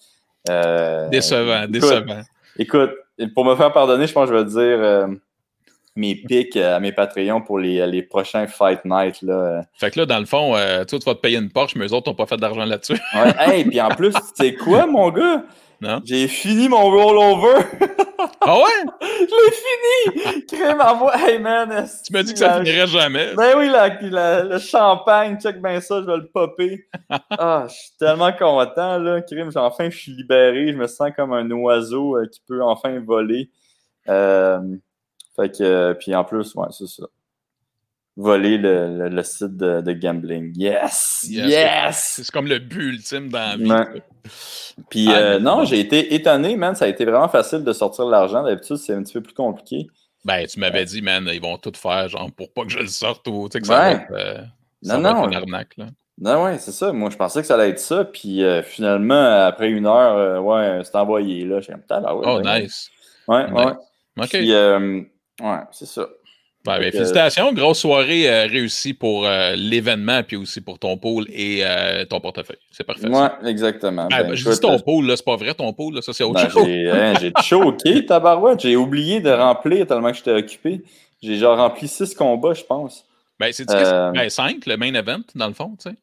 Euh, 0.48 1.08
décevant, 1.08 1.66
décevant. 1.68 2.22
Écoute, 2.58 2.92
pour 3.34 3.44
me 3.44 3.54
faire 3.56 3.72
pardonner, 3.72 4.06
je 4.06 4.12
pense 4.12 4.28
que 4.28 4.36
je 4.36 4.42
vais 4.42 4.50
dire 4.50 4.84
euh, 4.84 5.06
mes 5.94 6.14
pics 6.14 6.56
à 6.56 6.80
mes 6.80 6.92
Patreons 6.92 7.42
pour 7.42 7.58
les, 7.58 7.86
les 7.86 8.02
prochains 8.02 8.46
Fight 8.46 8.80
Night. 8.84 9.20
Là. 9.22 9.62
Fait 9.74 9.90
que 9.90 10.00
là, 10.00 10.06
dans 10.06 10.18
le 10.18 10.24
fond, 10.24 10.56
euh, 10.56 10.84
tu 10.84 10.96
vas 10.98 11.14
te 11.14 11.20
payer 11.20 11.38
une 11.38 11.50
Porsche, 11.50 11.76
mais 11.76 11.86
eux 11.86 11.92
autres 11.92 12.10
n'ont 12.10 12.16
pas 12.16 12.26
fait 12.26 12.36
d'argent 12.36 12.64
là-dessus. 12.64 12.92
ouais, 13.14 13.34
hey, 13.38 13.64
puis 13.64 13.80
en 13.80 13.90
plus, 13.90 14.12
tu 14.12 14.20
sais 14.34 14.54
quoi, 14.54 14.86
mon 14.86 15.10
gars? 15.10 15.44
J'ai 16.04 16.28
fini 16.28 16.68
mon 16.68 16.90
rollover. 16.90 17.64
ah 18.40 18.56
ouais? 18.56 18.84
Je 19.00 20.14
l'ai 20.14 20.30
fini! 20.30 20.46
Crème 20.46 20.80
à 20.80 20.94
moi. 20.94 21.12
Hey 21.16 21.40
man. 21.40 21.88
Tu 22.06 22.12
m'as 22.12 22.22
dit 22.22 22.32
que 22.32 22.38
ça 22.38 22.58
finirait 22.58 22.86
jamais. 22.86 23.34
Ben 23.34 23.54
oui, 23.58 23.68
le 23.68 24.58
champagne, 24.58 25.40
check 25.40 25.60
bien 25.60 25.80
ça, 25.80 26.00
je 26.00 26.06
vais 26.06 26.18
le 26.18 26.28
popper. 26.28 26.86
ah, 27.30 27.66
je 27.68 27.74
suis 27.74 27.90
tellement 27.98 28.32
content, 28.32 28.98
là. 28.98 29.22
Crème, 29.22 29.50
enfin, 29.56 29.90
je 29.90 29.96
suis 29.96 30.12
libéré. 30.12 30.68
Je 30.68 30.76
me 30.76 30.86
sens 30.86 31.10
comme 31.16 31.32
un 31.32 31.50
oiseau 31.50 32.16
euh, 32.16 32.26
qui 32.26 32.40
peut 32.46 32.62
enfin 32.62 33.00
voler. 33.00 33.50
Euh, 34.08 34.60
fait 35.36 35.56
que, 35.56 35.62
euh, 35.62 35.94
puis 35.94 36.14
en 36.14 36.24
plus, 36.24 36.54
ouais, 36.54 36.68
c'est 36.70 36.88
ça 36.88 37.04
voler 38.16 38.58
le, 38.58 39.08
le, 39.08 39.22
site 39.22 39.56
de, 39.56 39.80
de, 39.80 39.92
gambling. 39.92 40.52
Yes! 40.56 41.26
Yes! 41.28 42.14
C'est 42.16 42.30
comme 42.30 42.46
le 42.46 42.58
but 42.58 42.94
ultime 42.94 43.28
dans 43.30 43.58
la 43.58 43.84
vie. 43.84 44.00
Puis 44.90 45.08
ah, 45.08 45.16
euh, 45.16 45.38
non, 45.38 45.64
j'ai 45.64 45.80
été 45.80 46.14
étonné, 46.14 46.56
man. 46.56 46.74
Ça 46.74 46.84
a 46.84 46.88
été 46.88 47.04
vraiment 47.04 47.28
facile 47.28 47.64
de 47.64 47.72
sortir 47.72 48.06
l'argent. 48.06 48.42
D'habitude, 48.42 48.76
c'est 48.76 48.94
un 48.94 49.02
petit 49.02 49.14
peu 49.14 49.22
plus 49.22 49.34
compliqué. 49.34 49.86
Ben, 50.24 50.46
tu 50.46 50.60
m'avais 50.60 50.84
dit, 50.84 51.02
man, 51.02 51.28
ils 51.32 51.40
vont 51.40 51.56
tout 51.56 51.72
faire, 51.74 52.08
genre, 52.08 52.30
pour 52.32 52.52
pas 52.52 52.64
que 52.64 52.70
je 52.70 52.78
le 52.78 52.86
sorte 52.86 53.26
ou, 53.26 53.48
tu 53.48 53.54
sais, 53.54 53.60
que 53.60 53.66
ça 53.66 53.76
va 53.76 53.90
être, 53.92 54.12
euh, 54.12 54.42
non, 54.82 54.98
non. 54.98 55.28
une 55.28 55.34
arnaque, 55.34 55.76
là. 55.76 55.86
Non, 56.20 56.44
ouais, 56.44 56.58
c'est 56.58 56.72
ça. 56.72 56.92
Moi, 56.92 57.10
je 57.10 57.16
pensais 57.16 57.40
que 57.40 57.46
ça 57.46 57.54
allait 57.54 57.70
être 57.70 57.80
ça. 57.80 58.04
Puis 58.04 58.44
euh, 58.44 58.62
finalement, 58.62 59.46
après 59.46 59.70
une 59.70 59.86
heure, 59.86 60.44
ouais, 60.44 60.82
c'est 60.84 60.94
envoyé, 60.94 61.44
là. 61.44 61.60
J'ai 61.60 61.72
ouais, 61.72 61.80
Oh, 62.04 62.40
nice. 62.44 62.90
Ouais, 63.26 63.50
ouais. 63.50 63.72
OK. 64.18 64.28
Puis, 64.28 64.52
ouais, 65.40 65.60
c'est 65.70 65.86
ça. 65.86 66.08
Ben, 66.64 66.78
ben, 66.78 66.92
félicitations, 66.92 67.52
grosse 67.52 67.80
soirée 67.80 68.30
euh, 68.30 68.46
réussie 68.46 68.94
pour 68.94 69.26
euh, 69.26 69.56
l'événement, 69.56 70.22
puis 70.22 70.36
aussi 70.36 70.60
pour 70.60 70.78
ton 70.78 70.96
pôle 70.96 71.26
et 71.28 71.64
euh, 71.64 72.04
ton 72.04 72.20
portefeuille. 72.20 72.58
C'est 72.70 72.84
parfait. 72.84 73.08
Oui, 73.10 73.48
exactement. 73.48 74.06
Ben, 74.06 74.28
ben, 74.28 74.34
je 74.34 74.48
dis 74.48 74.60
ton 74.60 74.78
pôle, 74.78 75.12
c'est 75.16 75.24
pas 75.24 75.34
vrai 75.34 75.54
ton 75.54 75.72
pôle, 75.72 75.96
là, 75.96 76.02
ça 76.02 76.12
c'est 76.12 76.22
autre 76.22 76.48
chose. 76.48 76.64
J'ai 76.64 76.88
hein, 76.88 77.14
choqué, 77.42 78.06
tabarouette. 78.06 78.60
J'ai 78.60 78.76
oublié 78.76 79.20
de 79.20 79.30
remplir 79.30 79.88
tellement 79.88 80.12
que 80.12 80.18
j'étais 80.18 80.32
occupé. 80.32 80.84
J'ai 81.20 81.36
genre 81.36 81.56
rempli 81.56 81.88
six 81.88 82.14
combats, 82.14 82.54
je 82.54 82.62
pense. 82.62 83.04
Ben, 83.40 83.52
c'est 83.52 83.66
ben, 83.66 84.28
cinq, 84.30 84.66
le 84.66 84.76
main 84.76 84.94
event, 84.94 85.22
dans 85.34 85.48
le 85.48 85.54
fond, 85.54 85.76
tu 85.82 85.90
sais? 85.90 85.96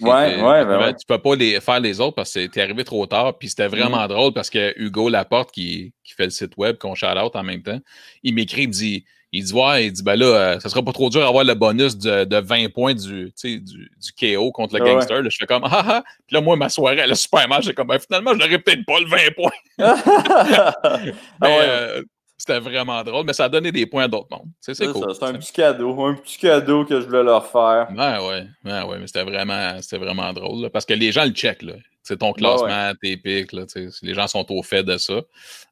Ouais, 0.00 0.40
ouais, 0.42 0.64
ben 0.64 0.78
ouais. 0.78 0.94
Tu 0.94 1.04
peux 1.06 1.18
pas 1.18 1.34
les, 1.34 1.60
faire 1.60 1.80
les 1.80 2.00
autres 2.00 2.14
parce 2.14 2.32
que 2.34 2.46
t'es 2.46 2.60
arrivé 2.60 2.84
trop 2.84 3.06
tard. 3.06 3.36
Puis 3.38 3.48
c'était 3.48 3.68
vraiment 3.68 4.04
mm. 4.04 4.08
drôle 4.08 4.32
parce 4.32 4.50
que 4.50 4.72
Hugo 4.80 5.08
Laporte, 5.08 5.52
qui, 5.52 5.92
qui 6.04 6.14
fait 6.14 6.24
le 6.24 6.30
site 6.30 6.56
web, 6.56 6.76
qu'on 6.78 6.94
shout 6.94 7.06
out 7.06 7.34
en 7.34 7.42
même 7.42 7.62
temps, 7.62 7.80
il 8.22 8.34
m'écrit, 8.34 8.62
il 8.62 8.70
dit 8.70 9.04
il 9.32 9.44
dit 9.44 9.52
Ouais, 9.52 9.86
il 9.86 9.92
dit 9.92 10.02
ben 10.02 10.16
là, 10.16 10.26
euh, 10.26 10.60
ça 10.60 10.68
sera 10.68 10.82
pas 10.82 10.92
trop 10.92 11.10
dur 11.10 11.20
d'avoir 11.20 11.44
le 11.44 11.54
bonus 11.54 11.96
de, 11.96 12.24
de 12.24 12.36
20 12.38 12.72
points 12.72 12.94
du, 12.94 13.32
du, 13.42 13.60
du 13.60 14.12
KO 14.18 14.52
contre 14.52 14.78
le 14.78 14.84
gangster. 14.84 15.22
Là, 15.22 15.28
je 15.28 15.36
fais 15.36 15.46
comme 15.46 15.64
Ah 15.64 15.84
ah. 15.86 16.04
Puis 16.26 16.34
là, 16.34 16.40
moi, 16.40 16.56
ma 16.56 16.68
soirée, 16.68 16.98
elle 16.98 17.12
a 17.12 17.14
super 17.14 17.46
mal. 17.48 17.62
J'ai 17.62 17.74
comme 17.74 17.88
ben, 17.88 17.98
finalement, 17.98 18.32
je 18.32 18.38
n'aurais 18.38 18.58
peut-être 18.58 18.84
pas 18.86 19.00
le 19.00 19.06
20 19.06 19.16
points. 19.36 19.50
mais, 19.78 21.12
ah 21.42 21.46
euh, 21.46 22.02
c'était 22.38 22.60
vraiment 22.60 23.02
drôle, 23.02 23.26
mais 23.26 23.32
ça 23.32 23.44
a 23.44 23.48
donné 23.48 23.72
des 23.72 23.84
points 23.84 24.04
à 24.04 24.08
d'autres 24.08 24.28
mondes. 24.30 24.48
C'est 24.60 24.74
cool. 24.92 25.12
C'est 25.12 25.24
un 25.24 25.34
petit 25.34 25.52
cadeau, 25.52 26.04
un 26.04 26.14
petit 26.14 26.38
cadeau 26.38 26.84
que 26.84 27.00
je 27.00 27.06
voulais 27.06 27.24
leur 27.24 27.44
faire. 27.44 27.88
Ouais, 27.90 28.26
ouais, 28.26 28.46
ouais, 28.64 28.82
ouais 28.84 28.98
mais 29.00 29.08
c'était 29.08 29.24
vraiment, 29.24 29.76
vraiment 29.92 30.32
drôle. 30.32 30.70
parce 30.70 30.86
que 30.86 30.94
les 30.94 31.10
gens 31.10 31.24
le 31.24 31.32
checkent. 31.32 31.62
Là. 31.62 31.74
C'est 32.04 32.18
ton 32.18 32.32
classement, 32.32 32.92
tes 33.02 33.16
pics. 33.16 33.52
Là, 33.52 33.64
les 34.02 34.14
gens 34.14 34.28
sont 34.28 34.46
au 34.50 34.62
fait 34.62 34.84
de 34.84 34.96
ça. 34.96 35.20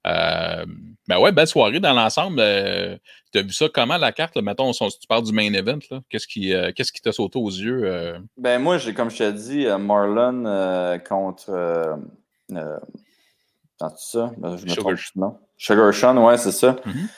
Euh, 0.07 0.67
ben 1.09 1.19
ouais, 1.19 1.33
belle 1.33 1.47
soirée 1.47 1.81
dans 1.81 1.95
l'ensemble. 1.95 2.41
Euh, 2.41 2.97
tu 3.33 3.39
as 3.39 3.43
vu 3.43 3.53
ça 3.53 3.69
comment 3.73 3.97
la 3.97 4.13
carte? 4.13 4.35
Là, 4.35 4.43
mettons, 4.43 4.73
tu 4.73 5.07
parles 5.09 5.25
du 5.25 5.33
main 5.33 5.53
event. 5.55 5.79
Qu'est-ce 6.11 6.27
qui 6.27 6.53
euh, 6.53 6.73
qu'est-ce 6.75 6.93
qui 6.93 7.01
t'a 7.01 7.13
sauté 7.13 7.39
aux 7.39 7.49
yeux? 7.49 7.85
Euh? 7.85 8.19
Ben 8.37 8.61
moi, 8.61 8.77
j'ai 8.77 8.93
comme 8.93 9.11
je 9.11 9.19
t'ai 9.19 9.33
dit, 9.33 9.67
Marlon 9.79 10.99
contre. 11.09 11.99
Quand 13.79 13.97
ça? 13.99 14.33
Ben, 14.37 14.57
je 14.57 14.65
me 14.65 14.71
Sugar. 14.71 15.37
Sugar 15.57 15.93
Sean, 15.95 16.17
ouais, 16.19 16.37
c'est 16.39 16.53
ça. 16.53 16.73
Mm-hmm. 16.73 17.09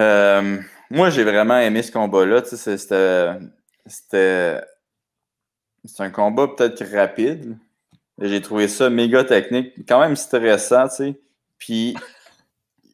Euh, 0.00 0.58
moi, 0.90 1.10
j'ai 1.10 1.24
vraiment 1.24 1.58
aimé 1.58 1.82
ce 1.82 1.92
combat-là. 1.92 2.42
C'était. 2.44 3.38
C'était. 3.86 4.60
C'est 5.84 6.02
un 6.02 6.10
combat 6.10 6.48
peut-être 6.48 6.84
rapide. 6.94 7.56
J'ai 8.20 8.42
trouvé 8.42 8.66
ça 8.68 8.90
méga 8.90 9.22
technique, 9.24 9.74
quand 9.86 10.00
même 10.00 10.16
stressant, 10.16 10.88
tu 10.88 10.94
sais. 10.94 11.20
Puis, 11.56 11.96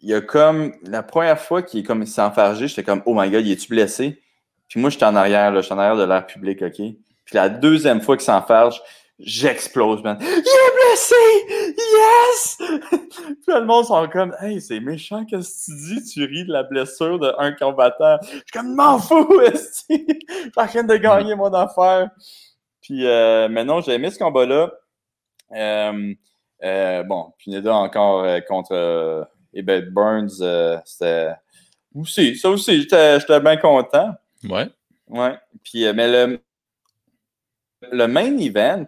il 0.03 0.11
y 0.11 0.15
a 0.15 0.21
comme. 0.21 0.75
La 0.83 1.03
première 1.03 1.41
fois 1.41 1.63
qu'il 1.63 1.81
est 1.81 2.07
s'est 2.07 2.21
enfargé, 2.21 2.69
j'étais 2.69 2.83
comme, 2.83 3.03
oh 3.07 3.15
my 3.19 3.31
god, 3.31 3.47
il 3.47 3.53
est-tu 3.53 3.69
blessé? 3.69 4.23
Puis 4.69 4.81
moi, 4.81 4.91
j'étais 4.91 5.05
en 5.05 5.17
arrière, 5.17 5.51
là, 5.51 5.61
j'étais 5.61 5.75
en 5.75 5.79
arrière 5.79 5.97
de 5.97 6.05
l'air 6.05 6.27
public, 6.27 6.63
OK? 6.63 6.77
Puis 6.77 7.35
la 7.35 7.49
deuxième 7.49 8.01
fois 8.01 8.17
qu'il 8.17 8.25
s'enfarge, 8.25 8.83
j'explose, 9.19 10.03
man. 10.03 10.19
Il 10.21 10.27
est 10.27 10.75
blessé! 10.77 11.15
Yes! 11.77 12.57
Puis 13.19 13.55
le 13.55 13.65
monde 13.65 13.85
sont 13.85 14.09
comme, 14.09 14.35
hey, 14.41 14.61
c'est 14.61 14.81
méchant, 14.81 15.25
qu'est-ce 15.25 15.67
que 15.67 15.95
tu 15.95 16.01
dis? 16.01 16.13
Tu 16.13 16.25
ris 16.25 16.45
de 16.45 16.53
la 16.53 16.63
blessure 16.63 17.19
d'un 17.19 17.53
combattant. 17.53 18.19
Je 18.23 18.29
suis 18.29 18.45
comme, 18.53 18.75
m'en 18.75 18.99
fous, 18.99 19.41
Je 19.89 20.51
train 20.51 20.83
de 20.83 20.97
gagner 20.97 21.35
mon 21.35 21.53
affaire. 21.53 22.11
Puis, 22.81 23.07
euh, 23.07 23.49
mais 23.49 23.65
non, 23.65 23.81
j'ai 23.81 23.93
aimé 23.93 24.11
ce 24.11 24.19
combat-là. 24.19 24.71
Euh, 25.53 26.15
euh, 26.63 27.03
bon, 27.03 27.33
Pineda 27.39 27.75
encore 27.75 28.25
euh, 28.25 28.41
contre 28.41 28.73
euh, 28.73 29.25
Ebert 29.53 29.91
Burns, 29.91 30.41
euh, 30.41 30.79
c'était 30.85 31.35
aussi, 31.95 32.37
ça 32.37 32.51
aussi, 32.51 32.83
j'étais 32.83 33.41
bien 33.41 33.57
content. 33.57 34.15
Ouais. 34.49 34.69
Ouais. 35.09 35.39
Puis, 35.63 35.85
mais 35.93 36.27
le, 36.27 36.41
le 37.93 38.07
main 38.07 38.37
event, 38.39 38.87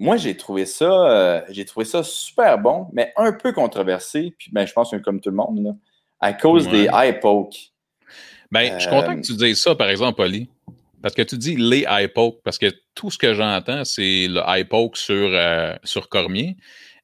moi, 0.00 0.16
j'ai 0.16 0.34
trouvé 0.34 0.64
ça, 0.64 0.90
euh, 0.90 1.40
j'ai 1.50 1.66
trouvé 1.66 1.84
ça 1.84 2.02
super 2.02 2.58
bon, 2.58 2.86
mais 2.94 3.12
un 3.18 3.32
peu 3.32 3.52
controversé. 3.52 4.34
Puis, 4.38 4.50
ben, 4.50 4.66
je 4.66 4.72
pense 4.72 4.90
que 4.90 4.96
comme 4.96 5.20
tout 5.20 5.28
le 5.28 5.36
monde, 5.36 5.62
là, 5.62 5.72
à 6.20 6.32
cause 6.32 6.68
des 6.68 6.88
high 6.90 7.20
pokes. 7.20 7.72
Ben, 8.50 8.72
je 8.74 8.80
suis 8.80 8.88
content 8.88 9.14
que 9.14 9.20
tu 9.20 9.34
dises 9.34 9.60
ça, 9.60 9.74
par 9.74 9.90
exemple, 9.90 10.22
Oli. 10.22 10.48
Parce 11.02 11.14
que 11.14 11.20
tu 11.20 11.36
dis 11.36 11.54
les 11.54 11.84
high 11.88 12.08
pokes, 12.08 12.42
parce 12.42 12.56
que 12.56 12.72
tout 12.94 13.10
ce 13.10 13.18
que 13.18 13.34
j'entends, 13.34 13.84
c'est 13.84 14.26
le 14.26 14.40
high 14.46 14.66
poke 14.66 14.96
sur, 14.96 15.30
euh, 15.34 15.74
sur 15.84 16.08
Cormier. 16.08 16.56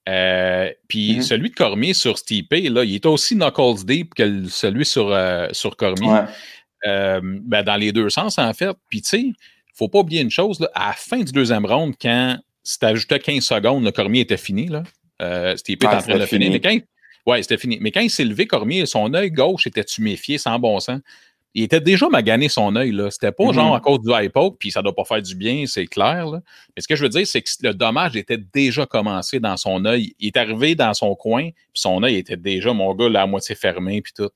Euh, 0.09 0.71
puis 0.89 1.19
mm-hmm. 1.19 1.23
celui 1.23 1.51
de 1.51 1.55
Cormier 1.55 1.93
sur 1.93 2.17
Stipe, 2.17 2.51
là, 2.53 2.83
il 2.83 2.95
est 2.95 3.07
aussi 3.07 3.37
knuckles 3.37 3.85
deep 3.85 4.15
que 4.15 4.49
celui 4.49 4.87
sur, 4.87 5.15
sur 5.53 5.77
Cormier. 5.77 6.23
ben, 6.83 7.63
dans 7.63 7.77
les 7.77 7.93
deux 7.93 8.09
sens, 8.09 8.39
en 8.39 8.55
fait. 8.55 8.75
Puis 8.89 9.03
tu 9.03 9.09
sais, 9.09 9.33
faut 9.77 9.89
pas 9.89 9.99
oublier 10.01 10.23
une 10.23 10.31
chose, 10.31 10.61
là, 10.61 10.71
à 10.75 10.89
la 10.89 10.93
fin 10.95 11.19
du 11.19 11.33
deuxième 11.33 11.67
round, 11.67 11.95
quand 12.01 12.39
si 12.67 12.79
tu 12.79 12.87
ajoutais 12.87 13.21
15 13.21 13.45
secondes, 13.45 13.85
le 13.85 13.93
Cormier 13.93 14.23
était 14.23 14.37
fini. 14.37 14.67
Là. 14.67 14.83
Euh, 15.23 15.57
Stipe 15.57 15.85
était 15.85 15.95
en 15.95 15.99
train 15.99 16.15
de 16.15 16.19
le 16.19 16.27
finir. 16.27 16.51
Mais 16.51 16.61
quand, 16.61 16.77
ouais, 17.27 17.43
c'était 17.43 17.59
fini. 17.59 17.79
Mais 17.81 17.93
quand 17.93 18.01
il 18.01 18.11
s'est 18.11 18.25
levé, 18.25 18.47
Cormier, 18.47 18.87
son 18.87 19.15
œil 19.15 19.31
gauche 19.31 19.67
était 19.67 19.85
tuméfié 19.85 20.37
sans 20.37 20.59
bon 20.59 20.81
sens. 20.81 21.01
Il 21.55 21.63
était 21.63 21.81
déjà 21.81 22.09
magané 22.09 22.49
son 22.49 22.75
œil. 22.77 22.95
C'était 23.11 23.33
pas 23.33 23.53
genre 23.53 23.73
mm-hmm. 23.73 23.77
à 23.77 23.81
cause 23.81 24.01
du 24.01 24.11
hypo, 24.13 24.51
puis 24.51 24.71
ça 24.71 24.83
doit 24.83 24.95
pas 24.95 25.05
faire 25.05 25.23
du 25.23 25.35
bien, 25.35 25.65
c'est 25.67 25.87
clair. 25.87 26.27
Là. 26.27 26.41
Mais 26.75 26.83
ce 26.83 26.89
que 26.89 26.97
je 26.97 27.03
veux 27.03 27.09
dire, 27.09 27.27
c'est 27.27 27.41
que 27.41 27.49
le 27.63 27.73
dommage 27.73 28.15
était 28.17 28.37
déjà 28.37 28.85
commencé 28.85 29.41
dans 29.41 29.57
son 29.57 29.85
œil. 29.87 30.13
Il 30.19 30.27
est 30.27 30.37
arrivé 30.37 30.75
dans 30.75 30.93
son 30.93 31.15
coin, 31.15 31.49
puis 31.49 31.81
son 31.81 32.03
œil 32.03 32.17
était 32.17 32.37
déjà, 32.37 32.75
mon 32.75 32.95
gars, 32.95 33.09
là, 33.09 33.23
à 33.23 33.27
moitié 33.27 33.55
fermé, 33.55 34.03
puis 34.03 34.13
tout. 34.15 34.29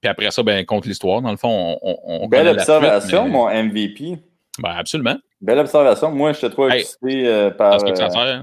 Puis 0.00 0.08
après 0.08 0.30
ça, 0.30 0.42
ben, 0.42 0.64
contre 0.64 0.88
l'histoire, 0.88 1.20
dans 1.20 1.30
le 1.30 1.36
fond, 1.36 1.78
on, 1.82 1.98
on 2.04 2.28
Belle 2.28 2.48
observation, 2.48 3.28
mon 3.28 3.50
MVP. 3.50 4.18
Ben, 4.58 4.70
absolument. 4.70 5.16
Belle 5.40 5.58
observation. 5.58 6.10
Moi, 6.12 6.32
je 6.32 6.40
te 6.40 6.46
trouve 6.46 6.70
excité 6.70 7.26
euh, 7.26 7.50
par. 7.50 7.82
que 7.82 7.94
ça 7.94 8.06
euh, 8.06 8.42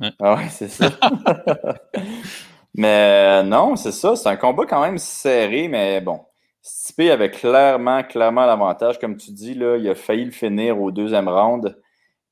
hein? 0.00 0.12
Ah 0.18 0.36
ouais, 0.36 0.48
c'est 0.48 0.68
ça. 0.68 0.90
mais 2.74 3.40
euh, 3.40 3.42
non, 3.42 3.76
c'est 3.76 3.92
ça. 3.92 4.16
C'est 4.16 4.28
un 4.28 4.36
combat 4.36 4.64
quand 4.66 4.80
même 4.82 4.98
serré, 4.98 5.68
mais 5.68 6.00
bon. 6.00 6.20
Stipe 6.62 7.10
avait 7.10 7.30
clairement, 7.30 8.02
clairement 8.02 8.46
l'avantage. 8.46 8.98
Comme 8.98 9.16
tu 9.16 9.32
dis, 9.32 9.54
là, 9.54 9.76
il 9.76 9.88
a 9.88 9.94
failli 9.94 10.24
le 10.24 10.30
finir 10.30 10.80
au 10.80 10.90
deuxième 10.90 11.28
round. 11.28 11.76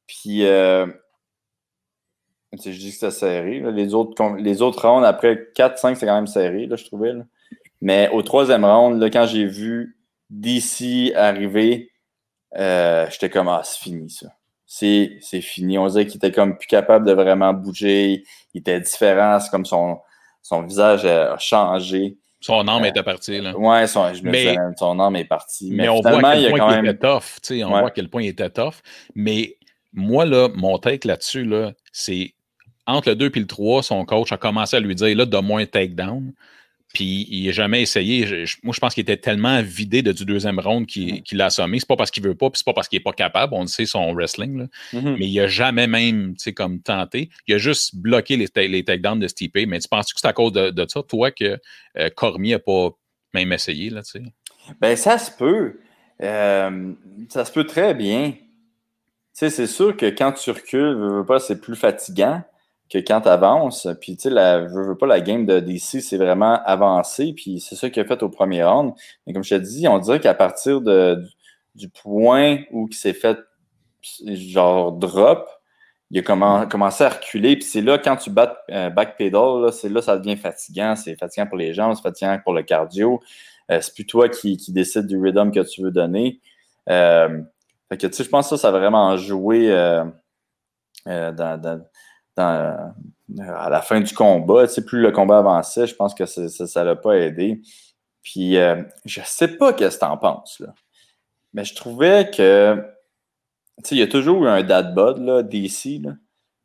Puis, 0.06 0.40
je 0.40 0.86
dis 2.52 2.88
que 2.88 2.94
c'était 2.94 3.10
serré. 3.10 3.62
Les, 3.72 3.94
autres, 3.94 4.36
les 4.36 4.62
autres 4.62 4.86
rounds, 4.86 5.06
après 5.06 5.48
4-5, 5.54 5.94
c'est 5.94 6.06
quand 6.06 6.14
même 6.14 6.26
serré, 6.26 6.66
là, 6.66 6.76
je 6.76 6.84
trouvais. 6.84 7.12
Mais 7.80 8.08
au 8.12 8.22
troisième 8.22 8.64
round, 8.64 9.00
là, 9.00 9.08
quand 9.10 9.26
j'ai 9.26 9.46
vu 9.46 9.96
DC 10.30 11.12
arriver, 11.14 11.90
euh, 12.58 13.06
j'étais 13.10 13.30
comme, 13.30 13.48
ah, 13.48 13.62
c'est 13.64 13.80
fini 13.80 14.10
ça. 14.10 14.28
C'est, 14.66 15.18
fini. 15.40 15.78
On 15.78 15.86
dirait 15.86 16.06
qu'il 16.06 16.16
était 16.16 16.32
comme 16.32 16.58
plus 16.58 16.66
capable 16.66 17.06
de 17.06 17.12
vraiment 17.12 17.54
bouger. 17.54 18.24
Il 18.52 18.60
était 18.60 18.80
différent. 18.80 19.40
C'est 19.40 19.50
comme 19.50 19.64
son, 19.64 19.98
son 20.42 20.62
visage 20.62 21.06
a 21.06 21.38
changé. 21.38 22.18
Son 22.40 22.68
âme 22.68 22.84
euh, 22.84 22.88
était 22.88 23.02
partie. 23.02 23.40
Là. 23.40 23.56
Ouais, 23.56 23.86
son, 23.86 24.12
je 24.12 24.22
me 24.22 24.30
mais, 24.30 24.56
son 24.76 25.00
âme 25.00 25.16
est 25.16 25.24
partie. 25.24 25.70
Mais, 25.72 25.88
on 25.88 26.00
voit 26.00 26.10
à 26.10 26.36
quel 26.36 26.50
point 26.50 26.78
il, 26.78 26.86
était 26.86 26.98
tough. 26.98 27.64
On 27.64 27.68
voit 27.68 27.86
à 27.88 27.90
quel 27.90 28.08
point 28.08 28.22
il 28.22 28.28
était 28.28 28.50
tough. 28.50 28.74
Mais 29.14 29.56
moi, 29.92 30.24
là, 30.24 30.48
mon 30.54 30.78
take 30.78 31.08
là-dessus, 31.08 31.44
là, 31.44 31.72
c'est 31.92 32.34
entre 32.86 33.10
le 33.10 33.16
2 33.16 33.32
et 33.34 33.40
le 33.40 33.46
3, 33.46 33.82
son 33.82 34.04
coach 34.04 34.32
a 34.32 34.36
commencé 34.36 34.76
à 34.76 34.80
lui 34.80 34.94
dire 34.94 35.16
là, 35.16 35.26
donne-moi 35.26 35.60
un 35.60 35.66
takedown. 35.66 36.32
Puis 36.94 37.26
il 37.30 37.46
n'a 37.46 37.52
jamais 37.52 37.82
essayé. 37.82 38.44
moi, 38.62 38.72
je 38.74 38.80
pense 38.80 38.94
qu'il 38.94 39.02
était 39.02 39.18
tellement 39.18 39.60
vidé 39.62 40.00
de, 40.02 40.12
du 40.12 40.24
deuxième 40.24 40.58
round 40.58 40.86
qu'il 40.86 41.22
l'a 41.32 41.46
assommé. 41.46 41.78
C'est 41.78 41.88
pas 41.88 41.96
parce 41.96 42.10
qu'il 42.10 42.22
veut 42.22 42.34
pas, 42.34 42.48
puis 42.48 42.58
c'est 42.58 42.64
pas 42.64 42.72
parce 42.72 42.88
qu'il 42.88 42.98
est 42.98 43.02
pas 43.02 43.12
capable. 43.12 43.54
On 43.54 43.62
le 43.62 43.66
sait, 43.66 43.84
son 43.84 44.12
wrestling. 44.14 44.58
Là. 44.58 44.66
Mm-hmm. 44.94 45.16
Mais 45.18 45.28
il 45.28 45.40
a 45.40 45.46
jamais 45.46 45.86
même 45.86 46.34
comme 46.56 46.80
tenté. 46.80 47.28
Il 47.46 47.54
a 47.54 47.58
juste 47.58 47.94
bloqué 47.96 48.36
les, 48.36 48.68
les 48.68 48.84
takedowns 48.84 49.20
de 49.20 49.28
Stipe. 49.28 49.56
Mais 49.66 49.78
tu 49.78 49.88
penses 49.88 50.12
que 50.12 50.20
c'est 50.20 50.28
à 50.28 50.32
cause 50.32 50.52
de, 50.52 50.86
ça, 50.88 51.02
toi, 51.02 51.30
que 51.30 51.58
euh, 51.98 52.10
Cormier 52.14 52.52
n'a 52.52 52.58
pas 52.58 52.90
même 53.34 53.52
essayé? 53.52 53.90
Là, 53.90 54.00
ben, 54.80 54.96
ça 54.96 55.18
se 55.18 55.30
peut. 55.30 55.80
Euh, 56.22 56.92
ça 57.28 57.44
se 57.44 57.52
peut 57.52 57.64
très 57.64 57.94
bien. 57.94 58.34
c'est 59.32 59.66
sûr 59.66 59.96
que 59.96 60.06
quand 60.06 60.32
tu 60.32 60.50
recules, 60.50 61.24
c'est 61.40 61.60
plus 61.60 61.76
fatigant 61.76 62.42
que 62.90 62.98
quand 62.98 63.22
tu 63.22 63.28
avances, 63.28 63.86
puis 64.00 64.16
tu 64.16 64.30
sais, 64.30 64.30
je 64.30 64.88
veux 64.88 64.96
pas 64.96 65.06
la 65.06 65.20
game 65.20 65.44
de 65.44 65.60
DC, 65.60 66.00
c'est 66.00 66.16
vraiment 66.16 66.62
avancer, 66.64 67.34
puis 67.34 67.60
c'est 67.60 67.74
ça 67.74 67.90
qu'il 67.90 68.02
a 68.02 68.06
fait 68.06 68.22
au 68.22 68.30
premier 68.30 68.64
round. 68.64 68.94
Mais 69.26 69.32
comme 69.32 69.44
je 69.44 69.54
te 69.54 69.60
dis, 69.60 69.86
on 69.88 69.98
dirait 69.98 70.20
qu'à 70.20 70.34
partir 70.34 70.80
de, 70.80 71.22
du, 71.74 71.88
point 71.90 72.60
où 72.72 72.88
il 72.90 72.96
s'est 72.96 73.12
fait 73.12 73.38
genre 74.26 74.92
drop, 74.92 75.48
il 76.10 76.18
a 76.18 76.66
commencé 76.66 77.04
à 77.04 77.10
reculer, 77.10 77.56
puis 77.56 77.64
c'est 77.64 77.82
là, 77.82 77.98
quand 77.98 78.16
tu 78.16 78.30
bats 78.30 78.58
euh, 78.70 78.88
backpedal, 78.88 79.70
c'est 79.72 79.90
là 79.90 80.00
ça 80.00 80.16
devient 80.16 80.36
fatigant, 80.36 80.96
c'est 80.96 81.14
fatigant 81.16 81.46
pour 81.46 81.58
les 81.58 81.74
jambes, 81.74 81.94
c'est 81.94 82.02
fatigant 82.02 82.38
pour 82.42 82.54
le 82.54 82.62
cardio. 82.62 83.20
Euh, 83.70 83.82
c'est 83.82 83.92
plus 83.94 84.06
toi 84.06 84.30
qui, 84.30 84.56
qui 84.56 84.72
décide 84.72 85.06
du 85.06 85.20
rhythm 85.20 85.50
que 85.50 85.60
tu 85.60 85.82
veux 85.82 85.90
donner. 85.90 86.40
Euh, 86.88 87.42
fait 87.90 87.98
que, 87.98 88.06
tu 88.06 88.14
sais, 88.14 88.24
je 88.24 88.30
pense 88.30 88.48
que 88.48 88.56
ça, 88.56 88.62
ça 88.62 88.68
a 88.68 88.78
vraiment 88.78 89.14
joué 89.18 89.68
dans, 91.06 91.60
dans 91.60 91.82
euh, 92.38 93.52
à 93.54 93.68
la 93.68 93.82
fin 93.82 94.00
du 94.00 94.14
combat. 94.14 94.66
Tu 94.66 94.74
sais, 94.74 94.84
plus 94.84 95.00
le 95.00 95.12
combat 95.12 95.38
avançait, 95.38 95.86
je 95.86 95.94
pense 95.94 96.14
que 96.14 96.26
ça 96.26 96.42
ne 96.42 96.84
l'a 96.86 96.96
pas 96.96 97.16
aidé. 97.16 97.60
Puis, 98.22 98.56
euh, 98.56 98.82
je 99.04 99.20
sais 99.24 99.48
pas 99.56 99.72
ce 99.72 99.76
que 99.76 99.98
tu 99.98 100.04
en 100.04 100.16
penses, 100.16 100.60
là. 100.60 100.74
Mais 101.54 101.64
je 101.64 101.74
trouvais 101.74 102.30
que, 102.30 102.76
tu 103.78 103.82
sais, 103.84 103.94
il 103.94 103.98
y 103.98 104.02
a 104.02 104.06
toujours 104.06 104.44
eu 104.44 104.48
un 104.48 104.62
dad 104.62 104.94
bod, 104.94 105.18
là, 105.18 105.42
DC, 105.42 106.00
là. 106.02 106.12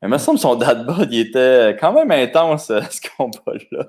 Mais 0.01 0.09
il 0.09 0.11
me 0.11 0.17
semble 0.17 0.37
que 0.37 0.41
son 0.41 0.55
dad 0.55 0.85
bod, 0.85 1.07
il 1.11 1.19
était 1.19 1.77
quand 1.79 1.93
même 1.93 2.11
intense, 2.11 2.69
euh, 2.69 2.81
ce 2.89 2.99
combat-là. 3.17 3.85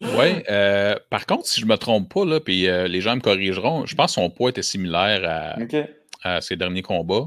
oui. 0.18 0.98
par 1.10 1.26
contre, 1.26 1.46
si 1.46 1.60
je 1.60 1.66
me 1.66 1.76
trompe 1.76 2.12
pas, 2.12 2.24
là, 2.24 2.40
puis 2.40 2.62
les 2.62 3.00
gens 3.00 3.16
me 3.16 3.20
corrigeront, 3.20 3.84
je 3.86 3.94
pense 3.94 4.14
que 4.14 4.22
son 4.22 4.30
poids 4.30 4.50
était 4.50 4.62
similaire 4.62 5.56
à, 6.22 6.40
ses 6.40 6.56
derniers 6.56 6.82
combats. 6.82 7.26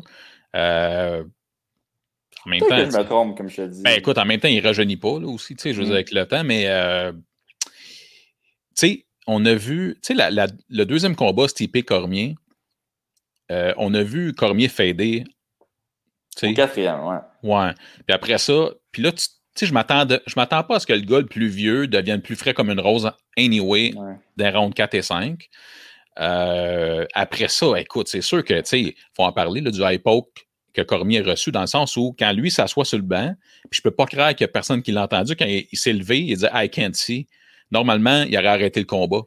En 2.47 2.49
même 2.49 2.59
temps, 2.61 2.67
que 2.67 2.91
je 2.91 2.97
me 2.97 3.03
trompe, 3.03 3.37
comme 3.37 3.49
je 3.49 3.57
te 3.57 3.67
dis. 3.67 3.83
Ben, 3.83 3.97
écoute, 3.97 4.17
en 4.17 4.25
même 4.25 4.39
temps, 4.39 4.47
il 4.47 4.57
ne 4.57 4.63
rajeunit 4.63 4.97
pas 4.97 5.19
là, 5.19 5.27
aussi, 5.27 5.55
tu 5.55 5.63
sais, 5.63 5.73
je 5.73 5.79
veux 5.79 5.83
dire, 5.83 5.93
mm. 5.93 5.97
avec 5.97 6.11
le 6.11 6.25
temps, 6.25 6.43
mais 6.43 6.63
euh, 6.67 7.11
tu 7.11 7.19
sais, 8.75 9.05
on 9.27 9.45
a 9.45 9.53
vu, 9.53 9.97
tu 10.01 10.15
sais, 10.15 10.29
le 10.69 10.85
deuxième 10.85 11.15
combat, 11.15 11.47
Stipe 11.49 11.85
Cormier, 11.85 12.35
euh, 13.51 13.73
on 13.77 13.93
a 13.93 14.01
vu 14.01 14.33
Cormier 14.33 14.69
fader. 14.69 15.25
Au 16.41 16.53
quatrième, 16.53 17.03
ouais. 17.03 17.17
Ouais. 17.43 17.71
Puis 18.05 18.13
après 18.13 18.37
ça, 18.37 18.69
puis 18.91 19.01
là, 19.01 19.11
tu 19.11 19.25
sais, 19.55 19.65
je 19.65 19.73
m'attends 19.73 20.63
pas 20.63 20.75
à 20.75 20.79
ce 20.79 20.87
que 20.87 20.93
le 20.93 21.01
gars 21.01 21.19
le 21.19 21.25
plus 21.25 21.47
vieux 21.47 21.87
devienne 21.87 22.21
plus 22.21 22.35
frais 22.35 22.53
comme 22.53 22.69
une 22.69 22.79
rose 22.79 23.11
anyway 23.37 23.93
d'un 24.37 24.51
round 24.51 24.73
4 24.73 24.93
et 24.93 25.01
5. 25.01 25.49
Euh, 26.19 27.05
après 27.13 27.47
ça, 27.47 27.79
écoute, 27.79 28.07
c'est 28.07 28.21
sûr 28.21 28.43
que, 28.43 28.53
tu 28.53 28.65
sais, 28.65 28.81
il 28.81 28.95
faut 29.15 29.23
en 29.23 29.31
parler 29.31 29.61
là, 29.61 29.71
du 29.71 29.81
high 29.81 30.01
poke 30.01 30.46
que 30.77 30.83
Cormier 30.83 31.21
a 31.21 31.31
reçu, 31.31 31.51
dans 31.51 31.61
le 31.61 31.67
sens 31.67 31.97
où, 31.97 32.15
quand 32.17 32.31
lui 32.33 32.51
s'assoit 32.51 32.85
sur 32.85 32.97
le 32.97 33.03
banc, 33.03 33.33
puis 33.69 33.77
je 33.77 33.81
peux 33.81 33.91
pas 33.91 34.05
croire 34.05 34.29
qu'il 34.35 34.41
y 34.41 34.45
a 34.45 34.47
personne 34.47 34.83
qui 34.83 34.91
l'a 34.91 35.03
entendu, 35.03 35.35
quand 35.35 35.47
il, 35.47 35.65
s'est 35.73 35.93
levé, 35.93 36.19
il 36.19 36.37
dit 36.37 36.45
I 36.53 36.69
can't 36.69 36.93
see. 36.93 37.27
Normalement, 37.71 38.23
il 38.23 38.37
aurait 38.37 38.47
arrêté 38.47 38.79
le 38.79 38.85
combat. 38.85 39.21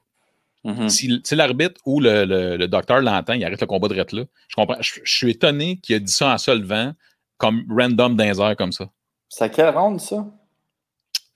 Mm-hmm. 0.65 1.25
Si, 1.25 1.35
l'arbitre 1.35 1.81
ou 1.85 2.01
le, 2.01 2.67
docteur 2.67 3.01
l'entend, 3.01 3.33
il 3.33 3.45
arrête 3.45 3.61
le 3.61 3.67
combat 3.67 3.89
de 3.89 3.95
là. 3.95 4.05
Je 4.49 4.55
comprends. 4.55 4.81
Je, 4.81 5.01
suis 5.05 5.31
étonné 5.31 5.79
qu'il 5.79 5.97
ait 5.97 6.01
dit 6.01 6.13
ça 6.13 6.33
en 6.33 6.39
se 6.39 6.51
levant, 6.53 6.93
comme 7.37 7.65
random 7.69 8.17
dans 8.17 8.55
comme 8.55 8.73
ça. 8.73 8.89
C'est 9.29 9.45
à 9.45 9.49
quelle 9.49 9.71
ronde, 9.71 10.01
ça? 10.01 10.27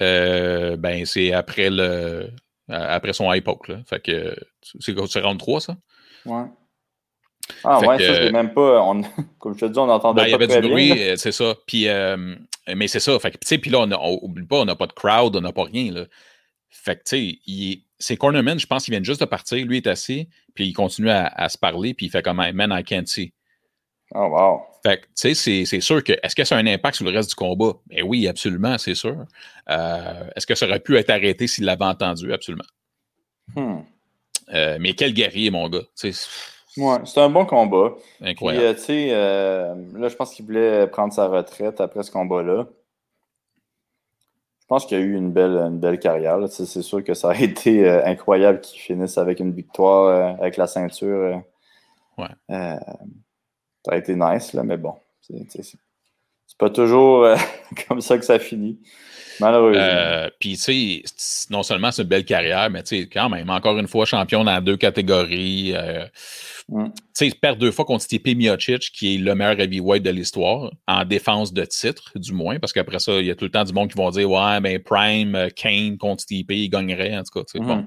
Euh, 0.01 0.77
ben, 0.77 1.05
c'est 1.07 1.33
après 1.33 1.71
le. 1.71 2.31
après 2.69 3.13
son 3.13 3.33
hypoke. 3.33 3.69
Là. 3.69 3.81
Fait 3.87 4.01
que 4.01 4.37
c'est 4.79 5.21
round 5.21 5.39
3, 5.39 5.61
ça? 5.61 5.77
Ouais. 6.25 6.45
Ah 7.63 7.81
ouais, 7.81 7.99
ça, 7.99 8.27
je 8.27 8.31
même 8.31 8.53
pas. 8.53 8.83
On, 8.83 9.03
comme 9.39 9.55
je 9.55 9.67
te 9.67 9.73
dis, 9.73 9.79
on 9.79 9.89
entendait 9.89 10.23
ben, 10.23 10.39
pas. 10.39 10.45
Il 10.45 10.51
y 10.51 10.53
avait 10.53 10.61
du 10.61 10.69
bruit, 10.69 11.03
euh, 11.03 11.17
c'est 11.17 11.33
ça. 11.33 11.55
Puis, 11.67 11.89
euh, 11.89 12.37
mais 12.75 12.89
c'est 12.89 13.01
ça. 13.01 13.19
Fait 13.19 13.31
que, 13.31 13.39
tu 13.39 13.47
sais, 13.47 13.59
puis 13.59 13.71
là, 13.71 13.81
on, 13.81 14.19
oublie 14.23 14.47
pas, 14.47 14.61
on 14.61 14.65
n'a 14.65 14.77
pas 14.77 14.87
de 14.87 14.93
crowd, 14.93 15.37
on 15.37 15.41
n'a 15.41 15.53
pas 15.53 15.65
rien. 15.65 15.93
Là. 15.93 16.05
Fait 16.71 16.97
que, 16.97 17.03
tu 17.05 17.39
sais, 17.47 17.81
c'est 17.99 18.17
Cornerman, 18.17 18.59
je 18.59 18.67
pense 18.67 18.85
qu'il 18.85 18.93
vient 18.93 19.03
juste 19.03 19.21
de 19.21 19.27
partir. 19.27 19.65
Lui 19.67 19.79
est 19.79 19.87
assis, 19.87 20.29
puis 20.55 20.67
il 20.67 20.73
continue 20.73 21.11
à, 21.11 21.49
se 21.49 21.59
parler, 21.59 21.95
puis 21.95 22.07
il 22.07 22.11
fait 22.11 22.23
comme 22.23 22.37
Man, 22.37 22.75
I 22.77 22.83
can't 22.83 23.07
see. 23.07 23.33
Oh, 24.15 24.29
wow. 24.29 24.63
Fait 24.83 25.01
que, 25.01 25.07
tu 25.07 25.35
sais, 25.35 25.65
c'est 25.65 25.81
sûr 25.81 26.05
que. 26.05 26.13
Est-ce 26.23 26.35
que 26.35 26.45
ça 26.45 26.57
a 26.57 26.59
un 26.59 26.67
impact 26.67 26.97
sur 26.97 27.07
le 27.07 27.11
reste 27.11 27.31
du 27.31 27.35
combat? 27.35 27.73
Ben 27.87 28.03
oui, 28.05 28.29
absolument, 28.29 28.77
c'est 28.79 28.95
sûr. 28.95 29.25
Euh, 29.71 30.31
est-ce 30.37 30.47
que 30.47 30.55
ça 30.55 30.67
aurait 30.67 30.81
pu 30.81 30.97
être 30.97 31.11
arrêté 31.11 31.47
s'il 31.47 31.65
l'avait 31.65 31.85
entendu? 31.85 32.33
Absolument. 32.33 32.65
Hmm. 33.55 33.81
mais 34.81 34.95
quel 34.95 35.13
guerrier, 35.13 35.51
mon 35.51 35.69
gars. 35.69 35.83
sais 35.95 36.13
Ouais, 36.77 36.99
c'est 37.05 37.21
un 37.21 37.31
bon 37.31 37.47
combat. 37.47 37.95
Incroyable. 38.21 38.67
Euh, 38.67 38.75
tu 38.75 38.81
sais, 38.81 39.09
euh, 39.11 39.75
là, 39.95 40.09
je 40.09 40.17
pense 40.17 40.35
qu'il 40.35 40.45
voulait 40.45 40.87
prendre 40.89 41.13
sa 41.13 41.29
retraite 41.29 41.81
après 41.81 42.03
ce 42.03 42.11
combat-là. 42.11 42.67
Je 44.61 44.67
pense 44.67 44.87
qu'il 44.87 44.97
a 44.97 45.01
eu 45.01 45.15
une 45.15 45.31
belle, 45.31 45.57
une 45.57 45.79
belle 45.79 45.99
carrière. 46.01 46.39
C'est 46.49 46.83
sûr 46.83 47.05
que 47.05 47.15
ça 47.15 47.31
a 47.31 47.35
été 47.41 47.89
euh, 47.89 48.05
incroyable 48.05 48.61
qu'il 48.61 48.81
finisse 48.81 49.19
avec 49.19 49.41
une 49.41 49.53
victoire 49.53 50.39
avec 50.41 50.57
la 50.57 50.67
ceinture. 50.67 51.43
ouais. 52.19 52.27
ça 52.49 52.81
a 53.93 53.97
été 53.97 54.17
nice, 54.17 54.53
là, 54.53 54.65
mais 54.65 54.77
bon. 54.77 54.95
C'est 55.21 55.63
pas 56.59 56.71
toujours 56.71 57.27
comme 57.89 58.01
ça 58.01 58.19
que 58.19 58.25
ça 58.25 58.39
finit. 58.39 58.79
Malheureusement. 59.41 59.83
Euh, 59.83 60.31
Puis, 60.39 60.57
tu 60.57 61.03
sais, 61.07 61.47
non 61.51 61.63
seulement 61.63 61.91
c'est 61.91 62.03
une 62.03 62.09
belle 62.09 62.25
carrière, 62.25 62.71
mais 62.71 62.83
tu 62.83 63.01
sais, 63.01 63.09
quand 63.09 63.29
même, 63.29 63.51
encore 63.51 63.79
une 63.79 63.89
fois, 63.89 64.05
champion 64.05 64.45
dans 64.45 64.61
deux 64.61 64.77
catégories. 64.77 65.73
Euh, 65.75 66.07
mm. 66.69 66.87
Tu 67.17 67.31
sais, 67.31 67.37
perd 67.41 67.59
deux 67.59 67.71
fois 67.71 67.85
contre 67.85 68.05
Stipe 68.05 68.27
Miocic, 68.27 68.91
qui 68.93 69.15
est 69.15 69.19
le 69.19 69.35
meilleur 69.35 69.59
heavyweight 69.61 70.03
de 70.03 70.11
l'histoire, 70.11 70.73
en 70.87 71.05
défense 71.05 71.53
de 71.53 71.65
titre, 71.65 72.13
du 72.17 72.33
moins, 72.33 72.59
parce 72.59 72.73
qu'après 72.73 72.99
ça, 72.99 73.15
il 73.21 73.27
y 73.27 73.31
a 73.31 73.35
tout 73.35 73.45
le 73.45 73.51
temps 73.51 73.65
du 73.65 73.73
monde 73.73 73.91
qui 73.91 73.97
vont 73.97 74.11
dire 74.11 74.31
Ouais, 74.31 74.61
ben 74.61 74.81
Prime, 74.83 75.35
euh, 75.35 75.49
Kane 75.55 75.99
contre 75.99 76.23
Stipe, 76.23 76.51
il 76.51 76.69
gagnerait, 76.69 77.17
en 77.17 77.23
tout 77.23 77.43
cas. 77.43 77.59
Bon. 77.59 77.77
Mm-hmm. 77.77 77.87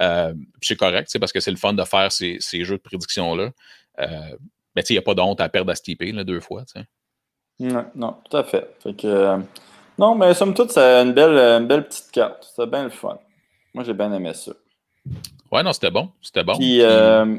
Euh, 0.00 0.34
c'est 0.60 0.76
correct, 0.76 1.16
parce 1.18 1.32
que 1.32 1.40
c'est 1.40 1.50
le 1.50 1.56
fun 1.56 1.72
de 1.72 1.84
faire 1.84 2.10
ces, 2.12 2.38
ces 2.40 2.64
jeux 2.64 2.76
de 2.76 2.82
prédiction-là. 2.82 3.50
Euh, 4.00 4.06
mais 4.74 4.82
tu 4.82 4.88
sais, 4.88 4.94
il 4.94 4.96
n'y 4.96 4.98
a 4.98 5.02
pas 5.02 5.14
d'honte 5.14 5.40
à 5.40 5.48
perdre 5.48 5.72
à 5.72 5.74
Stipe, 5.74 6.02
là, 6.02 6.24
deux 6.24 6.40
fois. 6.40 6.64
Non, 7.58 7.86
non, 7.94 8.16
tout 8.28 8.36
à 8.36 8.44
fait. 8.44 8.76
Fait 8.82 8.94
que. 8.94 9.38
Non, 9.98 10.14
mais 10.14 10.34
somme 10.34 10.52
toute, 10.52 10.72
c'est 10.72 11.02
une 11.02 11.12
belle, 11.12 11.38
une 11.38 11.66
belle 11.66 11.86
petite 11.86 12.10
carte. 12.10 12.44
C'était 12.44 12.70
bien 12.70 12.84
le 12.84 12.90
fun. 12.90 13.18
Moi, 13.72 13.82
j'ai 13.84 13.94
bien 13.94 14.12
aimé 14.12 14.32
ça. 14.34 14.52
Ouais, 15.50 15.62
non, 15.62 15.72
c'était 15.72 15.90
bon. 15.90 16.10
C'était 16.20 16.44
bon. 16.44 16.56
Puis, 16.58 16.82
euh, 16.82 17.38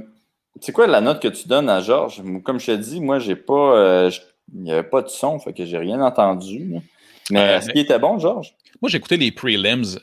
c'est 0.59 0.71
quoi 0.71 0.87
la 0.87 1.01
note 1.01 1.21
que 1.21 1.27
tu 1.27 1.47
donnes 1.47 1.69
à 1.69 1.81
Georges? 1.81 2.21
Comme 2.43 2.59
je 2.59 2.67
te 2.67 2.71
dis, 2.71 2.99
moi, 2.99 3.19
j'ai 3.19 3.35
pas. 3.35 3.75
Euh, 3.75 4.11
il 4.55 4.61
n'y 4.61 4.71
avait 4.71 4.83
pas 4.83 5.01
de 5.01 5.09
son, 5.09 5.39
fait 5.39 5.53
que 5.53 5.65
j'ai 5.65 5.77
rien 5.77 6.01
entendu. 6.01 6.75
Mais 7.29 7.39
euh, 7.39 7.57
est-ce 7.57 7.69
qu'il 7.69 7.81
était 7.81 7.99
bon, 7.99 8.17
Georges? 8.17 8.55
Moi, 8.81 8.89
j'ai 8.89 8.97
écouté 8.97 9.17
les 9.17 9.31
prelims 9.31 9.99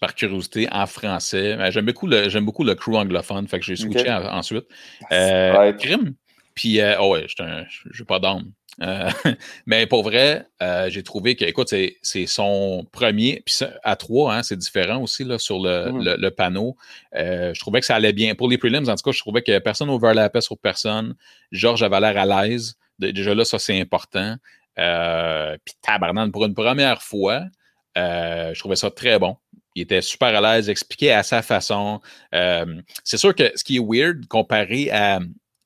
par 0.00 0.14
curiosité 0.14 0.68
en 0.72 0.86
français. 0.86 1.58
J'aime 1.70 1.84
beaucoup, 1.84 2.06
le, 2.06 2.40
beaucoup 2.40 2.64
le 2.64 2.74
crew 2.74 2.94
anglophone, 2.94 3.46
fait 3.46 3.58
que 3.60 3.64
j'ai 3.64 3.76
switché 3.76 4.10
ensuite. 4.10 4.66
Crime. 5.10 6.14
Puis, 6.54 6.80
oh 7.00 7.12
ouais, 7.12 7.26
j'ai 7.92 8.04
pas 8.04 8.18
d'âme. 8.18 8.50
Euh, 8.82 9.10
mais 9.66 9.86
pour 9.86 10.02
vrai, 10.02 10.46
euh, 10.62 10.88
j'ai 10.90 11.02
trouvé 11.02 11.36
que, 11.36 11.44
écoute, 11.44 11.72
c'est 12.02 12.26
son 12.26 12.86
premier, 12.92 13.42
puis 13.44 13.54
à 13.82 13.96
trois, 13.96 14.34
hein, 14.34 14.42
c'est 14.42 14.56
différent 14.56 15.02
aussi 15.02 15.24
là, 15.24 15.38
sur 15.38 15.58
le, 15.60 15.90
mmh. 15.90 16.30
panneau. 16.30 16.76
Euh, 17.14 17.52
je 17.54 17.60
trouvais 17.60 17.80
que 17.80 17.86
ça 17.86 17.96
allait 17.96 18.12
bien. 18.12 18.34
Pour 18.34 18.48
les 18.48 18.58
prelims, 18.58 18.88
en 18.88 18.94
tout 18.94 19.02
cas, 19.02 19.12
je 19.12 19.20
trouvais 19.20 19.42
que 19.42 19.58
personne 19.58 19.90
overlappait 19.90 20.40
sur 20.40 20.58
personne. 20.58 21.14
Georges 21.52 21.82
avait 21.82 22.00
l'air 22.00 22.16
à 22.18 22.46
l'aise. 22.46 22.76
Déjà 22.98 23.34
là, 23.34 23.44
ça, 23.44 23.58
c'est 23.58 23.80
important. 23.80 24.36
puis 24.76 25.74
tabarnan, 25.82 26.30
pour 26.30 26.44
une 26.44 26.54
première 26.54 27.02
fois, 27.02 27.42
je 27.96 28.58
trouvais 28.58 28.76
ça 28.76 28.90
très 28.90 29.18
bon. 29.18 29.36
Il 29.76 29.82
était 29.82 30.02
super 30.02 30.28
à 30.28 30.40
l'aise, 30.54 30.68
expliqué 30.68 31.10
à 31.10 31.24
sa 31.24 31.42
façon. 31.42 32.00
c'est 32.32 33.16
sûr 33.16 33.34
que 33.34 33.50
ce 33.56 33.64
qui 33.64 33.76
est 33.76 33.84
weird 33.84 34.26
comparé 34.26 34.90
à 34.90 35.18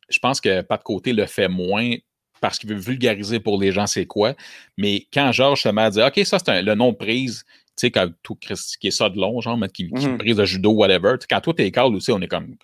je 0.08 0.18
pense 0.20 0.40
que 0.40 0.62
pas 0.62 0.78
de 0.78 0.82
côté 0.82 1.12
le 1.12 1.26
fait 1.26 1.48
moins 1.48 1.94
parce 2.40 2.58
qu'il 2.58 2.70
veut 2.70 2.78
vulgariser 2.78 3.40
pour 3.40 3.60
les 3.60 3.72
gens 3.72 3.86
c'est 3.86 4.06
quoi. 4.06 4.34
Mais 4.76 5.06
quand 5.12 5.32
Georges 5.32 5.62
se 5.62 5.68
met 5.68 5.82
à 5.82 5.90
dire 5.90 6.06
OK, 6.06 6.24
ça 6.24 6.38
c'est 6.38 6.62
le 6.62 6.74
nom 6.74 6.92
de 6.92 6.96
prise, 6.96 7.44
tu 7.46 7.86
sais, 7.86 7.90
quand 7.90 8.08
tout 8.22 8.34
qui 8.34 8.88
est 8.88 8.90
ça 8.90 9.08
de 9.08 9.18
long, 9.18 9.40
genre, 9.40 9.58
qui, 9.72 9.88
qui 9.88 9.92
mm-hmm. 9.92 10.18
prise 10.18 10.36
de 10.36 10.44
judo, 10.44 10.70
whatever. 10.72 11.14
Quand 11.28 11.40
toi 11.40 11.54
t'es 11.54 11.70
calme 11.70 11.94
aussi, 11.94 12.10
on 12.10 12.20
est 12.20 12.28
comme. 12.28 12.56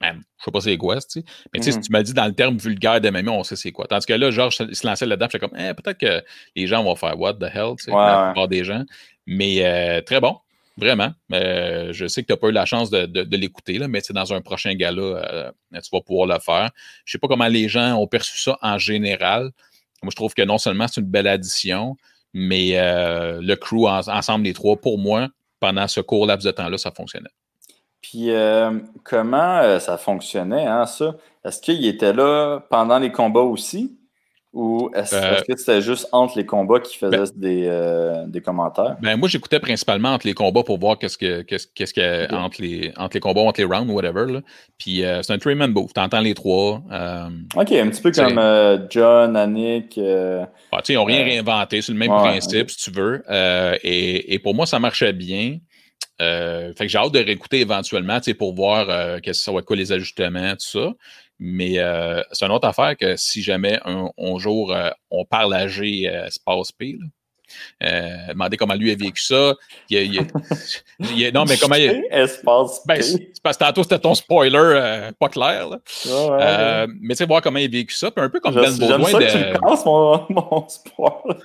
Man, 0.00 0.20
je 0.38 0.44
sais 0.44 0.50
pas 0.50 0.60
c'est 0.60 0.76
quoi, 0.76 0.96
tu 0.96 1.02
sais. 1.08 1.24
Mais 1.52 1.60
tu 1.60 1.66
sais, 1.66 1.72
si 1.72 1.78
mm-hmm. 1.78 1.82
tu 1.82 1.92
m'as 1.92 2.02
dit 2.02 2.12
dans 2.12 2.26
le 2.26 2.32
terme 2.32 2.56
vulgaire 2.56 3.00
de 3.00 3.08
MMA, 3.08 3.30
on 3.30 3.44
sait 3.44 3.56
c'est 3.56 3.72
quoi. 3.72 3.86
Tandis 3.86 4.04
que 4.04 4.12
là, 4.12 4.30
Georges 4.30 4.56
se 4.56 4.86
lançait 4.86 5.06
là-dedans, 5.06 5.28
je 5.32 5.38
comme, 5.38 5.56
eh, 5.56 5.72
peut-être 5.74 5.98
que 5.98 6.22
les 6.56 6.66
gens 6.66 6.82
vont 6.82 6.96
faire 6.96 7.18
what 7.18 7.34
the 7.34 7.44
hell, 7.44 7.74
tu 7.78 7.84
sais, 7.84 7.90
la 7.92 8.32
plupart 8.32 8.48
des 8.48 8.64
gens. 8.64 8.84
Mais 9.26 9.64
euh, 9.64 10.02
très 10.02 10.20
bon. 10.20 10.38
Vraiment. 10.76 11.10
Euh, 11.32 11.92
je 11.92 12.06
sais 12.06 12.22
que 12.22 12.28
tu 12.28 12.32
n'as 12.32 12.38
pas 12.38 12.48
eu 12.48 12.52
la 12.52 12.64
chance 12.64 12.90
de, 12.90 13.36
l'écouter, 13.36 13.78
mais 13.88 14.00
dans 14.10 14.32
un 14.32 14.40
prochain 14.40 14.74
gala, 14.74 15.02
euh, 15.02 15.50
tu 15.74 15.90
vas 15.92 16.00
pouvoir 16.00 16.26
le 16.26 16.38
faire. 16.38 16.70
Je 17.04 17.10
ne 17.10 17.12
sais 17.12 17.18
pas 17.18 17.28
comment 17.28 17.48
les 17.48 17.68
gens 17.68 17.96
ont 17.96 18.06
perçu 18.06 18.38
ça 18.38 18.58
en 18.62 18.78
général. 18.78 19.50
Moi, 20.02 20.10
je 20.10 20.16
trouve 20.16 20.34
que 20.34 20.42
non 20.42 20.58
seulement 20.58 20.88
c'est 20.88 21.00
une 21.00 21.06
belle 21.06 21.28
addition, 21.28 21.96
mais 22.32 22.78
euh, 22.78 23.40
le 23.42 23.54
crew, 23.56 23.86
ensemble, 23.86 24.44
les 24.44 24.54
trois, 24.54 24.76
pour 24.76 24.98
moi, 24.98 25.28
pendant 25.60 25.86
ce 25.86 26.00
court 26.00 26.26
laps 26.26 26.44
de 26.44 26.50
temps-là, 26.50 26.78
ça 26.78 26.90
fonctionnait. 26.90 27.30
Puis, 28.00 28.30
comment 29.04 29.78
ça 29.78 29.96
fonctionnait, 29.96 30.66
hein, 30.66 30.86
ça? 30.86 31.14
Est-ce 31.44 31.60
qu'il 31.60 31.86
était 31.86 32.12
là 32.12 32.60
pendant 32.68 32.98
les 32.98 33.12
combats 33.12 33.40
aussi? 33.40 33.96
Ou 34.54 34.90
est-ce 34.94 35.14
euh, 35.14 35.40
que 35.48 35.56
c'était 35.56 35.80
juste 35.80 36.06
entre 36.12 36.36
les 36.36 36.44
combats 36.44 36.78
qui 36.80 36.98
faisaient 36.98 37.16
ben 37.16 37.26
des, 37.36 37.64
euh, 37.66 38.26
des, 38.26 38.42
commentaires? 38.42 38.96
Ben 39.00 39.16
moi, 39.16 39.26
j'écoutais 39.26 39.60
principalement 39.60 40.10
entre 40.10 40.26
les 40.26 40.34
combats 40.34 40.62
pour 40.62 40.78
voir 40.78 40.98
qu'est-ce 40.98 41.16
que 41.16 41.40
qu'est-ce, 41.40 41.66
qu'est-ce 41.74 41.94
que 41.94 42.34
entre 42.34 42.60
les 42.60 42.92
entre 42.98 43.16
les 43.16 43.20
combats, 43.20 43.40
entre 43.40 43.60
les 43.60 43.66
rounds, 43.66 43.90
whatever. 43.90 44.30
Là. 44.30 44.40
Puis 44.76 45.04
euh, 45.04 45.22
c'est 45.22 45.32
un 45.32 45.38
three-man 45.38 45.72
booth. 45.72 45.94
T'entends 45.94 46.20
les 46.20 46.34
trois. 46.34 46.82
ok, 47.56 47.72
un 47.72 47.88
petit 47.88 48.02
peu 48.02 48.10
comme 48.10 48.86
John, 48.90 49.36
Annick. 49.36 49.98
Ah, 49.98 50.82
ils 50.86 50.94
n'ont 50.96 51.04
rien 51.04 51.24
réinventé. 51.24 51.80
C'est 51.80 51.92
le 51.92 51.98
même 51.98 52.10
principe, 52.10 52.70
si 52.70 52.76
tu 52.76 52.90
veux. 52.90 53.22
Et, 53.82 54.34
et, 54.34 54.38
pour 54.38 54.54
moi, 54.54 54.66
ça 54.66 54.78
marchait 54.78 55.14
bien. 55.14 55.60
fait 56.18 56.74
que 56.78 56.88
j'ai 56.88 56.98
hâte 56.98 57.12
de 57.12 57.20
réécouter 57.20 57.60
éventuellement 57.60 58.18
pour 58.38 58.54
voir 58.54 58.86
que 59.22 59.32
ça 59.32 59.50
va 59.50 59.60
être 59.60 59.64
quoi 59.64 59.76
les 59.76 59.92
ajustements, 59.92 60.52
tout 60.52 60.78
ça. 60.78 60.92
Mais 61.38 61.78
euh, 61.78 62.22
c'est 62.30 62.44
une 62.46 62.52
autre 62.52 62.68
affaire 62.68 62.96
que 62.96 63.16
si 63.16 63.42
jamais 63.42 63.80
un, 63.84 64.38
jour 64.38 64.72
euh, 64.72 64.90
on 65.10 65.24
parle 65.24 65.54
à 65.54 65.66
G 65.66 66.08
euh, 66.08 66.28
Space 66.30 66.72
P, 66.72 66.96
là, 67.80 68.28
demander 68.28 68.56
comment 68.56 68.74
lui 68.74 68.92
a 68.92 68.94
vécu 68.94 69.20
ça. 69.20 69.54
non, 69.90 71.44
mais 71.48 71.56
comment 71.60 71.74
il. 71.74 72.04
Espace 72.10 72.82
ben, 72.86 73.02
parce 73.42 73.56
que 73.58 73.64
tantôt, 73.64 73.82
c'était 73.82 73.98
ton 73.98 74.14
spoiler 74.14 75.10
pas 75.18 75.28
clair. 75.28 75.68
mais 77.00 77.14
tu 77.14 77.16
sais, 77.16 77.26
voir 77.26 77.42
comment 77.42 77.58
il 77.58 77.66
a 77.66 77.68
vécu 77.68 77.94
ça. 77.94 78.10
Puis 78.10 78.24
un 78.24 78.30
peu 78.30 78.40
comme 78.40 78.54
Ben 78.54 78.74
Baudouin. 78.76 79.04
Ça 79.08 79.18
de... 79.18 79.24
que 79.24 79.52
tu 79.52 79.60
penses, 79.60 79.84
mon, 79.84 80.26
mon 80.30 80.68
spoiler. 80.68 81.40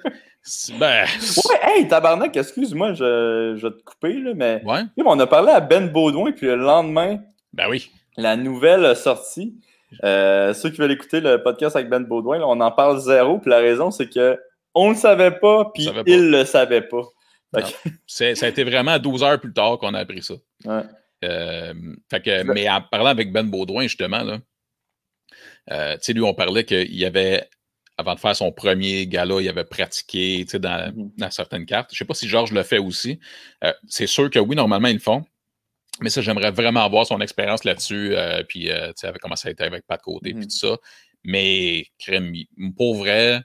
Ben... 0.80 1.06
Ouais, 1.50 1.60
hey, 1.64 1.88
tabarnak, 1.88 2.38
excuse-moi, 2.38 2.94
je, 2.94 3.56
je, 3.58 3.68
vais 3.68 3.74
te 3.74 3.84
couper, 3.84 4.14
là, 4.14 4.32
mais 4.34 4.62
ouais. 4.64 4.84
on 5.06 5.20
a 5.20 5.28
parlé 5.28 5.52
à 5.52 5.60
Ben 5.60 5.90
Baudouin, 5.90 6.32
puis 6.32 6.48
le 6.48 6.56
lendemain, 6.56 7.20
ben 7.52 7.66
oui. 7.70 7.92
la 8.16 8.38
nouvelle 8.38 8.96
sortie. 8.96 9.58
Euh, 10.04 10.54
ceux 10.54 10.70
qui 10.70 10.78
veulent 10.78 10.92
écouter 10.92 11.22
le 11.22 11.42
podcast 11.42 11.76
avec 11.76 11.90
Ben 11.90 12.04
Baudouin, 12.04 12.42
on 12.42 12.60
en 12.60 12.72
parle 12.72 13.00
zéro. 13.00 13.40
Puis 13.40 13.50
la 13.50 13.60
raison, 13.60 13.92
c'est 13.92 14.10
que 14.10 14.40
on 14.74 14.90
le 14.90 14.96
savait 14.96 15.32
pas, 15.32 15.72
puis 15.74 15.90
il 16.06 16.30
le 16.30 16.46
savait 16.46 16.82
pas. 16.82 17.04
ça 18.08 18.26
a 18.26 18.48
été 18.48 18.64
vraiment 18.64 19.00
12 19.00 19.24
heures 19.24 19.40
plus 19.40 19.54
tard 19.54 19.78
qu'on 19.80 19.94
a 19.94 20.00
appris 20.00 20.22
ça. 20.22 20.36
Euh, 21.26 21.74
mais 22.46 22.70
en 22.70 22.82
parlant 22.82 23.10
avec 23.10 23.32
Ben 23.32 23.50
Baudouin, 23.50 23.84
justement, 23.84 24.24
là, 24.24 24.40
euh, 25.72 25.98
lui, 26.10 26.22
on 26.22 26.34
parlait 26.34 26.66
qu'il 26.66 27.06
avait, 27.06 27.50
avant 27.98 28.14
de 28.14 28.20
faire 28.20 28.36
son 28.36 28.52
premier 28.52 29.08
gala, 29.08 29.42
il 29.42 29.50
avait 29.50 29.64
pratiqué 29.64 30.46
dans, 30.54 30.92
mm-hmm. 30.92 31.12
dans 31.18 31.32
certaines 31.32 31.66
cartes. 31.66 31.90
Je 31.92 31.96
ne 31.96 31.98
sais 32.00 32.06
pas 32.06 32.14
si 32.14 32.28
Georges 32.28 32.52
le 32.52 32.64
fait 32.64 32.78
aussi. 32.78 33.20
c'est 33.88 34.08
sûr 34.08 34.30
que 34.30 34.40
oui, 34.40 34.56
normalement, 34.56 34.90
ils 34.90 34.96
le 34.96 35.00
font. 35.00 35.26
Mais 36.02 36.10
ça, 36.10 36.22
j'aimerais 36.22 36.52
vraiment 36.52 36.84
avoir 36.84 37.06
son 37.06 37.20
expérience 37.22 37.64
là-dessus, 37.64 38.16
euh, 38.16 38.44
puis 38.48 38.72
euh, 38.72 38.88
tu 38.90 39.08
sais, 39.08 39.14
comment 39.22 39.36
ça 39.36 39.50
a 39.50 39.52
été 39.52 39.64
avec 39.64 39.86
Pat 39.88 40.02
Côté, 40.02 40.34
puis 40.34 40.46
mm-hmm. 40.46 40.62
tout 40.62 40.68
ça. 40.68 40.78
Mais, 41.24 41.86
crème, 41.98 42.34
pour 42.76 42.96
vrai, 42.96 43.42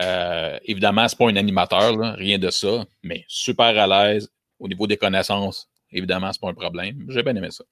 euh, 0.00 0.58
évidemment, 0.64 1.08
c'est 1.08 1.18
pas 1.18 1.28
un 1.28 1.36
animateur, 1.36 1.96
rien 2.16 2.38
de 2.38 2.50
ça, 2.50 2.84
mais 3.02 3.24
super 3.28 3.78
à 3.78 3.86
l'aise 3.86 4.30
au 4.58 4.68
niveau 4.68 4.86
des 4.86 4.96
connaissances. 4.96 5.68
Évidemment, 5.90 6.32
c'est 6.32 6.40
pas 6.40 6.48
un 6.48 6.54
problème. 6.54 7.04
J'ai 7.08 7.22
bien 7.22 7.34
aimé 7.36 7.48
ça. 7.50 7.64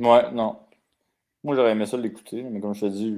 Ouais, 0.00 0.30
non. 0.32 0.56
Moi, 1.44 1.54
j'aurais 1.54 1.72
aimé 1.72 1.86
ça 1.86 1.96
l'écouter, 1.96 2.42
mais 2.42 2.60
comme 2.60 2.74
je 2.74 2.80
te 2.80 2.86
dis, 2.86 3.16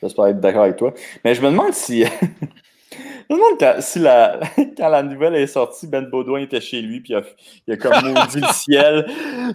j'espère 0.00 0.26
être 0.26 0.40
d'accord 0.40 0.64
avec 0.64 0.76
toi. 0.76 0.92
Mais 1.24 1.34
je 1.34 1.40
me 1.40 1.50
demande 1.50 1.72
si. 1.72 2.04
Je 2.92 3.34
me 3.34 3.38
demande 3.38 3.58
quand, 3.60 3.74
si 3.80 3.98
la, 4.00 4.40
quand 4.76 4.88
la 4.88 5.02
nouvelle 5.02 5.36
est 5.36 5.46
sortie, 5.46 5.86
Ben 5.86 6.06
Baudouin 6.10 6.40
était 6.40 6.60
chez 6.60 6.80
lui, 6.82 7.00
puis 7.00 7.12
il 7.12 7.16
a, 7.16 7.22
il 7.68 7.74
a 7.74 7.76
comme 7.76 7.92
maudit 8.14 8.40
le 8.40 8.52
ciel. 8.52 9.06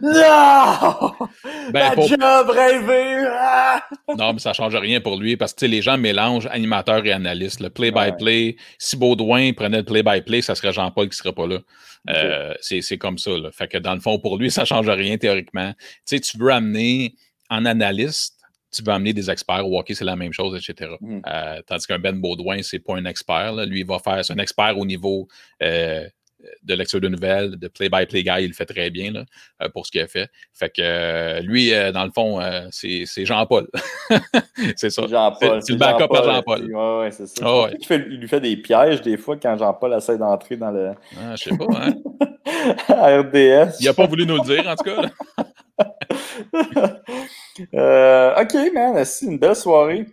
Non! 0.02 1.12
Ben, 1.72 1.80
La 1.80 1.92
pour- 1.92 2.08
job 2.08 2.50
rêvée! 2.50 3.26
Ah! 3.38 3.84
Non, 4.18 4.34
mais 4.34 4.40
ça 4.40 4.54
change 4.54 4.76
rien 4.76 5.02
pour 5.02 5.18
lui 5.20 5.36
parce 5.38 5.54
que 5.54 5.66
les 5.66 5.82
gens 5.82 5.98
mélangent 5.98 6.48
animateur 6.48 7.06
et 7.06 7.12
analyste. 7.12 7.60
Le 7.60 7.70
play-by-play, 7.70 8.56
si 8.78 8.98
Baudouin 8.98 9.52
prenait 9.54 9.78
le 9.80 9.84
play-by-play, 9.86 10.42
ça 10.42 10.56
serait 10.56 10.72
Jean-Paul 10.74 11.10
qui 11.10 11.18
serait 11.18 11.34
pas 11.34 11.48
là. 11.48 11.58
Euh, 12.10 12.54
c'est 12.62 12.82
c'est 12.82 12.98
comme 12.98 13.18
ça. 13.18 13.32
Là. 13.32 13.50
Fait 13.52 13.68
que 13.68 13.78
dans 13.78 13.96
le 13.96 14.00
fond, 14.00 14.20
pour 14.20 14.38
lui, 14.38 14.52
ça 14.52 14.64
change 14.64 14.88
rien 14.90 15.18
théoriquement. 15.18 15.74
Tu 16.08 16.18
sais, 16.18 16.20
tu 16.20 16.38
veux 16.38 16.52
amener 16.52 17.16
en 17.50 17.66
analyste, 17.66 18.35
tu 18.76 18.84
veux 18.84 18.92
amener 18.94 19.14
des 19.14 19.30
experts. 19.30 19.68
Au 19.68 19.80
hockey, 19.80 19.94
c'est 19.94 20.06
la 20.06 20.16
même 20.16 20.34
chose, 20.34 20.56
etc. 20.58 20.92
Mhm. 21.02 21.22
Euh, 21.28 21.62
tandis 21.66 21.88
qu'un 21.88 22.00
Ben 22.00 22.20
Baudouin, 22.20 22.62
c'est 22.62 22.80
pas 22.80 22.96
un 22.96 23.06
expert. 23.06 23.54
là. 23.54 23.66
Lui, 23.66 23.80
il 23.82 23.86
va 23.86 24.00
faire, 24.00 24.24
c'est 24.24 24.34
un 24.34 24.38
expert 24.38 24.78
au 24.78 24.86
niveau 24.86 25.28
euh, 25.64 26.06
de 26.62 26.74
lecture 26.76 27.02
de 27.02 27.08
nouvelles, 27.08 27.58
de 27.58 27.68
play-by-play 27.68 28.22
guy, 28.24 28.44
il 28.44 28.48
le 28.50 28.54
fait 28.54 28.66
très 28.68 28.92
bien 28.92 29.12
là, 29.12 29.26
euh, 29.64 29.70
pour 29.70 29.88
ce 29.88 29.92
qu'il 29.92 30.02
a 30.02 30.08
fait. 30.08 30.30
Fait 30.54 30.70
que 30.70 31.42
lui, 31.42 31.72
dans 31.92 32.06
le 32.06 32.12
fond, 32.12 32.40
c'est 32.72 33.26
Jean-Paul. 33.26 33.68
c'est 34.76 34.92
ça. 34.92 35.08
Jean-Paul. 35.08 35.62
C'est- 35.64 35.72
le 35.74 35.80
backup 35.80 36.14
à 36.14 36.24
Jean-Paul. 36.24 36.72
Ouais, 36.72 37.10
c'est 37.12 37.26
ça. 37.28 37.44
Ah 37.44 37.64
ouais. 37.64 37.72
Fait- 37.84 38.06
il 38.12 38.18
lui 38.20 38.28
fait 38.28 38.40
des 38.42 38.58
pièges 38.58 39.02
des 39.02 39.18
fois 39.18 39.38
quand 39.38 39.58
Jean-Paul 39.58 39.94
essaie 39.94 40.18
d'entrer 40.20 40.56
dans 40.58 40.70
le 40.72 40.92
Ah, 41.18 41.36
je 41.36 41.50
sais 41.50 41.58
pas, 41.58 41.66
hein? 41.74 41.94
RDS. 42.90 43.78
Il 43.80 43.88
a 43.88 43.94
pas 43.94 44.06
voulu 44.06 44.26
nous 44.28 44.36
le 44.38 44.42
dire, 44.44 44.68
en 44.68 44.76
tout 44.76 44.84
cas. 44.84 45.10
Euh, 47.74 48.42
ok, 48.42 48.74
man, 48.74 49.06
c'est 49.06 49.26
une 49.26 49.40
belle 49.40 49.56
soirée. 49.56 50.06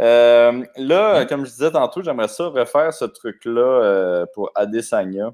Euh, 0.00 0.64
là, 0.76 1.24
comme 1.26 1.44
je 1.44 1.50
disais 1.50 1.70
tantôt, 1.70 2.02
j'aimerais 2.02 2.28
ça 2.28 2.46
refaire 2.48 2.92
ce 2.92 3.04
truc-là 3.04 3.60
euh, 3.60 4.26
pour 4.34 4.50
Adesanya. 4.54 5.32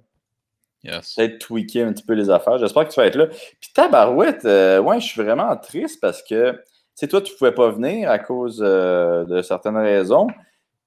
Yes. 0.82 1.14
Peut-être 1.14 1.38
tweaker 1.38 1.86
un 1.86 1.92
petit 1.92 2.04
peu 2.04 2.14
les 2.14 2.30
affaires. 2.30 2.58
J'espère 2.58 2.88
que 2.88 2.92
tu 2.92 3.00
vas 3.00 3.06
être 3.06 3.16
là. 3.16 3.26
Puis 3.26 3.70
tabarouette, 3.74 4.44
ouais, 4.44 5.00
je 5.00 5.06
suis 5.06 5.22
vraiment 5.22 5.54
triste 5.56 6.00
parce 6.00 6.22
que, 6.22 6.52
tu 6.52 6.58
sais, 6.94 7.08
toi, 7.08 7.20
tu 7.20 7.34
pouvais 7.36 7.52
pas 7.52 7.70
venir 7.70 8.10
à 8.10 8.18
cause 8.18 8.58
de 8.58 9.42
certaines 9.42 9.76
raisons. 9.76 10.28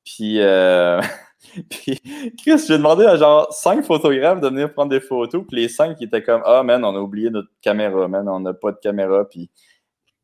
Puis, 0.03 0.39
puis 1.69 2.01
Chris, 2.39 2.65
j'ai 2.67 2.77
demandé 2.77 3.05
à 3.05 3.17
genre 3.17 3.53
cinq 3.53 3.85
photographes 3.85 4.41
de 4.41 4.47
venir 4.47 4.73
prendre 4.73 4.89
des 4.89 4.99
photos. 4.99 5.43
Puis 5.47 5.57
les 5.57 5.69
cinq 5.69 5.97
qui 5.97 6.05
étaient 6.05 6.23
comme, 6.23 6.41
ah, 6.45 6.63
man, 6.63 6.83
on 6.83 6.95
a 6.95 6.99
oublié 6.99 7.29
notre 7.29 7.49
caméra, 7.61 8.07
man, 8.07 8.27
on 8.27 8.39
n'a 8.39 8.53
pas 8.53 8.71
de 8.71 8.77
caméra. 8.77 9.25
Puis 9.29 9.51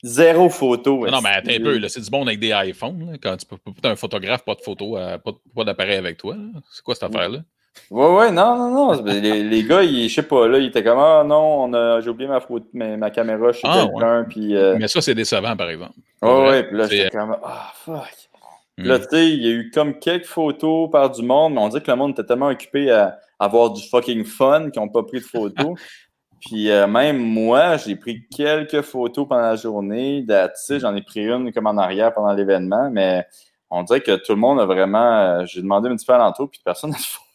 zéro 0.04 0.50
photo. 0.50 1.06
Non, 1.08 1.22
mais 1.22 1.30
attends 1.30 1.52
un 1.52 1.60
peu, 1.60 1.88
c'est 1.88 2.02
du 2.02 2.10
bon 2.10 2.24
avec 2.26 2.40
des 2.40 2.52
iPhones. 2.54 3.12
là, 3.12 3.18
quand 3.22 3.38
tu 3.38 3.46
peux 3.46 3.58
pas 3.58 3.90
un 3.90 3.96
photographe, 3.96 4.44
pas 4.46 4.56
de 4.56 4.62
photo, 4.62 4.98
euh, 4.98 5.18
pas, 5.18 5.32
pas 5.56 5.64
d'appareil 5.64 5.98
avec 5.98 6.18
toi. 6.18 6.36
C'est 6.72 6.84
quoi 6.84 6.96
cette 6.96 7.04
affaire-là? 7.04 7.40
Ouais, 7.92 8.08
ouais, 8.16 8.32
non, 8.32 8.58
non, 8.58 8.94
non. 8.96 9.04
Les, 9.04 9.44
les 9.44 9.64
gars, 9.64 9.84
je 9.84 10.08
sais 10.08 10.24
pas, 10.24 10.48
là, 10.48 10.58
ils 10.58 10.68
étaient 10.68 10.84
comme, 10.84 11.00
ah 11.00 11.24
non, 11.26 12.02
j'ai 12.02 12.10
oublié 12.10 12.28
ma, 12.28 12.40
photo, 12.40 12.66
ma, 12.74 12.98
ma 12.98 13.10
caméra 13.10 13.52
chez 13.54 13.62
Ah, 13.64 13.86
quelqu'un. 13.88 14.26
Puis, 14.30 14.56
euh, 14.56 14.76
Mais 14.80 14.88
ça, 14.88 15.02
c'est 15.02 15.16
décevant, 15.16 15.56
par 15.56 15.70
exemple. 15.70 15.94
ouais, 16.22 16.30
vrai, 16.34 16.50
ouais, 16.50 16.64
puis 16.64 16.78
là, 16.78 16.88
c'est- 16.88 16.98
j'étais 16.98 17.18
comme, 17.18 17.38
ah, 17.44 17.72
fuck. 17.76 18.04
Hmm. 18.78 18.84
Là, 18.86 19.00
tu 19.00 19.06
sais, 19.12 19.30
il 19.30 19.44
y 19.44 19.48
a 19.48 19.52
eu 19.52 19.72
comme 19.72 20.00
quelques 20.00 20.26
photos 20.26 20.90
par 20.90 21.10
du 21.12 21.22
monde, 21.22 21.54
mais 21.54 21.60
on 21.60 21.68
dirait 21.70 21.82
que 21.84 21.92
le 21.92 21.98
monde 21.98 22.12
était 22.12 22.24
tellement 22.24 22.48
occupé 22.48 22.90
à 22.92 23.20
avoir 23.38 23.72
du 23.72 23.82
fucking 23.88 24.24
fun 24.26 24.70
qu'ils 24.72 24.82
n'ont 24.82 24.90
pas 24.90 25.04
pris 25.04 25.20
de 25.20 25.26
photos. 25.26 25.74
Puis 26.42 26.70
euh, 26.72 26.88
même 26.88 27.18
moi, 27.18 27.78
j'ai 27.78 27.96
pris 27.96 28.26
quelques 28.36 28.82
photos 28.82 29.28
pendant 29.28 29.42
la 29.42 29.56
journée. 29.56 30.20
It. 30.20 30.80
J'en 30.80 30.96
ai 30.96 31.02
pris 31.02 31.28
une 31.28 31.52
comme 31.52 31.68
en 31.68 31.78
arrière 31.78 32.14
pendant 32.14 32.34
l'événement, 32.34 32.90
mais 32.92 33.26
on 33.70 33.84
dirait 33.84 34.02
que 34.02 34.16
tout 34.16 34.34
le 34.34 34.40
monde 34.40 34.60
a 34.60 34.66
vraiment. 34.66 35.20
euh, 35.20 35.46
j'ai 35.46 35.62
demandé 35.62 35.90
un 35.90 35.96
petit 35.96 36.06
peu 36.06 36.14
à 36.14 36.18
l'entour, 36.18 36.50
puis 36.50 36.62
personne 36.64 36.90
n'a 36.92 36.98
de 36.98 37.02
photos. 37.02 37.26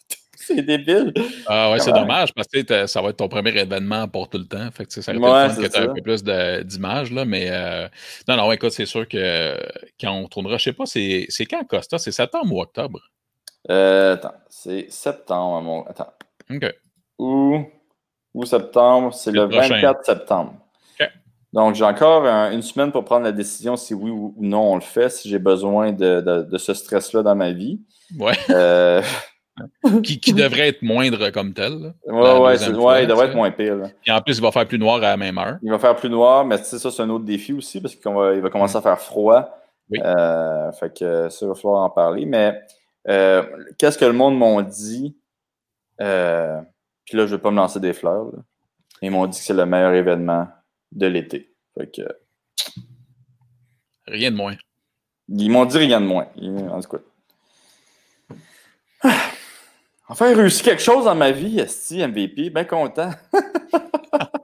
C'est 0.46 0.62
débile. 0.62 1.14
Ah 1.46 1.70
ouais, 1.70 1.78
c'est 1.78 1.92
dommage 1.92 2.34
parce 2.34 2.48
que 2.48 2.61
tu 2.61 2.88
ça 2.88 3.00
va 3.00 3.11
être 3.11 3.16
ton 3.16 3.28
premier 3.28 3.57
événement 3.59 4.09
pour 4.09 4.28
tout 4.28 4.36
le 4.36 4.44
temps. 4.44 4.70
Fait 4.72 4.84
que 4.84 4.90
tu 4.90 5.00
ça 5.00 5.12
aurait 5.12 5.18
été 5.18 5.26
Ouais, 5.26 5.48
le 5.48 5.55
fun 5.55 5.62
que 5.62 5.66
tu 5.68 5.76
aies 5.76 5.88
un 5.88 5.94
peu 5.94 6.02
plus 6.02 6.22
d'images, 6.64 7.12
là, 7.12 7.24
mais 7.24 7.46
euh, 7.48 7.88
non, 8.28 8.36
non, 8.36 8.52
écoute, 8.52 8.72
c'est 8.72 8.84
sûr 8.84 9.09
que 9.09 9.57
quand 9.98 10.12
on 10.12 10.28
tournera, 10.28 10.59
je 10.59 10.64
sais 10.64 10.72
pas, 10.74 10.84
c'est 10.86 11.46
quand 11.48 11.64
Costa? 11.64 11.98
C'est 11.98 12.12
septembre 12.12 12.55
ou 12.55 12.61
octobre? 12.61 13.00
Euh, 13.70 14.14
attends, 14.14 14.34
c'est 14.50 14.90
septembre, 14.90 15.62
mon. 15.62 15.86
Attends. 15.86 16.12
OK. 16.50 16.74
Ou, 17.18 17.66
ou 18.35 18.45
septembre, 18.45 19.14
c'est 19.14 19.30
le 19.30 19.43
le 19.43 19.49
prochain. 19.49 19.74
24 19.74 20.05
septembre. 20.05 20.55
Donc, 21.53 21.76
j'ai 21.76 21.85
encore 21.85 22.26
un- 22.26 22.51
une 22.51 22.62
semaine 22.62 22.91
pour 22.91 23.05
prendre 23.05 23.22
la 23.22 23.30
décision 23.30 23.76
si 23.76 23.95
oui 23.95 24.11
ou 24.11 24.35
non 24.41 24.72
on 24.72 24.74
le 24.74 24.80
fait, 24.80 25.09
si 25.09 25.28
j'ai 25.28 25.39
besoin 25.39 25.93
de, 25.93 26.20
de- 26.20 26.43
de 26.43 26.59
ce 26.59 26.74
stress-là 26.74 27.22
dans 27.22 27.37
ma 27.37 27.53
vie. 27.53 27.80
Ouais. 28.18 28.32
Euh, 28.51 29.01
qui, 30.03 30.18
qui 30.18 30.32
devrait 30.32 30.66
être 30.70 30.82
moindre 30.82 31.30
comme 31.30 31.53
tel. 31.55 31.74
là. 31.80 31.93
ouais, 32.09 32.41
ouais, 32.74 33.03
il 33.05 33.07
devrait 33.07 33.26
être 33.28 33.37
moins 33.37 33.53
pire. 33.53 33.76
là. 33.76 33.87
Puis 34.03 34.11
en 34.11 34.20
plus, 34.20 34.37
il 34.37 34.43
va 34.43 34.51
faire 34.51 34.66
plus 34.66 34.80
noir 34.80 34.97
à 34.97 35.01
la 35.11 35.16
même 35.16 35.39
heure. 35.39 35.59
Il 35.62 35.70
va 35.70 35.78
faire 35.78 35.95
plus 35.95 36.11
noir, 36.11 36.45
mais 36.45 36.59
ça, 36.59 36.91
c'est 36.91 37.03
un 37.03 37.11
autre 37.11 37.24
défi 37.24 37.53
aussi 37.53 37.80
parce 37.80 37.95
qu'il 37.95 38.12
va, 38.12 38.35
il 38.35 38.41
va 38.41 38.51
commencer 38.51 38.76
à 38.76 38.80
faire 38.82 38.99
froid. 39.01 39.49
Oui. 39.91 40.01
Euh, 40.05 40.72
fait 40.72 40.93
que 40.99 41.28
ça, 41.28 41.47
il 41.47 41.49
va 41.51 41.55
falloir 41.55 41.85
en 41.85 41.91
parler. 41.91 42.26
Mais 42.26 42.61
euh, 43.09 43.45
qu'est-ce 43.78 43.97
que 43.97 44.05
le 44.07 44.12
monde 44.12 44.37
m'ont 44.37 44.61
dit? 44.61 45.16
Euh, 46.01 46.61
Puis 47.05 47.16
là, 47.16 47.26
je 47.26 47.34
vais 47.36 47.40
pas 47.42 47.50
me 47.50 47.57
lancer 47.57 47.80
des 47.80 47.92
fleurs. 47.92 48.26
là. 48.26 48.38
Ils 49.02 49.11
m'ont 49.11 49.26
dit 49.26 49.38
que 49.38 49.44
c'est 49.44 49.52
le 49.55 49.66
meilleur 49.66 49.92
événement 49.94 50.48
de 50.92 51.07
l'été. 51.07 51.55
Fait 51.76 51.90
que, 51.90 52.02
Rien 54.07 54.30
de 54.30 54.36
moins. 54.36 54.55
ils 55.28 55.50
m'ont 55.50 55.64
dit 55.64 55.78
rien 55.78 56.00
de 56.00 56.07
moins. 56.07 56.28
En 56.70 56.80
tout 56.80 56.88
cas. 56.90 57.02
Ah. 59.02 59.11
Enfin, 60.07 60.34
réussi 60.36 60.62
quelque 60.62 60.82
chose 60.82 61.07
dans 61.07 61.14
ma 61.14 61.30
vie, 61.30 61.59
Esti, 61.61 62.07
MVP. 62.07 62.50
Bien 62.50 62.64
content. 62.64 63.09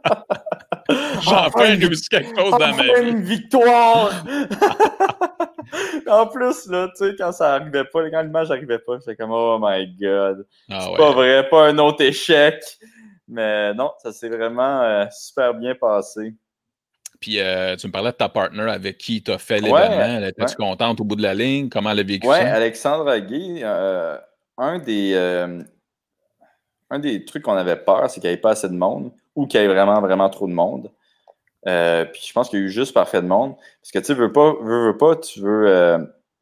Enfin 1.33 1.61
réussi 1.65 2.09
quelque 2.09 2.29
chose 2.39 2.51
dans 2.53 2.59
ma 2.59 2.71
Enfin, 2.71 2.83
vie. 3.01 3.11
une 3.11 3.23
victoire! 3.23 4.25
en 6.09 6.27
plus, 6.27 6.67
là, 6.67 6.89
tu 6.97 7.05
sais, 7.05 7.15
quand 7.17 7.33
ça 7.33 7.55
arrivait 7.55 7.85
pas, 7.85 8.11
quand 8.11 8.23
l'image 8.23 8.51
arrivait 8.51 8.79
pas, 8.79 8.99
j'étais 8.99 9.17
comme, 9.17 9.31
oh 9.33 9.59
my 9.61 9.87
god. 10.01 10.47
Ah 10.71 10.81
C'est 10.83 10.91
ouais. 10.91 10.97
pas 10.97 11.11
vrai, 11.13 11.49
pas 11.49 11.67
un 11.69 11.79
autre 11.79 12.03
échec. 12.03 12.63
Mais 13.29 13.73
non, 13.75 13.93
ça 14.03 14.13
s'est 14.13 14.29
vraiment 14.29 14.83
euh, 14.83 15.05
super 15.13 15.55
bien 15.55 15.75
passé. 15.75 16.35
Puis 17.21 17.39
euh, 17.39 17.77
tu 17.77 17.87
me 17.87 17.93
parlais 17.93 18.11
de 18.13 18.17
ta 18.17 18.29
partner 18.29 18.63
avec 18.63 18.99
qui 18.99 19.23
tu 19.23 19.31
as 19.31 19.39
fait 19.39 19.61
l'événement. 19.61 20.21
Ouais. 20.27 20.33
contente 20.57 21.01
au 21.01 21.05
bout 21.05 21.17
de 21.17 21.23
la 21.23 21.35
ligne? 21.35 21.69
Comment 21.69 21.91
elle 21.91 22.01
a 22.01 22.03
vécu 22.03 22.27
Ouais, 22.27 22.41
ça? 22.41 22.55
Alexandre 22.55 23.09
Aguet, 23.09 23.61
euh, 23.63 24.17
un 24.57 24.79
des 24.79 25.13
euh, 25.15 25.63
un 26.89 26.99
des 26.99 27.25
trucs 27.25 27.43
qu'on 27.45 27.57
avait 27.57 27.77
peur, 27.77 28.09
c'est 28.11 28.21
qu'il 28.21 28.31
n'y 28.31 28.35
ait 28.35 28.39
pas 28.39 28.51
assez 28.53 28.69
de 28.69 28.75
monde 28.75 29.13
ou 29.37 29.47
qu'il 29.47 29.61
y 29.61 29.65
ait 29.65 29.69
vraiment, 29.69 30.01
vraiment 30.01 30.29
trop 30.31 30.49
de 30.49 30.53
monde. 30.53 30.91
Euh, 31.69 32.05
puis 32.07 32.23
je 32.27 32.33
pense 32.33 32.49
qu'il 32.49 32.59
y 32.59 32.63
a 32.63 32.67
eu 32.67 32.71
juste 32.71 32.95
parfait 32.95 33.21
de 33.23 33.27
monde. 33.27 33.55
Parce 33.83 33.91
que 33.93 33.99
tu 33.99 34.15
veux 34.15 34.33
pas, 34.33 34.55
veux, 34.61 34.87
veux 34.89 34.97
pas, 34.97 35.17
tu 35.17 35.41
veux 35.41 35.67
euh, 35.69 35.99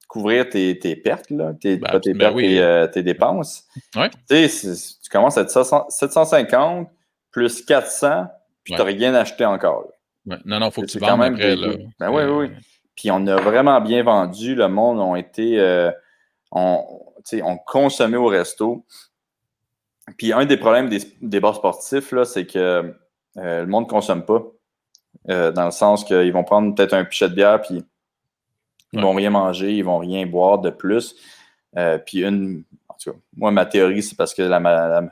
couvrir 0.09 0.49
tes, 0.49 0.79
tes 0.79 0.95
pertes, 0.97 1.31
là, 1.31 1.53
tes, 1.61 1.77
Ben, 1.77 1.91
pas 1.91 2.01
tes 2.01 2.13
ben 2.13 2.19
pertes, 2.21 2.35
oui. 2.37 2.43
tes, 2.49 2.61
euh, 2.63 2.87
tes 2.87 3.03
dépenses. 3.03 3.67
Ouais. 3.97 4.11
Tu 4.29 5.11
commences 5.11 5.37
à 5.39 5.43
être 5.43 5.51
700 5.51 5.87
750 5.91 6.89
plus 7.31 7.63
400, 7.65 8.27
puis 8.65 8.75
tu 8.75 8.79
n'as 8.79 8.85
rien 8.85 9.15
acheté 9.15 9.45
encore. 9.45 9.87
Ouais. 10.27 10.37
Non, 10.45 10.61
non, 10.61 10.71
faut 10.71 10.83
que 10.83 10.87
tu 10.87 10.99
quand 10.99 11.09
vendes 11.17 11.21
même 11.21 11.35
après. 11.35 11.57
Là. 11.57 11.69
Ben 11.99 12.11
oui, 12.11 12.23
Euh, 12.23 12.39
oui, 12.39 12.49
oui. 12.51 12.57
Puis 12.95 13.11
on 13.11 13.27
a 13.27 13.37
vraiment 13.37 13.81
bien 13.81 14.03
vendu. 14.03 14.55
Le 14.55 14.69
monde 14.69 14.99
ont 14.99 15.15
été. 15.17 15.59
euh, 15.61 15.91
on, 16.51 16.85
on 17.43 17.57
consommait 17.59 18.17
au 18.17 18.27
resto. 18.27 18.85
Puis 20.17 20.33
un 20.33 20.47
des 20.47 20.57
problèmes 20.57 20.89
des, 20.89 20.99
des 21.21 21.39
bars 21.41 21.55
sportifs, 21.57 22.13
là, 22.13 22.25
c'est 22.25 22.47
que 22.47 22.59
euh, 22.59 23.61
le 23.61 23.67
monde 23.67 23.85
ne 23.85 23.89
consomme 23.91 24.25
pas. 24.25 24.43
Euh, 25.31 25.53
dans 25.53 25.65
le 25.67 25.71
sens 25.71 26.05
qu'ils 26.05 26.33
vont 26.33 26.45
prendre 26.45 26.75
peut-être 26.75 26.95
un 26.95 27.05
pichet 27.05 27.29
de 27.29 27.35
bière, 27.35 27.61
puis 27.61 27.83
ils 28.93 28.99
Ouais. 28.99 29.03
vont 29.03 29.15
rien 29.15 29.31
manger, 29.31 29.73
ils 29.75 29.85
vont 29.85 29.99
rien 29.99 30.25
boire 30.27 30.59
de 30.59 30.71
plus. 30.71 31.15
Euh, 31.77 31.99
puis 31.99 32.23
une. 32.25 32.65
En 32.89 32.95
tout 32.95 33.13
cas, 33.13 33.19
moi, 33.37 33.51
ma 33.51 33.67
théorie, 33.67 34.03
c'est 34.03 34.17
parce 34.17 34.33
que 34.33 34.43
la, 34.43 34.59
la, 34.59 35.03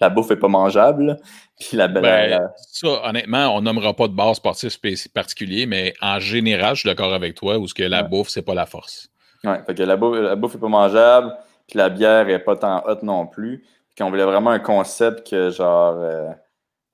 la- 0.00 0.08
bouffe 0.10 0.30
n'est 0.30 0.36
pas 0.36 0.48
mangeable. 0.48 1.18
Puis 1.60 1.76
la, 1.76 1.86
Ben, 1.88 2.02
la- 2.30 2.52
Ça, 2.56 2.88
honnêtement, 3.08 3.54
on 3.54 3.60
nommera 3.60 3.94
pas 3.94 4.08
de 4.08 4.12
bar 4.14 4.34
sportif 4.34 4.78
particulier, 5.14 5.66
mais 5.66 5.94
en 6.00 6.18
général, 6.18 6.74
je 6.74 6.80
suis 6.80 6.88
d'accord 6.88 7.12
avec 7.14 7.34
toi, 7.36 7.58
où 7.58 7.68
ce 7.68 7.74
que 7.74 7.82
la 7.84 8.02
Ouais. 8.02 8.08
bouffe, 8.08 8.28
c'est 8.30 8.42
pas 8.42 8.54
la 8.54 8.66
force. 8.66 9.08
Fait 9.42 9.74
que 9.74 9.82
la 9.82 9.96
bouffe, 9.96 10.18
la 10.18 10.34
bouffe 10.36 10.54
est 10.56 10.58
pas 10.58 10.68
mangeable, 10.68 11.36
puis 11.68 11.78
la 11.78 11.90
bière 11.90 12.28
est 12.28 12.38
pas 12.40 12.56
tant 12.56 12.82
hot 12.86 12.98
non 13.02 13.26
plus. 13.26 13.58
Puis 13.60 13.96
qu'on 14.02 14.10
voulait 14.10 14.24
vraiment 14.24 14.50
un 14.50 14.58
concept 14.58 15.30
que 15.30 15.50
genre 15.50 15.94
euh, 15.98 16.30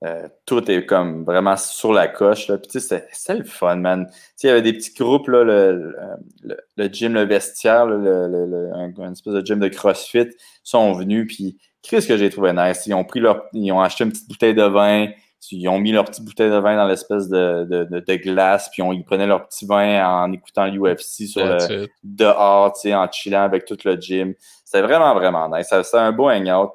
euh, 0.03 0.27
tout 0.45 0.69
est 0.71 0.85
comme 0.85 1.23
vraiment 1.25 1.55
sur 1.57 1.93
la 1.93 2.07
coche. 2.07 2.47
Là. 2.47 2.57
Puis 2.57 2.81
c'était- 2.81 3.37
le 3.37 3.43
fun, 3.43 3.75
man. 3.75 4.09
Il 4.41 4.47
y 4.47 4.49
avait 4.49 4.61
des 4.61 4.73
petits 4.73 4.93
groupes, 4.93 5.27
là, 5.27 5.43
le, 5.43 5.95
le, 6.43 6.57
le 6.75 6.87
gym, 6.87 7.13
le 7.13 7.23
vestiaire, 7.23 7.85
là, 7.85 8.27
le, 8.27 8.71
un, 8.73 8.91
un 9.03 9.11
espèce 9.11 9.33
de 9.33 9.45
gym 9.45 9.59
de 9.59 9.67
CrossFit, 9.67 10.29
sont 10.63 10.93
venus, 10.93 11.27
puis 11.27 11.57
qu'est-ce 11.83 12.07
que 12.07 12.17
j'ai 12.17 12.29
trouvé 12.29 12.53
nice? 12.53 12.85
Ils 12.87 12.93
ont 12.93 13.03
pris 13.03 13.19
leur. 13.19 13.45
Ils 13.53 13.71
ont 13.71 13.81
acheté 13.81 14.03
une 14.03 14.11
petite 14.11 14.27
bouteille 14.27 14.55
de 14.55 14.63
vin, 14.63 15.07
ils 15.51 15.67
ont 15.67 15.79
mis 15.79 15.91
leur 15.91 16.05
petite 16.05 16.23
bouteille 16.23 16.51
de 16.51 16.57
vin 16.57 16.75
dans 16.75 16.87
l'espèce 16.87 17.27
de, 17.29 17.63
de, 17.65 18.15
glace, 18.15 18.69
puis 18.71 18.83
ils 18.93 19.03
prenaient 19.03 19.27
leur 19.27 19.47
petit 19.47 19.65
vin 19.65 20.05
en 20.05 20.31
écoutant 20.31 20.65
l'UFC 20.65 21.27
sur 21.27 21.45
le, 21.45 21.87
dehors, 22.03 22.73
en 22.85 23.11
chillant 23.11 23.41
avec 23.43 23.65
tout 23.65 23.77
le 23.83 23.95
gym. 23.95 24.33
C'était 24.65 24.81
vraiment, 24.81 25.13
vraiment 25.15 25.49
nice. 25.49 25.67
C'était 25.69 25.97
un 25.97 26.11
beau 26.11 26.29
hangout. 26.29 26.71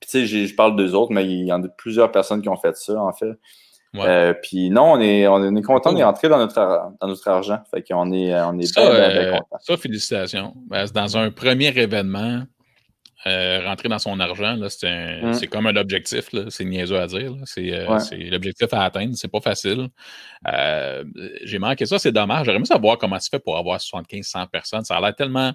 Puis 0.00 0.08
tu 0.08 0.26
sais, 0.26 0.46
je 0.46 0.54
parle 0.54 0.76
d'eux 0.76 0.94
autres, 0.94 1.12
mais 1.12 1.24
il 1.24 1.46
y 1.46 1.52
en 1.52 1.62
a 1.62 1.68
plusieurs 1.68 2.10
personnes 2.10 2.42
qui 2.42 2.48
ont 2.48 2.56
fait 2.56 2.76
ça, 2.76 3.00
en 3.00 3.12
fait. 3.12 3.32
Euh, 3.96 4.32
puis 4.32 4.70
non, 4.70 4.92
on 4.92 5.00
est, 5.00 5.26
on 5.26 5.54
est 5.54 5.62
content 5.62 5.92
d'y 5.92 6.02
entrer 6.02 6.30
dans 6.30 6.38
notre, 6.38 6.54
dans 6.98 7.06
notre 7.06 7.28
argent. 7.28 7.58
Fait 7.70 7.82
qu'on 7.82 8.10
est, 8.10 8.34
on 8.40 8.58
est 8.58 8.64
ça, 8.64 8.90
bien, 8.90 9.08
bien, 9.08 9.32
content. 9.32 9.58
Ça, 9.60 9.76
félicitations. 9.76 10.54
Ben, 10.66 10.86
dans 10.94 11.18
un 11.18 11.30
premier 11.30 11.68
événement, 11.68 12.44
euh, 13.24 13.60
rentrer 13.64 13.88
dans 13.88 14.00
son 14.00 14.18
argent, 14.18 14.56
mm. 14.56 15.32
c'est 15.34 15.46
comme 15.46 15.66
un 15.66 15.76
objectif. 15.76 16.30
C'est 16.48 16.64
niaiseux 16.64 16.98
à 16.98 17.06
dire. 17.06 17.32
Euh, 17.58 17.98
c'est 17.98 18.16
l'objectif 18.30 18.72
à 18.72 18.82
atteindre. 18.82 19.14
C'est 19.14 19.30
pas 19.30 19.40
facile. 19.40 19.88
Euh, 20.52 21.04
j'ai 21.44 21.60
manqué 21.60 21.86
ça. 21.86 22.00
C'est 22.00 22.10
dommage. 22.10 22.46
J'aimerais 22.46 22.64
savoir 22.64 22.98
comment 22.98 23.18
tu 23.18 23.28
fais 23.30 23.38
pour 23.38 23.56
avoir 23.56 23.78
75-100 23.78 24.48
personnes. 24.48 24.84
Ça 24.84 24.96
a 24.96 25.00
l'air 25.00 25.14
tellement 25.14 25.52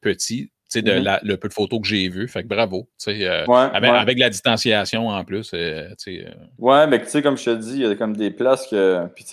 petit. 0.00 0.50
De 0.74 0.80
mm-hmm. 0.80 1.20
le 1.22 1.36
peu 1.38 1.48
de 1.48 1.54
photos 1.54 1.80
que 1.80 1.86
j'ai 1.86 2.08
vues. 2.08 2.28
Fait 2.28 2.42
que 2.42 2.48
bravo. 2.48 2.88
avec, 3.06 4.18
la 4.18 4.28
distanciation 4.28 5.08
en 5.08 5.24
plus. 5.24 5.52
ouais, 5.52 6.86
mais 6.86 7.02
tu 7.02 7.08
sais, 7.08 7.22
comme 7.22 7.38
je 7.38 7.44
te 7.44 7.54
dis, 7.56 7.74
il 7.74 7.80
y 7.80 7.86
a 7.86 7.94
comme 7.94 8.16
des 8.16 8.30
places 8.30 8.66
que. 8.66 9.06
Puis 9.14 9.24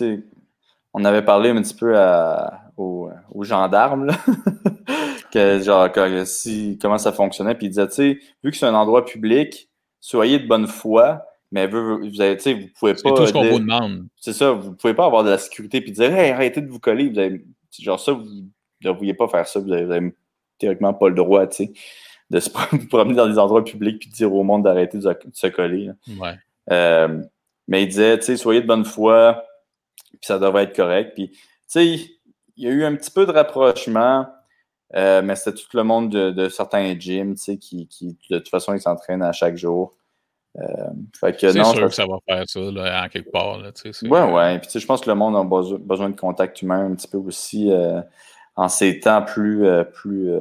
on 0.98 1.04
avait 1.04 1.22
parlé 1.22 1.50
un 1.50 1.60
petit 1.60 1.74
peu 1.74 1.94
aux, 2.78 3.10
aux, 3.30 3.44
gendarmes. 3.44 4.06
Là. 4.06 4.14
que, 5.30 5.60
genre, 5.60 5.90
si, 6.24 6.78
comment 6.80 6.96
ça 6.96 7.12
fonctionnait. 7.12 7.54
Puis 7.54 7.66
il 7.66 7.70
disait, 7.70 7.88
tu 7.88 7.94
sais, 7.94 8.18
vu 8.42 8.50
que 8.50 8.56
c'est 8.56 8.64
un 8.64 8.74
endroit 8.74 9.04
public, 9.04 9.68
soyez 10.00 10.38
de 10.38 10.46
bonne 10.46 10.66
foi, 10.66 11.22
mais 11.52 11.66
vous, 11.66 11.98
vous, 11.98 12.20
avez, 12.20 12.36
vous 12.36 12.68
pouvez 12.78 12.94
pas. 12.94 13.00
C'est 13.04 13.14
tout 13.14 13.26
ce 13.26 13.32
qu'on 13.32 13.44
vous 13.44 13.58
demande. 13.58 14.06
C'est 14.16 14.32
ça, 14.32 14.52
vous 14.52 14.72
pouvez 14.72 14.94
pas 14.94 15.04
avoir 15.04 15.22
de 15.22 15.30
la 15.30 15.38
sécurité 15.38 15.82
puis 15.82 15.92
dire, 15.92 16.14
hey, 16.14 16.30
arrêtez 16.30 16.62
de 16.62 16.68
vous 16.68 16.80
coller. 16.80 17.10
Vous 17.10 17.18
avez, 17.18 17.44
genre, 17.78 18.00
ça, 18.00 18.12
vous 18.12 18.24
ne 18.24 18.42
devriez 18.82 19.12
pas 19.12 19.28
faire 19.28 19.46
ça. 19.46 19.60
Vous 19.60 19.70
avez, 19.70 20.14
théoriquement 20.58 20.94
pas 20.94 21.08
le 21.08 21.14
droit, 21.14 21.46
tu 21.46 21.66
sais, 21.66 21.72
de 22.30 22.40
se 22.40 22.50
promener 22.90 23.14
dans 23.14 23.28
des 23.28 23.38
endroits 23.38 23.64
publics 23.64 23.98
puis 23.98 24.10
de 24.10 24.14
dire 24.14 24.32
au 24.32 24.42
monde 24.42 24.64
d'arrêter 24.64 24.98
de, 24.98 25.16
se 25.32 25.46
coller. 25.48 25.90
Ouais. 26.18 26.34
Euh, 26.70 27.22
mais 27.68 27.82
il 27.82 27.88
disait, 27.88 28.18
tu 28.18 28.26
sais, 28.26 28.36
soyez 28.36 28.60
de 28.60 28.66
bonne 28.66 28.84
foi, 28.84 29.44
puis 30.10 30.20
ça 30.22 30.38
devrait 30.38 30.64
être 30.64 30.76
correct. 30.76 31.12
Puis, 31.14 31.30
tu 31.30 31.38
sais, 31.66 31.86
il 31.86 32.64
y 32.64 32.68
a 32.68 32.70
eu 32.70 32.84
un 32.84 32.94
petit 32.94 33.10
peu 33.10 33.26
de 33.26 33.32
rapprochement 33.32 34.26
euh, 34.94 35.20
mais 35.22 35.34
c'était 35.34 35.56
tout 35.56 35.76
le 35.76 35.82
monde 35.82 36.10
de, 36.10 36.48
certains 36.48 36.98
gyms, 36.98 37.34
tu 37.34 37.42
sais, 37.42 37.56
qui, 37.58 37.88
qui, 37.88 38.16
de 38.30 38.38
toute 38.38 38.48
façon, 38.48 38.72
ils 38.74 38.80
s'entraînent 38.80 39.22
à 39.22 39.32
chaque 39.32 39.56
jour. 39.56 39.96
Euh, 40.58 40.62
c'est 41.12 41.38
sûr 41.38 41.88
que 41.88 41.88
ça 41.90 42.06
va 42.06 42.18
faire 42.26 42.44
ça, 42.46 42.60
là, 42.60 43.04
en 43.04 43.08
quelque 43.08 43.30
part. 43.30 43.58
Là, 43.58 43.72
ouais, 44.02 44.32
ouais. 44.32 44.58
Puis, 44.60 44.80
je 44.80 44.86
pense 44.86 45.00
que 45.00 45.10
le 45.10 45.16
monde 45.16 45.36
a 45.36 45.44
besoin 45.78 46.08
de 46.08 46.16
contact 46.16 46.62
humain 46.62 46.86
un 46.86 46.94
petit 46.94 47.08
peu 47.08 47.18
aussi 47.18 47.70
euh, 47.70 48.00
en 48.56 48.68
ces 48.68 49.00
temps 49.00 49.22
plus, 49.22 49.66
plus, 49.92 50.32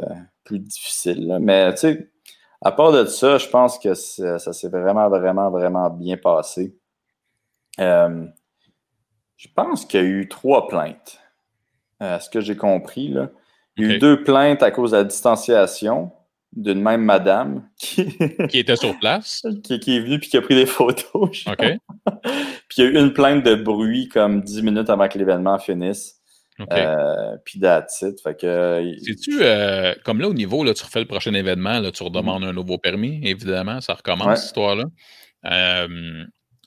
plus 0.43 0.59
difficiles. 0.59 1.37
Mais, 1.41 1.73
tu 1.73 1.79
sais, 1.79 2.09
à 2.61 2.71
part 2.71 2.91
de 2.91 3.05
ça, 3.05 3.37
je 3.37 3.47
pense 3.47 3.77
que 3.77 3.93
ça, 3.93 4.39
s'est 4.39 4.69
vraiment, 4.69 5.09
vraiment, 5.09 5.51
vraiment 5.51 5.89
bien 5.89 6.17
passé. 6.17 6.75
je 7.77 9.47
pense 9.53 9.85
qu'il 9.85 9.99
y 9.99 10.03
a 10.03 10.05
eu 10.05 10.27
trois 10.29 10.67
plaintes. 10.67 11.19
à 11.99 12.19
ce 12.19 12.29
que 12.29 12.41
j'ai 12.41 12.55
compris, 12.55 13.09
là. 13.09 13.29
Il 13.77 13.87
y 13.87 13.91
a 13.91 13.95
eu 13.95 13.99
deux 13.99 14.23
plaintes 14.23 14.63
à 14.63 14.71
cause 14.71 14.91
de 14.91 14.97
la 14.97 15.03
distanciation 15.03 16.11
d'une 16.55 16.81
même 16.81 17.03
madame 17.03 17.67
qui, 17.77 18.07
qui 18.49 18.59
était 18.59 18.75
sur 18.75 18.97
place? 18.99 19.45
qui, 19.63 19.73
est 19.73 19.99
venue 19.99 20.19
puis 20.19 20.29
qui 20.29 20.37
a 20.37 20.41
pris 20.41 20.55
des 20.55 20.65
photos. 20.65 21.45
OK. 21.47 21.57
puis 22.69 22.77
il 22.77 22.83
y 22.83 22.87
a 22.87 22.89
eu 22.89 22.97
une 22.97 23.13
plainte 23.13 23.43
de 23.43 23.55
bruit 23.55 24.07
comme 24.07 24.41
dix 24.41 24.61
minutes 24.61 24.89
avant 24.89 25.07
que 25.07 25.17
l'événement 25.17 25.59
finisse. 25.59 26.21
Euh, 26.59 27.37
puis 27.43 27.59
it. 27.59 28.21
Fait 28.23 28.39
que. 28.39 28.93
C'est-tu, 29.03 29.39
euh, 29.41 29.93
comme 30.03 30.21
là, 30.21 30.29
au 30.29 30.33
niveau, 30.33 30.63
là, 30.63 30.73
tu 30.73 30.83
refais 30.83 30.99
le 31.01 31.05
prochain 31.05 31.33
événement, 31.33 31.79
là, 31.79 31.91
tu 31.91 32.03
redemandes 32.03 32.43
mm-hmm. 32.43 32.49
un 32.49 32.53
nouveau 32.53 32.77
permis, 32.77 33.19
évidemment, 33.23 33.81
ça 33.81 33.93
recommence, 33.93 34.39
cette 34.39 34.47
histoire-là. 34.47 34.85
Euh, 35.45 36.23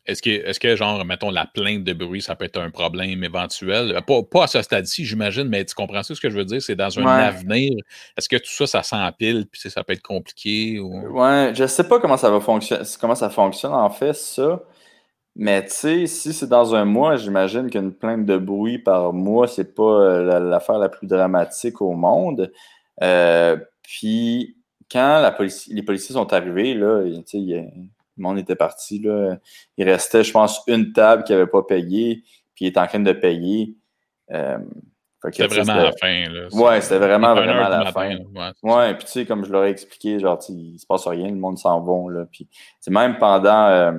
est-ce 0.09 0.23
que, 0.23 0.31
est 0.31 0.59
que, 0.59 0.75
genre, 0.75 1.05
mettons, 1.05 1.31
la 1.31 1.47
plainte 1.47 1.85
de 1.85 1.93
bruit, 1.93 2.23
ça 2.23 2.35
peut 2.35 2.47
être 2.47 2.59
un 2.59 2.71
problème 2.71 3.23
éventuel? 3.23 3.95
Euh, 3.95 4.23
pas, 4.23 4.45
à 4.45 4.47
ce 4.47 4.63
stade-ci, 4.63 5.05
j'imagine, 5.05 5.49
mais 5.49 5.65
tu 5.67 5.75
comprends 5.75 6.03
ce 6.03 6.15
que 6.15 6.31
je 6.31 6.37
veux 6.37 6.47
dire? 6.47 6.63
C'est 6.63 6.77
dans 6.77 6.99
un 6.99 7.07
avenir. 7.07 7.73
Est-ce 8.17 8.29
que 8.29 8.37
tout 8.37 8.51
ça, 8.51 8.67
ça 8.67 8.83
s'empile, 8.83 9.47
puis 9.51 9.71
ça 9.71 9.85
peut 9.85 9.93
être 9.93 10.03
compliqué? 10.03 10.81
Ou... 10.81 11.19
Ouais, 11.19 11.53
je 11.55 11.67
sais 11.67 11.87
pas 11.87 12.01
comment 12.01 12.17
ça 12.17 12.31
va 12.31 12.41
fonctionner, 12.41 12.85
comment 12.99 13.15
ça 13.15 13.29
fonctionne, 13.29 13.75
en 13.75 13.91
fait, 13.91 14.15
ça. 14.15 14.63
Mais 15.41 15.65
tu 15.65 15.71
sais, 15.71 16.07
si 16.09 16.33
c'est 16.33 16.49
dans 16.49 16.75
un 16.75 16.85
mois, 16.85 17.15
j'imagine 17.15 17.71
qu'une 17.71 17.93
plainte 17.93 18.27
de 18.27 18.37
bruit 18.37 18.81
par 18.81 19.13
mois, 19.13 19.47
c'est 19.47 19.73
pas 19.73 19.83
euh, 19.83 20.41
l'affaire 20.41 20.79
la 20.79 20.89
plus 20.89 21.07
dramatique 21.07 21.81
au 21.81 21.93
monde. 21.93 22.53
Euh, 23.03 23.57
puis, 23.83 24.57
quand 24.91 25.21
la 25.21 25.31
police, 25.31 25.69
les 25.69 25.85
policiers 25.85 26.15
sont 26.15 26.33
arrivés, 26.33 26.75
là, 26.75 27.05
il 27.05 27.23
le 27.55 28.23
monde 28.23 28.39
était 28.41 28.57
parti. 28.57 28.99
Là. 28.99 29.37
Il 29.77 29.89
restait, 29.89 30.25
je 30.25 30.33
pense, 30.33 30.61
une 30.67 30.93
table 30.93 31.23
qui 31.23 31.31
n'avait 31.31 31.47
pas 31.47 31.63
payé, 31.63 32.25
puis 32.57 32.65
il 32.65 32.67
est 32.67 32.79
en 32.79 32.89
train 32.89 32.99
de 32.99 33.13
payer. 33.13 33.77
Euh, 34.33 34.59
c'était 35.25 35.47
vraiment 35.47 35.73
à 35.73 35.85
la 35.85 35.93
fin. 35.93 36.29
Là. 36.29 36.49
Ouais, 36.53 36.81
c'était 36.81 36.99
vraiment, 36.99 37.35
vraiment 37.35 37.65
à 37.65 37.85
la 37.85 37.93
fin. 37.93 38.17
ouais, 38.65 38.95
puis 38.95 39.05
tu 39.05 39.13
sais, 39.13 39.25
comme 39.25 39.45
je 39.45 39.53
leur 39.53 39.65
ai 39.65 39.71
expliqué, 39.71 40.19
genre, 40.19 40.41
il 40.49 40.81
se 40.81 40.87
passe 40.87 41.07
rien, 41.07 41.29
le 41.29 41.37
monde 41.37 41.59
s'en 41.59 41.81
va. 41.81 42.13
Là, 42.13 42.27
puis 42.31 42.49
même 42.89 43.19
pendant, 43.19 43.69
euh, 43.69 43.93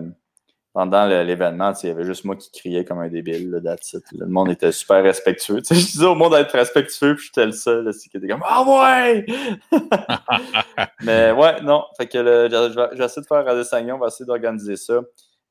pendant 0.74 1.06
l'événement, 1.08 1.74
il 1.82 1.88
y 1.88 1.92
avait 1.92 2.06
juste 2.06 2.26
moi 2.26 2.36
qui 2.36 2.52
criais 2.52 2.86
comme 2.86 3.00
un 3.00 3.10
débile, 3.10 3.50
là, 3.52 3.76
Le 4.12 4.26
monde 4.28 4.52
était 4.52 4.72
super 4.72 5.04
respectueux. 5.04 5.62
je 5.70 5.74
disais 5.74 6.06
au 6.06 6.16
monde 6.16 6.34
d'être 6.34 6.52
respectueux, 6.52 7.16
puis 7.16 7.26
j'étais 7.28 7.46
le 7.46 7.52
seul 7.52 7.92
qui 7.92 8.16
était 8.16 8.28
comme 8.28 8.44
Ah 8.46 8.64
ouais! 8.64 9.26
Mais 11.02 11.32
ouais, 11.32 11.62
non. 11.62 11.84
Fait 11.98 12.08
que 12.08 12.20
je, 12.20 12.98
vais, 12.98 13.06
essayer 13.06 13.22
de 13.22 13.28
faire 13.28 13.46
Radio 13.46 13.64
Sagnon, 13.64 13.96
on 13.96 14.00
va 14.00 14.08
essayer 14.08 14.26
d'organiser 14.26 14.76
ça. 14.76 15.02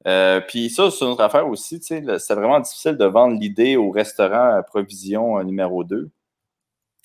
Euh, 0.07 0.41
puis 0.41 0.71
ça, 0.71 0.91
c'est 0.93 1.05
notre 1.05 1.23
affaire 1.23 1.49
aussi, 1.49 1.81
tu 1.81 1.87
sais, 1.87 2.19
c'est 2.21 2.35
vraiment 2.35 2.61
difficile 2.61 2.97
de 2.97 3.05
vendre 3.05 3.39
l'idée 3.39 3.77
au 3.77 3.91
restaurant 3.91 4.57
à 4.57 4.63
provision 4.63 5.39
euh, 5.39 5.43
numéro 5.43 5.83
2 5.83 6.09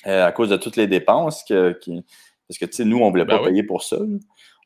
euh, 0.05 0.25
à 0.27 0.31
cause 0.31 0.49
de 0.49 0.57
toutes 0.57 0.75
les 0.75 0.85
dépenses 0.85 1.43
que, 1.43 1.71
qui, 1.81 2.05
parce 2.47 2.59
que, 2.59 2.65
tu 2.65 2.73
sais, 2.73 2.85
nous, 2.85 2.99
on 2.99 3.07
ne 3.07 3.09
voulait 3.09 3.25
ben 3.25 3.39
pas 3.39 3.45
payer 3.45 3.63
pour 3.63 3.81
ça 3.81 3.97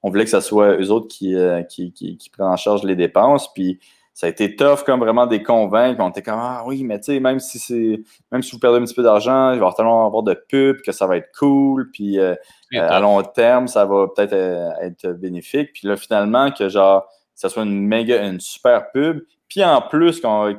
on 0.08 0.10
voulait 0.10 0.24
que 0.24 0.32
ce 0.32 0.40
soit 0.40 0.78
eux 0.78 0.90
autres 0.90 1.14
euh, 1.24 1.64
qui, 1.64 1.92
qui, 1.92 2.18
qui, 2.18 2.30
prennent 2.30 2.48
en 2.48 2.56
charge 2.56 2.84
les 2.84 2.96
dépenses. 2.96 3.54
Puis 3.54 3.78
ça 4.14 4.28
a 4.28 4.30
été 4.30 4.56
tough 4.56 4.84
comme 4.86 5.02
vraiment 5.02 5.28
des 5.28 5.44
convaincre. 5.44 6.02
On 6.02 6.10
était 6.10 6.22
comme 6.22 6.40
Ah 6.42 6.64
oui, 6.66 6.86
mais 6.86 6.98
tu 7.00 7.08
sais, 7.08 7.20
même 7.20 7.40
si 7.40 7.60
c'est 7.60 8.02
même 8.32 8.42
si 8.42 8.54
vous 8.54 8.60
perdez 8.60 8.78
un 8.78 8.86
petit 8.86 8.96
peu 8.96 9.04
d'argent, 9.04 9.50
il 9.50 9.50
va 9.50 9.56
y 9.56 9.58
avoir 9.58 9.76
tellement 9.76 10.08
avoir 10.08 10.24
de 10.24 10.34
pubs 10.34 10.82
que 10.82 10.94
ça 10.94 11.08
va 11.08 11.18
être 11.18 11.30
cool. 11.38 11.92
Puis 11.92 12.20
euh, 12.20 12.36
euh, 12.74 12.90
à 12.90 13.02
long 13.02 13.22
terme, 13.22 13.68
ça 13.68 13.86
va 13.86 14.08
peut-être 14.08 14.34
être 14.34 15.12
bénéfique. 15.12 15.74
Puis 15.74 15.90
là, 15.90 15.98
finalement, 15.98 16.52
que 16.52 16.70
genre, 16.70 17.06
ça 17.36 17.50
soit 17.50 17.64
une 17.64 17.86
méga, 17.86 18.26
une 18.26 18.40
super 18.40 18.92
pub. 18.92 19.26
Puis 19.50 19.62
en 19.62 19.82
plus, 19.82 20.22
qu'on 20.22 20.56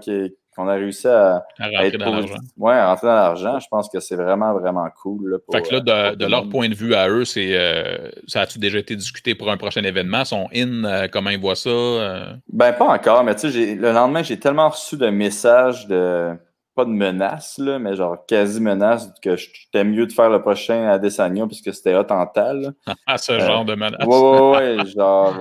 on 0.58 0.66
a 0.66 0.74
réussi 0.74 1.06
à, 1.06 1.44
rentrer 1.58 1.92
dans 1.92 2.10
l'argent. 2.10 2.34
Ouais, 2.56 2.84
rentrer 2.84 3.06
dans 3.06 3.14
l'argent, 3.14 3.60
je 3.60 3.68
pense 3.70 3.88
que 3.88 4.00
c'est 4.00 4.16
vraiment, 4.16 4.52
vraiment 4.54 4.88
cool. 5.00 5.30
Là, 5.30 5.38
fait 5.52 5.62
que 5.62 5.74
là, 5.76 6.14
de, 6.14 6.26
leur 6.26 6.48
point 6.48 6.68
de 6.68 6.74
vue 6.74 6.94
à 6.94 7.08
eux, 7.08 7.24
c'est 7.24 7.56
euh, 7.56 8.10
ça 8.26 8.42
a-tu 8.42 8.58
déjà 8.58 8.78
été 8.78 8.96
discuté 8.96 9.36
pour 9.36 9.50
un 9.50 9.56
prochain 9.56 9.84
événement? 9.84 10.24
Sont 10.24 10.48
in? 10.54 10.84
Euh, 10.84 11.06
comment 11.10 11.30
ils 11.30 11.40
voient 11.40 11.54
ça? 11.54 11.70
Euh? 11.70 12.32
Ben, 12.52 12.72
pas 12.72 12.86
encore, 12.86 13.22
mais 13.22 13.36
tu 13.36 13.50
sais, 13.50 13.74
le 13.76 13.92
lendemain, 13.92 14.22
j'ai 14.24 14.38
tellement 14.38 14.68
reçu 14.68 14.96
de 14.96 15.08
messages 15.08 15.86
de 15.86 16.36
pas 16.74 16.84
de 16.84 16.90
menaces, 16.90 17.58
là, 17.58 17.78
mais 17.78 17.96
genre 17.96 18.24
quasi 18.26 18.60
menaces 18.60 19.12
que 19.22 19.36
j'étais 19.36 19.84
mieux 19.84 20.06
de 20.06 20.12
faire 20.12 20.30
le 20.30 20.40
prochain 20.40 20.88
à 20.88 20.98
Desagno 20.98 21.46
puisque 21.46 21.72
c'était 21.72 21.94
hot 21.94 22.06
en 22.10 22.26
tal. 22.26 22.74
Ah, 23.06 23.16
ce 23.16 23.38
genre 23.38 23.64
de 23.64 23.74
menaces. 23.74 24.06
Ouais, 24.06 24.18
ouais, 24.18 24.76
ouais, 24.76 24.86
genre 24.86 25.36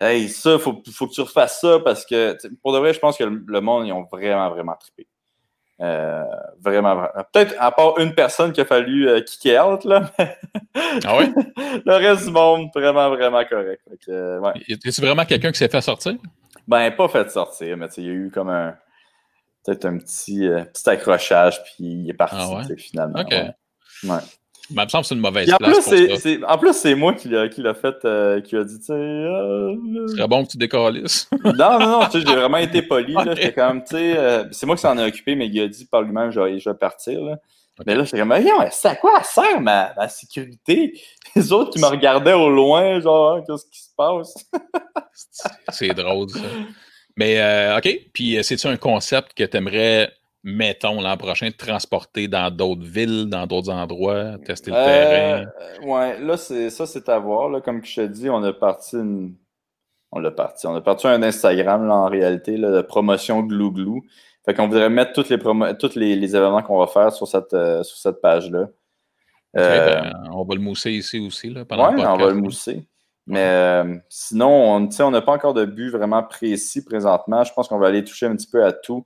Hey, 0.00 0.28
ça, 0.28 0.58
faut, 0.58 0.82
faut 0.92 1.06
que 1.06 1.14
tu 1.14 1.20
refasses 1.22 1.60
ça 1.60 1.80
parce 1.80 2.04
que, 2.04 2.36
pour 2.62 2.72
de 2.72 2.78
vrai, 2.78 2.92
je 2.92 2.98
pense 2.98 3.16
que 3.16 3.24
le, 3.24 3.60
monde, 3.60 3.86
ils 3.86 3.92
ont 3.92 4.04
vraiment, 4.04 4.50
vraiment 4.50 4.74
trippé. 4.74 5.06
Euh, 5.80 6.22
vraiment, 6.60 6.94
vraiment. 6.94 7.24
Peut-être 7.32 7.54
à 7.58 7.70
part 7.72 7.98
une 7.98 8.14
personne 8.14 8.52
qui 8.52 8.60
a 8.60 8.64
fallu 8.64 9.08
euh, 9.08 9.20
kicker 9.22 9.58
out, 9.58 9.84
là. 9.84 10.10
ah 11.04 11.18
oui? 11.18 11.32
le 11.84 11.94
reste 11.94 12.26
du 12.26 12.30
monde, 12.30 12.68
vraiment, 12.74 13.08
vraiment 13.08 13.44
correct. 13.44 13.82
Euh, 14.08 14.38
ouais. 14.38 14.52
Est-ce 14.68 15.00
vraiment 15.00 15.24
quelqu'un 15.24 15.52
qui 15.52 15.58
s'est 15.58 15.68
fait 15.68 15.80
sortir? 15.80 16.14
Ben, 16.68 16.90
pas 16.90 17.08
fait 17.08 17.30
sortir, 17.30 17.76
mais 17.76 17.86
il 17.96 18.04
y 18.04 18.08
a 18.08 18.12
eu 18.12 18.30
comme 18.30 18.50
un. 18.50 18.76
Peut-être 19.64 19.84
un 19.86 19.98
petit, 19.98 20.48
petit 20.72 20.88
accrochage, 20.88 21.62
puis 21.64 21.74
il 21.78 22.10
est 22.10 22.14
parti, 22.14 22.36
ah 22.38 22.62
finalement. 22.76 23.20
OK. 23.20 23.32
ouais. 23.32 24.18
Mais 24.70 24.82
il 24.82 24.84
me 24.84 24.88
semble 24.88 25.02
que 25.02 25.08
c'est 25.08 25.14
une 25.14 25.20
mauvaise 25.20 25.52
en 25.52 25.56
place. 25.56 25.88
Plus, 25.88 26.44
En 26.44 26.58
plus, 26.58 26.72
c'est 26.72 26.94
moi 26.94 27.14
qui 27.14 27.28
l'a 27.28 27.74
fait, 27.74 27.96
euh, 28.04 28.40
qui 28.40 28.56
a 28.56 28.64
dit, 28.64 28.78
tu 28.78 28.86
sais. 28.86 28.92
Euh, 28.92 29.74
Ce 30.08 30.16
serait 30.16 30.28
bon 30.28 30.44
que 30.44 30.50
tu 30.50 30.56
décalisses. 30.56 31.28
non, 31.44 31.78
non, 31.78 31.78
non, 31.78 32.00
tu 32.06 32.20
sais, 32.20 32.26
j'ai 32.26 32.34
vraiment 32.34 32.58
été 32.58 32.82
poli. 32.82 33.14
Okay. 33.26 33.30
J'étais 33.36 33.52
quand 33.54 33.68
même, 33.68 33.82
tu 33.82 33.96
sais, 33.96 34.16
euh, 34.16 34.44
c'est 34.50 34.66
moi 34.66 34.76
qui 34.76 34.82
s'en 34.82 34.96
ai 34.98 35.04
occupé, 35.04 35.34
mais 35.34 35.46
il 35.48 35.60
a 35.60 35.68
dit 35.68 35.84
par 35.86 36.02
lui-même, 36.02 36.30
je, 36.30 36.58
je 36.58 36.68
vais 36.68 36.76
partir. 36.76 37.22
Là. 37.22 37.36
Mais 37.84 37.94
là, 37.94 38.04
j'étais 38.04 38.18
comme, 38.18 38.34
c'est 38.70 38.88
à 38.88 38.96
quoi 38.96 39.22
ça 39.22 39.42
sert 39.42 39.60
ma, 39.60 39.92
ma, 39.96 40.08
sécurité? 40.08 40.98
Les 41.34 41.52
autres 41.52 41.70
qui 41.72 41.78
me 41.78 41.86
regardaient 41.86 42.32
au 42.32 42.48
loin, 42.48 43.00
genre, 43.00 43.40
qu'est-ce 43.46 43.66
qui 43.70 43.80
se 43.82 43.90
passe? 43.96 44.34
c'est 45.68 45.88
drôle, 45.88 46.30
ça. 46.30 46.40
Mais, 47.16 47.40
euh, 47.40 47.78
OK. 47.78 47.88
Puis, 48.12 48.38
c'est-tu 48.42 48.66
un 48.66 48.76
concept 48.76 49.34
que 49.34 49.44
tu 49.44 49.56
aimerais, 49.56 50.10
mettons, 50.46 51.02
l'an 51.02 51.16
prochain, 51.16 51.50
transporter 51.50 52.28
dans 52.28 52.54
d'autres 52.54 52.84
villes, 52.84 53.26
dans 53.28 53.46
d'autres 53.46 53.70
endroits, 53.70 54.38
tester 54.44 54.70
le 54.70 54.76
terrain? 54.76 55.46
Ouais, 55.82 56.20
là, 56.20 56.36
ça, 56.36 56.86
c'est 56.86 57.08
à 57.08 57.18
voir. 57.18 57.50
Là. 57.50 57.60
Comme 57.60 57.84
je 57.84 58.02
te 58.02 58.06
dis, 58.06 58.30
on 58.30 58.42
a 58.44 58.52
parti 58.52 58.96
une 58.96 59.34
on 60.12 60.20
l'a 60.20 60.30
parti. 60.30 60.66
On 60.66 60.74
a 60.74 60.80
parti 60.80 61.08
un 61.08 61.22
Instagram, 61.22 61.86
là, 61.86 61.94
en 61.94 62.08
réalité, 62.08 62.56
là, 62.56 62.70
de 62.70 62.80
promotion 62.80 63.40
Glou 63.40 63.72
Glou. 63.72 64.04
Fait 64.44 64.54
qu'on 64.54 64.68
voudrait 64.68 64.88
mettre 64.88 65.12
tous 65.12 65.28
les, 65.96 66.16
les, 66.16 66.36
événements 66.36 66.62
qu'on 66.62 66.78
va 66.78 66.86
faire 66.86 67.12
sur 67.12 67.26
cette, 67.26 67.52
euh, 67.52 67.82
sur 67.82 67.98
cette 67.98 68.20
page-là. 68.20 68.68
Euh, 69.56 70.00
ben, 70.00 70.12
on 70.32 70.44
va 70.44 70.54
le 70.54 70.60
mousser 70.60 70.92
ici 70.92 71.18
aussi, 71.18 71.50
là, 71.50 71.64
pendant 71.64 71.90
le 71.90 72.00
on 72.00 72.16
va 72.16 72.28
le 72.28 72.34
mousser. 72.34 72.86
Mais 73.26 73.44
euh, 73.44 73.96
sinon, 74.08 74.88
on 75.00 75.10
n'a 75.10 75.22
pas 75.22 75.32
encore 75.32 75.54
de 75.54 75.64
but 75.64 75.90
vraiment 75.90 76.22
précis 76.22 76.84
présentement. 76.84 77.42
Je 77.42 77.52
pense 77.52 77.66
qu'on 77.66 77.78
va 77.78 77.88
aller 77.88 78.04
toucher 78.04 78.26
un 78.26 78.36
petit 78.36 78.46
peu 78.46 78.64
à 78.64 78.72
tout. 78.72 79.04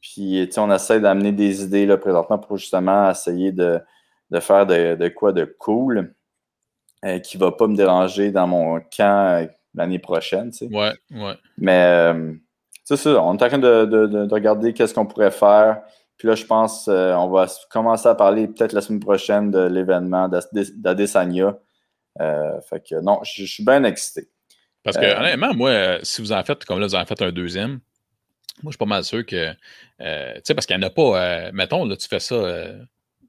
Puis, 0.00 0.48
on 0.56 0.72
essaie 0.72 1.00
d'amener 1.00 1.32
des 1.32 1.62
idées 1.64 1.86
là, 1.86 1.96
présentement 1.96 2.38
pour 2.38 2.56
justement 2.56 3.10
essayer 3.10 3.52
de, 3.52 3.80
faire 4.40 4.66
de, 4.66 4.94
de, 4.94 5.08
quoi 5.08 5.32
de 5.32 5.44
cool. 5.44 6.14
Euh, 7.04 7.18
qui 7.18 7.36
ne 7.36 7.44
va 7.44 7.52
pas 7.52 7.66
me 7.66 7.76
déranger 7.76 8.30
dans 8.32 8.46
mon 8.46 8.80
camp 8.80 9.42
euh, 9.42 9.46
l'année 9.74 9.98
prochaine. 9.98 10.50
Tu 10.50 10.58
sais. 10.58 10.74
Ouais, 10.74 10.92
ouais. 11.10 11.34
Mais 11.58 11.84
euh, 11.84 12.32
c'est 12.84 12.96
ça, 12.96 13.22
on 13.22 13.36
est 13.36 13.42
en 13.42 13.48
train 13.48 13.58
de, 13.58 14.32
regarder 14.32 14.72
qu'est-ce 14.72 14.94
qu'on 14.94 15.06
pourrait 15.06 15.30
faire. 15.30 15.82
Puis 16.16 16.26
là, 16.26 16.34
je 16.34 16.46
pense 16.46 16.88
on 16.88 17.28
va 17.28 17.46
commencer 17.70 18.08
à 18.08 18.14
parler 18.14 18.48
peut-être 18.48 18.72
la 18.72 18.80
semaine 18.80 19.00
prochaine 19.00 19.50
de 19.50 19.66
l'événement 19.66 20.28
d'Adesanya. 20.28 21.58
fait 22.18 22.82
que 22.88 23.00
non, 23.02 23.20
je, 23.22 23.44
suis 23.44 23.62
bien 23.62 23.84
excité. 23.84 24.30
Parce 24.82 24.96
que 24.96 25.18
honnêtement, 25.18 25.52
moi, 25.52 25.98
si 26.02 26.22
vous 26.22 26.32
en 26.32 26.42
faites, 26.42 26.64
comme 26.64 26.80
là, 26.80 26.86
vous 26.86 26.94
en 26.94 27.04
faites 27.04 27.20
un 27.20 27.32
deuxième, 27.32 27.80
moi, 28.62 28.70
je 28.70 28.74
suis 28.74 28.78
pas 28.78 28.86
mal 28.86 29.04
sûr 29.04 29.24
que. 29.24 29.52
tu 29.52 29.56
sais, 30.44 30.54
parce 30.54 30.66
qu'il 30.66 30.76
n'y 30.76 30.84
en 30.84 30.86
a 30.86 30.90
pas. 30.90 31.52
mettons, 31.52 31.84
là, 31.84 31.96
tu 31.96 32.08
fais 32.08 32.20
ça, 32.20 32.36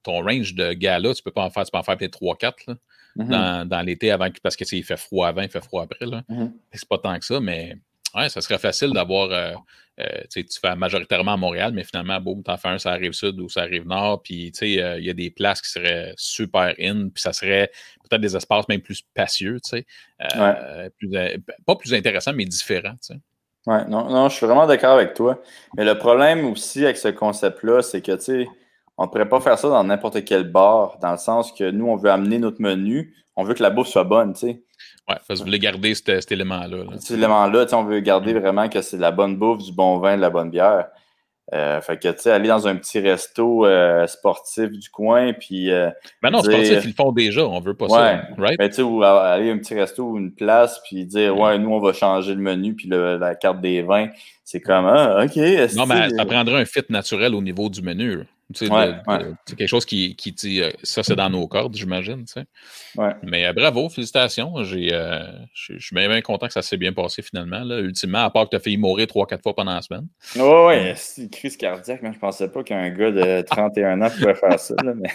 ton 0.03 0.23
range 0.23 0.53
de 0.53 0.73
gars-là, 0.73 1.13
tu 1.13 1.23
peux 1.23 1.31
pas 1.31 1.43
en 1.43 1.49
faire, 1.49 1.65
tu 1.65 1.71
peux 1.71 1.77
en 1.77 1.83
faire 1.83 1.97
peut-être 1.97 2.19
3-4. 2.19 2.75
Mm-hmm. 3.17 3.65
dans, 3.65 3.81
l'été 3.81 4.11
avant 4.11 4.29
parce 4.43 4.55
que 4.55 4.63
il 4.75 4.83
fait 4.83 4.97
froid 4.97 5.27
avant, 5.27 5.41
il 5.41 5.49
fait 5.49 5.63
froid 5.63 5.83
après. 5.83 6.05
Là. 6.05 6.21
Mm-hmm. 6.29 6.51
C'est 6.71 6.87
pas 6.87 6.99
tant 6.99 7.17
que 7.17 7.25
ça, 7.25 7.39
mais 7.39 7.75
ouais, 8.15 8.29
ça 8.29 8.41
serait 8.41 8.57
facile 8.57 8.91
d'avoir. 8.91 9.31
Euh, 9.31 9.53
euh, 9.99 10.21
tu 10.29 10.45
fais 10.61 10.75
majoritairement 10.75 11.33
à 11.33 11.37
Montréal, 11.37 11.71
mais 11.73 11.83
finalement, 11.83 12.21
boum, 12.21 12.43
t'en 12.43 12.55
fais 12.57 12.67
un, 12.67 12.77
ça 12.77 12.91
arrive 12.91 13.13
sud 13.13 13.39
ou 13.39 13.49
ça 13.49 13.61
arrive 13.61 13.87
nord. 13.87 14.21
Puis, 14.21 14.51
tu 14.51 14.59
sais, 14.59 14.83
euh, 14.83 14.99
il 14.99 15.05
y 15.05 15.09
a 15.09 15.13
des 15.13 15.31
places 15.31 15.61
qui 15.61 15.71
seraient 15.71 16.13
super 16.17 16.75
in, 16.79 17.09
puis 17.09 17.21
ça 17.21 17.33
serait 17.33 17.71
peut-être 18.07 18.21
des 18.21 18.35
espaces 18.35 18.67
même 18.67 18.81
plus 18.81 18.95
spacieux, 18.95 19.59
tu 19.59 19.69
sais. 19.69 19.85
pas 21.65 21.75
plus 21.75 21.93
intéressant, 21.95 22.33
mais 22.33 22.45
différent, 22.45 22.93
tu 23.01 23.13
sais. 23.13 23.19
Ouais, 23.67 23.85
non, 23.89 24.09
non, 24.09 24.29
je 24.29 24.35
suis 24.35 24.45
vraiment 24.45 24.65
d'accord 24.65 24.93
avec 24.93 25.13
toi. 25.13 25.41
Mais 25.75 25.83
le 25.83 25.97
problème 25.97 26.45
aussi 26.49 26.85
avec 26.85 26.95
ce 26.95 27.09
concept-là, 27.09 27.81
c'est 27.81 28.01
que, 28.01 28.13
tu 28.13 28.21
sais, 28.21 28.47
on 28.97 29.03
ne 29.03 29.07
pourrait 29.09 29.27
pas 29.27 29.41
faire 29.41 29.59
ça 29.59 29.67
dans 29.67 29.83
n'importe 29.83 30.23
quel 30.23 30.49
bar, 30.49 30.97
dans 31.01 31.11
le 31.11 31.17
sens 31.17 31.51
que 31.51 31.69
nous, 31.69 31.85
on 31.85 31.97
veut 31.97 32.09
amener 32.09 32.39
notre 32.39 32.61
menu, 32.61 33.13
on 33.35 33.43
veut 33.43 33.53
que 33.53 33.61
la 33.61 33.69
bouffe 33.69 33.89
soit 33.89 34.05
bonne, 34.05 34.33
tu 34.33 34.39
sais. 34.39 34.63
Ouais, 35.09 35.15
vous 35.29 35.43
voulez 35.43 35.59
garder 35.59 35.93
cet, 35.95 36.31
élément-là. 36.31 36.97
Cet 36.97 37.11
élément-là, 37.11 37.65
on 37.73 37.83
veut 37.83 37.99
garder 37.99 38.33
vraiment 38.33 38.69
que 38.69 38.81
c'est 38.81 38.97
de 38.97 39.01
la 39.01 39.11
bonne 39.11 39.37
bouffe, 39.37 39.63
du 39.63 39.73
bon 39.73 39.99
vin, 39.99 40.15
de 40.15 40.21
la 40.21 40.29
bonne 40.29 40.49
bière. 40.49 40.87
Euh, 41.53 41.79
fait 41.79 41.97
que, 41.97 42.09
tu 42.09 42.19
sais, 42.19 42.31
aller 42.31 42.49
dans 42.49 42.67
un 42.67 42.75
petit 42.75 42.99
resto 42.99 43.65
euh, 43.65 44.05
sportif 44.05 44.69
du 44.69 44.89
coin, 44.89 45.31
puis. 45.31 45.71
Euh, 45.71 45.89
ben 46.21 46.29
non, 46.29 46.41
sportif, 46.41 46.83
ils 46.83 46.87
le 46.87 46.93
font 46.93 47.13
déjà, 47.13 47.47
on 47.47 47.59
veut 47.61 47.73
pas 47.73 47.87
ça, 47.87 48.21
right? 48.37 48.57
Ben, 48.57 48.67
tu 48.67 48.75
sais, 48.75 48.81
ou 48.81 49.01
aller 49.01 49.49
à 49.49 49.53
un 49.53 49.57
petit 49.57 49.73
resto 49.73 50.03
ou 50.03 50.17
une 50.17 50.33
place, 50.33 50.81
puis 50.83 51.05
dire, 51.05 51.35
mm. 51.35 51.39
ouais, 51.39 51.57
nous, 51.57 51.71
on 51.71 51.79
va 51.79 51.93
changer 51.93 52.33
le 52.33 52.41
menu, 52.41 52.75
puis 52.75 52.89
la 52.89 53.35
carte 53.35 53.61
des 53.61 53.81
vins. 53.81 54.09
C'est 54.43 54.59
comme, 54.59 54.85
ah, 54.85 55.23
OK. 55.23 55.37
Non, 55.75 55.85
mais 55.85 56.09
ça 56.09 56.25
prendrait 56.25 56.61
un 56.61 56.65
fit 56.65 56.83
naturel 56.89 57.33
au 57.33 57.41
niveau 57.41 57.69
du 57.69 57.81
menu. 57.81 58.23
C'est 58.53 58.69
quelque 59.57 59.67
chose 59.67 59.85
qui, 59.85 60.15
qui 60.15 60.31
dit 60.31 60.61
euh, 60.61 60.71
ça, 60.81 61.03
c'est 61.03 61.15
dans 61.15 61.29
nos 61.29 61.47
cordes, 61.47 61.75
j'imagine. 61.75 62.23
Mais 63.23 63.45
euh, 63.45 63.53
bravo, 63.53 63.89
félicitations. 63.89 64.57
Euh, 64.57 64.63
je 65.53 65.77
suis 65.79 65.95
bien, 65.95 66.21
content 66.21 66.47
que 66.47 66.53
ça 66.53 66.61
s'est 66.61 66.77
bien 66.77 66.93
passé 66.93 67.21
finalement. 67.21 67.63
Là. 67.63 67.79
Ultimement, 67.79 68.23
à 68.23 68.29
part 68.29 68.45
que 68.45 68.51
tu 68.51 68.55
as 68.55 68.59
fait 68.59 68.77
mourir 68.77 69.07
3-4 69.07 69.41
fois 69.41 69.53
pendant 69.53 69.75
la 69.75 69.81
semaine. 69.81 70.07
Oh, 70.39 70.67
oui, 70.69 70.93
c'est 70.95 71.23
une 71.23 71.29
crise 71.29 71.57
cardiaque. 71.57 72.01
Moi, 72.01 72.13
je 72.13 72.19
pensais 72.19 72.47
pas 72.47 72.63
qu'un 72.63 72.89
gars 72.89 73.11
de 73.11 73.41
31 73.47 74.01
ans 74.01 74.09
pouvait 74.09 74.35
faire 74.35 74.59
ça. 74.59 74.75
mais... 74.95 75.09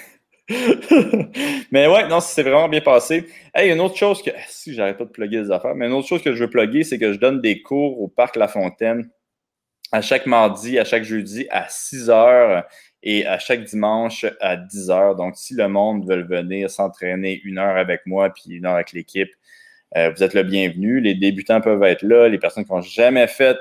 mais 1.71 1.87
ouais, 1.87 2.09
non, 2.09 2.21
c'est 2.21 2.43
vraiment 2.43 2.69
bien 2.69 2.81
passé. 2.83 3.27
Hey, 3.55 3.73
une 3.73 3.81
autre 3.81 3.97
chose 3.97 4.23
que. 4.23 4.31
Si 4.49 4.75
j'arrête 4.75 4.99
pas 4.99 5.05
de 5.05 5.11
plugger 5.11 5.43
des 5.43 5.51
affaires, 5.51 5.75
mais 5.75 5.87
une 5.87 5.93
autre 5.93 6.09
chose 6.09 6.21
que 6.21 6.35
je 6.35 6.45
veux 6.45 6.51
plugger, 6.51 6.83
c'est 6.83 6.99
que 6.99 7.13
je 7.13 7.19
donne 7.19 7.41
des 7.41 7.63
cours 7.63 8.01
au 8.01 8.09
Parc 8.09 8.37
La 8.37 8.49
Fontaine 8.49 9.09
à 9.93 10.01
chaque 10.01 10.27
mardi, 10.27 10.79
à 10.79 10.85
chaque 10.85 11.05
jeudi 11.05 11.47
à 11.51 11.67
6 11.69 12.11
heures 12.11 12.65
et 13.03 13.27
à 13.27 13.39
chaque 13.39 13.65
dimanche 13.65 14.25
à 14.41 14.57
10 14.57 14.91
heures. 14.91 15.17
Donc, 15.17 15.37
si 15.37 15.55
le 15.55 15.69
monde 15.69 16.07
veut 16.09 16.23
venir 16.23 16.71
s'entraîner 16.71 17.41
une 17.45 17.59
heure 17.59 17.77
avec 17.77 18.07
moi 18.07 18.31
puis 18.31 18.55
une 18.57 18.67
heure 18.67 18.75
avec 18.75 18.93
l'équipe, 18.93 19.31
euh, 19.97 20.11
vous 20.11 20.23
êtes 20.23 20.35
le 20.35 20.43
bienvenu. 20.43 21.01
Les 21.01 21.15
débutants 21.15 21.61
peuvent 21.61 21.83
être 21.83 22.03
là. 22.03 22.29
Les 22.29 22.39
personnes 22.39 22.65
qui 22.65 22.73
n'ont 22.73 22.81
jamais 22.81 23.27
fait 23.27 23.57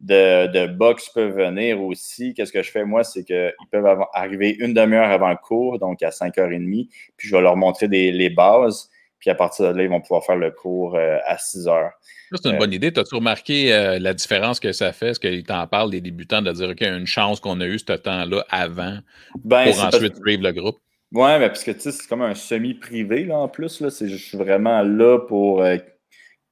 de, 0.00 0.46
de 0.46 0.66
boxe 0.66 1.08
peuvent 1.10 1.36
venir 1.36 1.82
aussi. 1.82 2.34
Qu'est-ce 2.34 2.52
que 2.52 2.62
je 2.62 2.70
fais, 2.70 2.84
moi, 2.84 3.04
c'est 3.04 3.24
qu'ils 3.24 3.52
peuvent 3.70 3.86
arriver 4.12 4.56
une 4.58 4.74
demi-heure 4.74 5.10
avant 5.10 5.30
le 5.30 5.36
cours, 5.36 5.78
donc 5.78 6.02
à 6.02 6.10
5h30, 6.10 6.88
puis 7.16 7.28
je 7.28 7.36
vais 7.36 7.42
leur 7.42 7.56
montrer 7.56 7.88
les 7.88 8.30
bases. 8.30 8.90
Puis 9.18 9.30
à 9.30 9.34
partir 9.34 9.72
de 9.72 9.76
là, 9.76 9.82
ils 9.82 9.90
vont 9.90 10.00
pouvoir 10.00 10.24
faire 10.24 10.36
le 10.36 10.50
cours 10.50 10.94
euh, 10.94 11.18
à 11.26 11.38
6 11.38 11.68
heures. 11.68 11.92
C'est 12.32 12.48
une 12.48 12.56
euh, 12.56 12.58
bonne 12.58 12.72
idée. 12.72 12.88
As-tu 12.88 13.14
remarqué 13.14 13.72
euh, 13.72 13.98
la 13.98 14.14
différence 14.14 14.60
que 14.60 14.72
ça 14.72 14.92
fait? 14.92 15.08
Est-ce 15.08 15.20
qu'il 15.20 15.44
t'en 15.44 15.66
parle 15.66 15.90
des 15.90 16.00
débutants 16.00 16.42
de 16.42 16.52
dire, 16.52 16.68
OK, 16.68 16.80
une 16.82 17.06
chance 17.06 17.40
qu'on 17.40 17.60
a 17.60 17.66
eu 17.66 17.78
ce 17.78 17.92
temps-là 17.92 18.44
avant 18.50 18.98
ben, 19.44 19.70
pour 19.70 19.84
ensuite 19.84 20.16
suivre 20.16 20.42
le 20.42 20.52
groupe? 20.52 20.78
Oui, 21.12 21.30
mais 21.38 21.48
parce 21.48 21.64
que 21.64 21.70
tu 21.70 21.80
sais, 21.80 21.92
c'est 21.92 22.06
comme 22.06 22.22
un 22.22 22.34
semi-privé 22.34 23.24
là, 23.24 23.38
en 23.38 23.48
plus. 23.48 23.80
Là. 23.80 23.88
Je 23.88 24.14
suis 24.16 24.36
vraiment 24.36 24.82
là 24.82 25.18
pour 25.18 25.64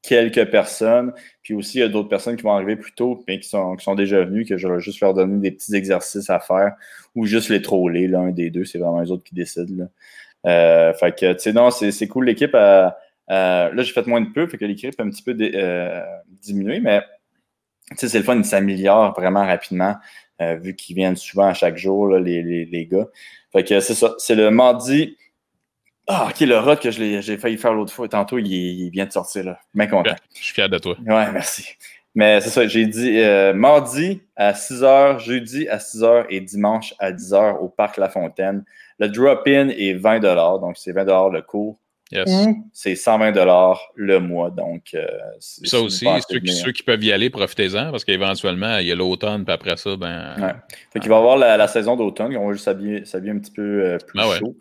quelques 0.07 0.51
personnes. 0.51 1.12
Puis 1.43 1.55
aussi, 1.55 1.79
il 1.79 1.81
y 1.81 1.85
a 1.85 1.89
d'autres 1.89 2.09
personnes 2.09 2.37
qui 2.37 2.43
vont 2.43 2.53
arriver 2.53 2.77
plus 2.77 2.93
tôt, 2.93 3.22
mais 3.27 3.39
qui 3.41 3.49
sont, 3.49 3.77
qui 3.77 3.85
sont 3.85 3.95
déjà 3.95 4.24
venues, 4.24 4.45
que 4.45 4.57
je 4.57 4.68
vais 4.68 4.81
juste 4.81 5.01
leur 5.01 5.14
donner 5.14 5.39
des 5.39 5.51
petits 5.51 5.74
exercices 5.74 6.31
à 6.31 6.41
faire 6.41 6.72
ou 7.14 7.27
juste 7.27 7.49
les 7.49 7.62
troller. 7.62 8.07
L'un 8.07 8.31
des 8.31 8.51
deux, 8.51 8.64
c'est 8.64 8.79
vraiment 8.79 9.01
les 9.01 9.11
autres 9.11 9.24
qui 9.24 9.35
décident. 9.35 9.85
Là. 9.85 9.89
Euh, 10.47 10.95
fait 10.95 11.12
que, 11.18 11.33
tu 11.33 11.41
sais, 11.41 11.53
non, 11.53 11.70
c'est 11.70 12.09
cool. 12.09 12.27
L'équipe 12.27 12.55
a. 12.55 12.99
là, 13.29 13.83
j'ai 13.83 13.93
fait 13.93 14.07
moins 14.07 14.20
de 14.20 14.31
peu, 14.31 14.47
fait 14.47 14.59
que 14.59 14.64
l'équipe 14.64 14.99
a 14.99 15.03
un 15.03 15.11
petit 15.11 15.22
peu 15.22 15.37
euh, 15.41 16.03
diminué, 16.43 16.81
mais 16.81 17.03
c'est 17.97 18.12
le 18.14 18.24
fun, 18.24 18.37
ils 18.37 18.45
s'améliorent 18.45 19.12
vraiment 19.14 19.47
rapidement, 19.47 19.97
euh, 20.41 20.57
vu 20.57 20.74
qu'ils 20.74 20.97
viennent 20.97 21.16
souvent 21.16 21.47
à 21.47 21.55
chaque 21.55 21.77
jour, 21.77 22.09
les, 22.16 22.43
les, 22.43 22.64
les, 22.64 22.87
gars. 22.87 23.07
Fait 23.53 23.64
que 23.64 23.81
c'est 23.81 23.95
ça. 23.95 24.14
C'est 24.18 24.35
le 24.35 24.51
mardi. 24.51 25.16
Ah, 26.09 26.29
ok, 26.31 26.41
le 26.41 26.59
rot 26.59 26.77
que 26.77 26.91
j'ai 26.91 27.37
failli 27.37 27.57
faire 27.57 27.72
l'autre 27.72 27.93
fois, 27.93 28.09
tantôt, 28.09 28.39
il, 28.39 28.47
il, 28.47 28.91
vient 28.91 29.07
de 29.07 29.12
sortir, 29.12 29.45
là. 29.45 29.59
Bien 29.74 29.87
content. 29.87 30.14
Je 30.35 30.43
suis 30.43 30.55
fier 30.55 30.68
de 30.68 30.79
toi. 30.79 30.97
Ouais, 31.01 31.33
merci. 31.33 31.66
Mais 32.14 32.41
c'est 32.41 32.51
ça, 32.51 32.66
j'ai 32.66 32.87
dit 32.87 33.20
mardi 33.55 34.22
à 34.37 34.53
6h, 34.53 35.18
jeudi 35.18 35.68
à 35.68 35.77
6h 35.77 36.27
et 36.31 36.41
dimanche 36.41 36.95
à 36.99 37.12
10h 37.12 37.59
au 37.59 37.68
Parc 37.68 37.99
La 37.99 38.09
Fontaine. 38.09 38.64
Le 38.99 39.09
drop-in 39.09 39.68
est 39.68 39.93
20 39.93 40.20
donc 40.20 40.77
c'est 40.79 40.93
20 40.93 41.05
le 41.31 41.43
cours. 41.43 41.79
Yes. 42.13 42.31
C'est 42.73 42.95
120 42.95 43.33
le 43.97 44.21
mois. 44.21 44.51
Donc, 44.51 44.95
euh, 44.95 45.07
ça 45.41 45.81
aussi, 45.81 46.07
ceux 46.29 46.39
qui, 46.39 46.53
ceux 46.53 46.71
qui, 46.71 46.85
peuvent 46.85 47.03
y 47.03 47.13
aller, 47.13 47.31
profitez-en 47.31 47.91
parce 47.91 48.05
qu'éventuellement, 48.05 48.79
il 48.79 48.87
y 48.87 48.93
a 48.93 48.95
l'automne, 48.95 49.45
puis 49.45 49.53
après 49.53 49.77
ça, 49.77 49.97
ben. 49.97 50.35
Ouais. 50.39 50.55
Fait 50.93 51.01
qu'il 51.01 51.09
va 51.09 51.17
y 51.17 51.19
avoir 51.19 51.37
la, 51.37 51.69
saison 51.69 51.97
d'automne, 51.97 52.37
on 52.37 52.47
va 52.47 52.53
juste 52.53 52.65
s'habiller 52.65 53.33
un 53.33 53.39
petit 53.39 53.51
peu 53.51 53.85
euh, 53.85 53.99
plus 53.99 54.21
ah 54.21 54.37
chaud. 54.39 54.57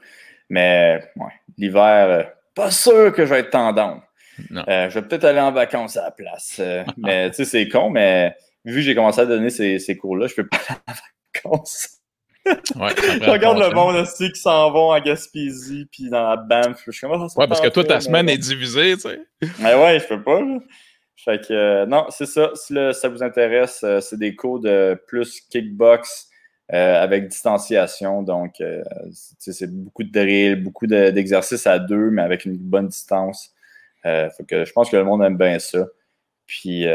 Mais 0.50 1.04
ouais, 1.18 1.34
l'hiver, 1.58 2.10
euh, 2.10 2.24
pas 2.56 2.72
sûr 2.72 3.14
que 3.14 3.26
je 3.26 3.30
vais 3.34 3.42
être 3.42 3.52
tendance. 3.52 4.02
je 4.40 4.94
vais 4.94 5.02
peut-être 5.04 5.26
aller 5.26 5.40
en 5.40 5.52
vacances 5.52 5.98
à 5.98 6.06
la 6.06 6.12
place. 6.12 6.60
mais 6.98 7.30
tu 7.30 7.38
sais, 7.38 7.46
c'est 7.46 7.70
con, 7.70 7.92
mais 7.92 8.36
vu 8.64 8.76
que 8.76 8.82
j'ai 8.82 8.96
commencé 8.96 9.22
à 9.22 9.26
donner 9.28 9.52
ces, 9.52 9.78
ces 9.78 9.96
cours-là, 9.96 10.26
je 10.28 10.34
peux 10.34 10.48
pas 10.48 10.58
aller 10.68 10.80
en 10.88 11.52
vacances. 11.52 12.00
Ouais, 12.76 12.94
regarde 13.28 13.58
le 13.58 13.74
monde 13.74 13.96
aussi 13.96 14.32
qui 14.32 14.40
s'en 14.40 14.72
vont 14.72 14.92
à 14.92 15.02
Gaspésie 15.02 15.88
puis 15.92 16.10
dans 16.10 16.30
la 16.30 16.36
Banff. 16.36 16.84
Je 16.86 16.92
suis 16.92 17.08
ouais, 17.08 17.48
parce 17.48 17.62
que 17.62 17.70
toute 17.70 17.88
ta 17.88 18.00
semaine 18.00 18.30
est 18.30 18.38
divisée, 18.38 18.96
tu 18.96 19.02
sais. 19.02 19.20
Mais 19.60 19.74
ouais, 19.74 20.00
je 20.00 20.08
peux 20.08 20.22
pas. 20.22 20.42
Fait 21.26 21.42
que 21.42 21.54
euh, 21.54 21.86
non, 21.88 22.06
c'est 22.10 22.28
ça. 22.28 22.52
Si 22.54 22.76
ça 22.94 23.10
vous 23.10 23.24
intéresse, 23.24 23.82
euh, 23.84 24.00
c'est 24.00 24.18
des 24.18 24.36
cours 24.36 24.60
de 24.60 25.02
plus 25.08 25.42
kickbox 25.50 26.30
euh, 26.72 27.02
avec 27.02 27.30
distanciation. 27.30 28.22
Donc, 28.22 28.62
c'est 29.40 29.72
beaucoup 29.72 30.04
de 30.04 30.12
drill, 30.12 30.64
beaucoup 30.64 30.86
d'exercices 30.86 31.66
à 31.66 31.80
deux, 31.80 32.12
mais 32.12 32.22
avec 32.22 32.46
une 32.46 32.58
bonne 32.58 32.90
distance. 32.90 33.54
fait 34.04 34.46
que 34.48 34.66
je 34.66 34.72
pense 34.72 34.90
que 34.90 34.98
le 34.98 35.04
monde 35.04 35.24
aime 35.24 35.38
bien 35.38 35.58
ça. 35.58 35.88
Puis, 36.46 36.86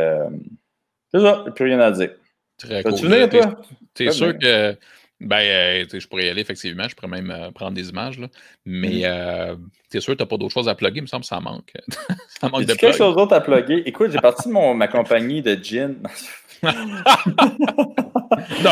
c'est 1.13 1.21
ça, 1.21 1.45
plus 1.55 1.65
rien 1.65 1.81
à 1.81 1.91
dire. 1.91 2.11
Très 2.57 2.85
cool. 2.85 2.95
Tu 2.95 3.07
venir, 3.07 3.29
toi? 3.29 3.61
T'es 3.95 4.11
sûr 4.13 4.39
que 4.39 4.77
Ben, 5.21 5.37
euh, 5.37 5.85
je 5.93 6.09
pourrais 6.09 6.27
y 6.27 6.29
aller, 6.31 6.41
effectivement. 6.41 6.89
Je 6.89 6.95
pourrais 6.95 7.09
même 7.11 7.31
euh, 7.31 7.51
prendre 7.51 7.73
des 7.73 7.91
images. 7.91 8.18
Là. 8.18 8.29
Mais 8.64 9.05
mm. 9.05 9.59
t'es 9.91 10.01
sûr 10.01 10.14
que 10.14 10.18
t'as 10.18 10.27
pas 10.27 10.39
d'autres 10.39 10.55
choses 10.55 10.68
à 10.68 10.75
plugger? 10.75 10.99
Il 10.99 11.03
me 11.03 11.07
semble 11.07 11.23
que 11.23 11.29
ça 11.29 11.41
manque. 11.41 11.73
ça 12.41 12.49
manque 12.49 12.64
de 12.64 12.75
quelque 12.75 12.97
chose 12.97 13.14
d'autre 13.14 13.35
à 13.35 13.41
plugger? 13.41 13.83
Écoute, 13.87 14.11
j'ai 14.12 14.18
parti 14.18 14.49
de 14.49 14.55
mon, 14.55 14.75
ma 14.75 14.89
compagnie 14.89 15.43
de 15.43 15.55
gin. 15.62 15.97
non, 16.62 16.73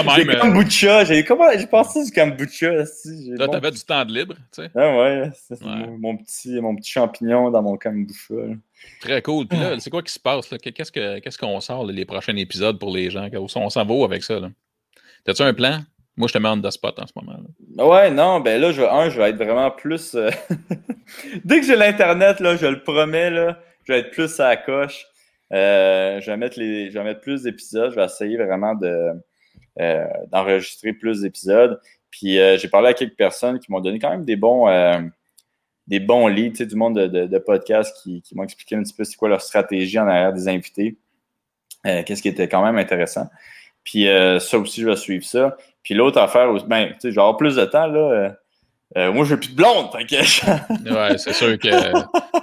même. 0.04 0.16
J'ai 0.16 0.38
kombucha. 0.38 1.04
J'ai 1.04 1.24
pensé 1.66 2.04
du 2.04 2.12
kombucha. 2.12 2.86
Si, 2.86 3.30
là, 3.30 3.48
t'avais 3.48 3.70
du 3.70 3.80
temps 3.80 4.04
de 4.04 4.12
libre, 4.12 4.34
tu 4.52 4.62
sais. 4.62 4.70
Ah 4.74 4.96
ouais, 4.96 5.30
c'est 5.34 5.62
mon, 5.62 6.16
petit, 6.16 6.60
mon 6.60 6.76
petit 6.76 6.90
champignon 6.90 7.50
dans 7.50 7.62
mon 7.62 7.76
kombucha. 7.76 8.34
Très 9.00 9.22
cool. 9.22 9.46
Puis 9.46 9.58
là, 9.58 9.78
c'est 9.78 9.90
quoi 9.90 10.02
qui 10.02 10.12
se 10.12 10.20
passe? 10.20 10.48
Qu'est-ce 10.48 11.38
qu'on 11.38 11.60
sort 11.60 11.86
les 11.86 12.04
prochains 12.04 12.36
épisodes 12.36 12.78
pour 12.78 12.94
les 12.94 13.10
gens? 13.10 13.28
On 13.34 13.70
s'en 13.70 13.84
va 13.84 14.04
avec 14.04 14.22
ça? 14.22 14.38
T'as-tu 15.24 15.42
un 15.42 15.54
plan? 15.54 15.80
Moi, 16.18 16.26
je 16.26 16.32
te 16.32 16.38
mets 16.38 16.48
en 16.48 16.56
de 16.56 16.68
spot 16.68 16.98
en 16.98 17.06
ce 17.06 17.12
moment. 17.14 17.38
Là. 17.76 17.86
Ouais, 17.86 18.10
non, 18.10 18.40
ben 18.40 18.60
là, 18.60 18.72
je, 18.72 18.82
un, 18.82 19.08
je 19.08 19.16
vais 19.16 19.30
être 19.30 19.36
vraiment 19.36 19.70
plus. 19.70 20.16
Euh, 20.16 20.30
Dès 21.44 21.60
que 21.60 21.66
j'ai 21.66 21.76
l'Internet, 21.76 22.38
je 22.40 22.66
le 22.66 22.82
promets, 22.82 23.30
là, 23.30 23.60
je 23.84 23.92
vais 23.92 24.00
être 24.00 24.10
plus 24.10 24.40
à 24.40 24.48
la 24.48 24.56
coche. 24.56 25.06
Euh, 25.52 26.20
je, 26.20 26.28
vais 26.28 26.36
mettre 26.36 26.58
les, 26.58 26.90
je 26.90 26.98
vais 26.98 27.04
mettre 27.04 27.20
plus 27.20 27.44
d'épisodes. 27.44 27.92
Je 27.92 27.94
vais 27.94 28.04
essayer 28.04 28.36
vraiment 28.36 28.74
de, 28.74 29.12
euh, 29.80 30.04
d'enregistrer 30.32 30.92
plus 30.92 31.20
d'épisodes. 31.20 31.80
Puis 32.10 32.34
j'ai 32.34 32.68
parlé 32.68 32.88
à 32.88 32.94
quelques 32.94 33.16
personnes 33.16 33.60
qui 33.60 33.70
m'ont 33.70 33.80
donné 33.80 34.00
quand 34.00 34.10
même 34.10 34.24
des 34.24 34.34
bons, 34.34 34.66
des 35.86 36.00
bons 36.00 36.26
leads, 36.26 36.64
du 36.64 36.74
monde 36.74 36.98
de, 36.98 37.26
de, 37.26 37.38
podcasts 37.38 37.96
qui, 38.02 38.22
qui 38.22 38.34
m'ont 38.34 38.42
expliqué 38.42 38.74
un 38.74 38.82
petit 38.82 38.94
peu 38.94 39.04
c'est 39.04 39.16
quoi 39.16 39.28
leur 39.28 39.42
stratégie 39.42 39.98
en 40.00 40.08
arrière 40.08 40.32
des 40.32 40.48
invités. 40.48 40.96
Qu'est-ce 41.84 42.22
qui 42.22 42.28
était 42.28 42.48
quand 42.48 42.64
même 42.64 42.76
intéressant. 42.76 43.28
Puis 43.88 44.06
ça 44.38 44.58
aussi, 44.58 44.82
je 44.82 44.86
vais 44.86 44.96
suivre 44.96 45.24
ça. 45.24 45.56
Puis 45.88 45.94
l'autre 45.94 46.20
affaire, 46.20 46.52
ben, 46.66 46.88
tu 46.88 46.96
sais, 47.00 47.12
genre 47.12 47.34
plus 47.38 47.56
de 47.56 47.64
temps, 47.64 47.86
là. 47.86 47.98
Euh, 47.98 48.30
euh 48.98 49.10
moi, 49.10 49.24
j'ai 49.24 49.38
plus 49.38 49.52
de 49.52 49.56
blonde, 49.56 49.88
que... 49.90 50.92
ouais, 50.94 51.16
c'est 51.16 51.32
sûr 51.32 51.58
que. 51.58 51.70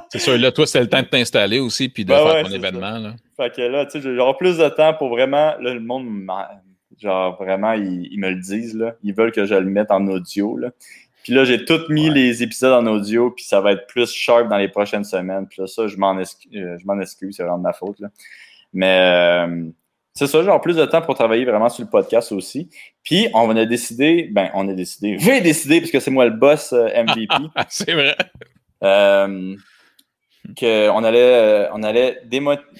C'est 0.10 0.18
sûr, 0.18 0.36
là, 0.40 0.52
toi, 0.52 0.66
c'est 0.66 0.80
le 0.80 0.88
temps 0.88 1.04
de 1.04 1.06
t'installer 1.06 1.60
aussi, 1.60 1.88
puis 1.88 2.06
de 2.06 2.10
ben 2.10 2.26
faire 2.26 2.44
ton 2.44 2.50
événement, 2.50 2.98
là. 2.98 3.14
Fait 3.38 3.56
que 3.56 3.62
là, 3.62 3.86
tu 3.86 4.02
sais, 4.02 4.16
j'aurai 4.16 4.34
plus 4.36 4.58
de 4.58 4.68
temps 4.70 4.96
pour 4.96 5.10
vraiment. 5.10 5.54
Là, 5.60 5.76
le 5.76 5.80
monde, 5.80 6.08
genre, 7.00 7.38
vraiment, 7.38 7.74
ils, 7.74 8.18
me 8.18 8.32
le 8.32 8.42
disent, 8.42 8.76
là. 8.76 8.96
Ils 9.04 9.14
veulent 9.14 9.32
que 9.32 9.46
je 9.46 9.54
le 9.54 9.70
mette 9.70 9.92
en 9.92 10.08
audio, 10.08 10.58
là. 10.58 10.72
Puis 11.24 11.32
là, 11.32 11.44
j'ai 11.44 11.66
tout 11.66 11.82
mis 11.90 12.10
les 12.10 12.42
épisodes 12.42 12.74
en 12.74 12.88
audio, 12.88 13.30
puis 13.30 13.46
ça 13.46 13.62
va 13.62 13.74
être 13.74 13.86
plus 13.86 14.12
sharp 14.12 14.48
dans 14.48 14.58
les 14.58 14.70
prochaines 14.70 15.04
semaines. 15.04 15.46
Puis 15.48 15.62
là, 15.62 15.68
ça, 15.68 15.86
je 15.86 15.98
m'en 15.98 16.18
excuse, 16.18 16.50
euh, 16.56 17.00
excuse 17.00 17.36
c'est 17.36 17.44
vraiment 17.44 17.60
de 17.60 17.64
ma 17.64 17.74
faute, 17.74 18.00
là. 18.00 18.08
Mais. 18.74 19.46
Euh, 19.48 19.70
c'est 20.18 20.28
ça, 20.28 20.44
genre 20.44 20.62
plus 20.62 20.78
de 20.78 20.86
temps 20.86 21.02
pour 21.02 21.14
travailler 21.16 21.44
vraiment 21.44 21.68
sur 21.68 21.84
le 21.84 21.90
podcast 21.90 22.32
aussi. 22.32 22.70
Puis 23.04 23.28
on 23.34 23.54
a 23.56 23.66
décidé, 23.66 24.30
ben 24.32 24.50
on 24.54 24.68
a 24.70 24.74
décidé, 24.74 25.18
j'ai 25.20 25.42
décidé 25.42 25.82
parce 25.82 25.92
que 25.92 26.00
c'est 26.00 26.12
moi 26.12 26.24
le 26.26 26.32
boss 26.32 26.72
euh, 26.72 26.88
MVP. 27.04 27.36
c'est 27.68 27.92
vrai. 27.94 28.16
Euh, 28.84 29.56
qu'on 30.58 31.04
allait, 31.04 31.68
on 31.74 31.84
allait 31.84 32.22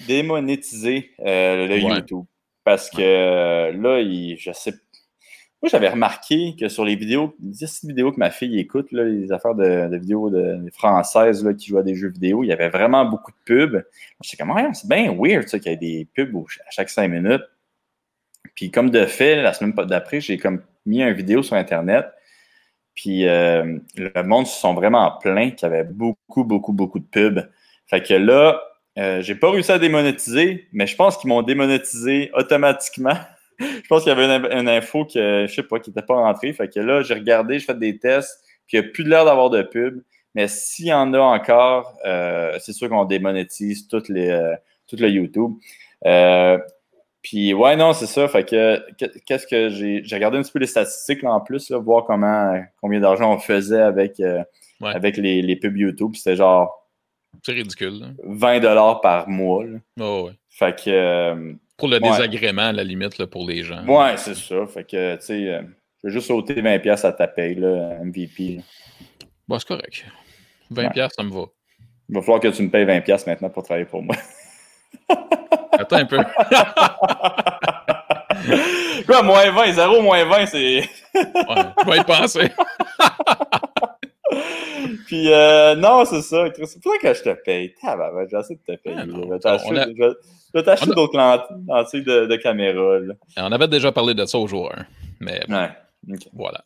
démonétiser 0.06 1.10
euh, 1.26 1.66
le 1.66 1.78
YouTube. 1.78 2.24
Parce 2.64 2.88
que 2.88 3.70
là, 3.70 4.00
il, 4.00 4.36
je 4.38 4.52
sais 4.52 4.72
moi, 5.62 5.70
j'avais 5.70 5.88
remarqué 5.88 6.54
que 6.58 6.68
sur 6.68 6.84
les 6.84 6.96
vidéos, 6.96 7.34
les 7.42 7.66
vidéos 7.88 8.12
que 8.12 8.18
ma 8.18 8.30
fille 8.30 8.58
écoute, 8.58 8.88
les 8.92 9.32
affaires 9.32 9.54
de, 9.54 9.96
vidéos 9.96 10.28
de, 10.28 10.58
françaises 10.72 11.48
qui 11.58 11.68
jouent 11.68 11.78
à 11.78 11.82
des 11.82 11.94
jeux 11.94 12.10
vidéo, 12.10 12.44
il 12.44 12.48
y 12.48 12.52
avait 12.52 12.68
vraiment 12.68 13.06
beaucoup 13.06 13.32
de 13.32 13.36
pubs. 13.44 13.84
Je 14.22 14.28
sais 14.28 14.36
comment 14.36 14.72
c'est 14.74 14.88
bien 14.88 15.14
weird 15.18 15.46
qu'il 15.46 15.62
y 15.64 15.68
ait 15.68 15.76
des 15.76 16.06
pubs 16.14 16.36
à 16.36 16.70
chaque 16.70 16.90
cinq 16.90 17.08
minutes. 17.08 17.42
Puis 18.54 18.70
comme 18.70 18.90
de 18.90 19.06
fait, 19.06 19.42
la 19.42 19.54
semaine 19.54 19.72
d'après, 19.72 20.20
j'ai 20.20 20.36
comme 20.36 20.62
mis 20.84 21.02
une 21.02 21.12
vidéo 21.12 21.42
sur 21.42 21.56
Internet. 21.56 22.06
Puis 22.94 23.26
euh, 23.26 23.78
le 23.96 24.22
monde 24.22 24.46
se 24.46 24.58
sont 24.60 24.74
vraiment 24.74 25.10
plein 25.20 25.50
qu'il 25.50 25.68
y 25.68 25.72
avait 25.72 25.84
beaucoup, 25.84 26.44
beaucoup, 26.44 26.72
beaucoup 26.72 26.98
de 26.98 27.04
pubs. 27.04 27.48
Fait 27.86 28.02
que 28.02 28.14
là, 28.14 28.60
euh, 28.98 29.20
j'ai 29.22 29.34
pas 29.34 29.50
réussi 29.50 29.72
à 29.72 29.78
démonétiser, 29.78 30.68
mais 30.72 30.86
je 30.86 30.96
pense 30.96 31.16
qu'ils 31.18 31.28
m'ont 31.28 31.42
démonétisé 31.42 32.30
automatiquement 32.34 33.16
je 33.58 33.86
pense 33.88 34.02
qu'il 34.02 34.12
y 34.12 34.16
avait 34.16 34.58
une, 34.58 34.68
info 34.68 35.04
que, 35.04 35.46
je 35.46 35.54
sais 35.54 35.62
pas, 35.62 35.78
qui 35.78 35.90
n'était 35.90 36.02
pas 36.02 36.14
rentrée. 36.14 36.52
Fait 36.52 36.68
que 36.68 36.80
là, 36.80 37.02
j'ai 37.02 37.14
regardé, 37.14 37.58
j'ai 37.58 37.66
fait 37.66 37.78
des 37.78 37.98
tests, 37.98 38.42
puis 38.66 38.76
il 38.76 38.80
n'y 38.80 38.86
a 38.86 38.90
plus 38.90 39.04
l'air 39.04 39.24
d'avoir 39.24 39.50
de 39.50 39.62
pub. 39.62 40.02
Mais 40.34 40.48
s'il 40.48 40.86
y 40.86 40.92
en 40.92 41.14
a 41.14 41.18
encore, 41.18 41.96
euh, 42.04 42.58
c'est 42.60 42.74
sûr 42.74 42.90
qu'on 42.90 43.06
démonétise 43.06 43.88
les, 44.10 44.28
euh, 44.28 44.54
tout 44.86 44.96
le 44.96 45.08
YouTube. 45.08 45.52
Euh, 46.04 46.58
puis 47.22 47.54
ouais, 47.54 47.74
non, 47.74 47.94
c'est 47.94 48.06
ça. 48.06 48.28
Fait 48.28 48.44
que 48.44 48.78
qu'est-ce 49.26 49.46
que 49.46 49.70
j'ai. 49.70 50.02
J'ai 50.04 50.14
regardé 50.14 50.36
un 50.36 50.42
petit 50.42 50.52
peu 50.52 50.58
les 50.58 50.66
statistiques 50.66 51.22
là, 51.22 51.32
en 51.32 51.40
plus, 51.40 51.70
là, 51.70 51.78
voir 51.78 52.04
comment 52.04 52.62
combien 52.80 53.00
d'argent 53.00 53.32
on 53.32 53.38
faisait 53.38 53.80
avec, 53.80 54.20
avec 54.82 55.16
les, 55.16 55.40
les, 55.42 55.56
pubs 55.56 55.76
YouTube. 55.76 56.14
C'était 56.14 56.36
genre. 56.36 56.86
C'est 57.42 57.52
ridicule. 57.52 58.14
20 58.22 58.60
dollars 58.60 59.00
par 59.00 59.28
mois. 59.28 59.64
Oh, 59.98 60.26
ouais. 60.26 60.32
Fait 60.50 60.78
que 60.78 61.56
pour 61.76 61.88
le 61.88 62.00
désagrément, 62.00 62.62
à 62.62 62.72
la 62.72 62.84
limite, 62.84 63.18
là, 63.18 63.26
pour 63.26 63.46
les 63.46 63.62
gens. 63.62 63.84
Ouais, 63.86 64.16
c'est 64.16 64.34
ça. 64.34 64.66
Fait 64.66 64.84
que, 64.84 65.16
tu 65.16 65.22
sais, 65.22 65.48
euh, 65.48 65.62
je 66.02 66.08
vais 66.08 66.12
juste 66.12 66.28
sauter 66.28 66.54
20$ 66.54 67.06
à 67.06 67.12
ta 67.12 67.26
paye, 67.26 67.54
là, 67.56 67.98
MVP. 68.02 68.60
Bon, 69.46 69.58
c'est 69.58 69.68
correct. 69.68 70.06
20$, 70.72 71.08
ça 71.14 71.22
me 71.22 71.30
va. 71.30 71.44
Il 72.08 72.14
va 72.14 72.22
falloir 72.22 72.40
que 72.40 72.48
tu 72.48 72.62
me 72.62 72.70
payes 72.70 72.84
20$ 72.84 73.26
maintenant 73.26 73.50
pour 73.50 73.62
travailler 73.62 73.86
pour 73.86 74.02
moi. 74.02 74.16
Attends 75.72 75.96
un 75.96 76.06
peu. 76.06 76.18
Quoi, 79.06 79.22
moins 79.22 79.50
20, 79.50 79.72
0 79.72 80.02
moins 80.02 80.24
20, 80.24 80.46
c'est. 80.46 80.76
ouais, 80.78 80.86
je 81.14 81.90
vais 81.90 81.98
y 81.98 82.04
penser. 82.04 82.50
Puis, 85.06 85.32
euh, 85.32 85.74
non, 85.74 86.04
c'est 86.04 86.22
ça. 86.22 86.46
C'est 86.54 86.82
pour 86.82 86.98
que 87.00 87.14
je 87.14 87.22
te 87.22 87.30
paye. 87.44 87.74
J'ai 88.30 88.36
assez 88.36 88.54
de 88.54 88.60
te 88.60 88.80
payer. 88.80 88.96
Ah 88.96 89.04
je 89.04 90.58
vais 90.58 90.62
t'acheter 90.62 90.90
d'autres 90.92 91.16
lentilles 91.16 92.02
de, 92.02 92.26
de 92.26 92.36
caméra. 92.36 92.98
On 93.36 93.52
avait 93.52 93.68
déjà 93.68 93.92
parlé 93.92 94.14
de 94.14 94.24
ça 94.24 94.38
aux 94.38 94.46
joueurs. 94.46 94.84
Mais 95.20 95.40
voilà. 96.32 96.64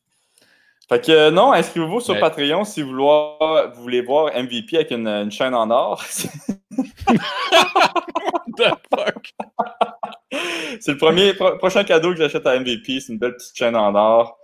Fait 0.90 1.04
que 1.04 1.12
euh, 1.12 1.30
non, 1.30 1.52
inscrivez-vous 1.52 2.00
sur 2.00 2.18
Patreon 2.18 2.64
si 2.64 2.82
vous, 2.82 2.96
voulez 3.76 4.00
voir 4.00 4.32
MVP 4.36 4.74
avec 4.74 4.90
une, 4.90 5.30
chaîne 5.30 5.54
en 5.54 5.70
or. 5.70 6.04
The 8.56 8.72
fuck? 8.92 9.32
c'est 10.80 10.90
le 10.90 10.96
premier 10.96 11.34
prochain 11.34 11.84
cadeau 11.84 12.10
que 12.10 12.16
j'achète 12.16 12.44
à 12.44 12.58
MVP. 12.58 12.98
C'est 12.98 13.12
une 13.12 13.20
belle 13.20 13.36
petite 13.36 13.56
chaîne 13.56 13.76
en 13.76 13.94
or. 13.94 14.39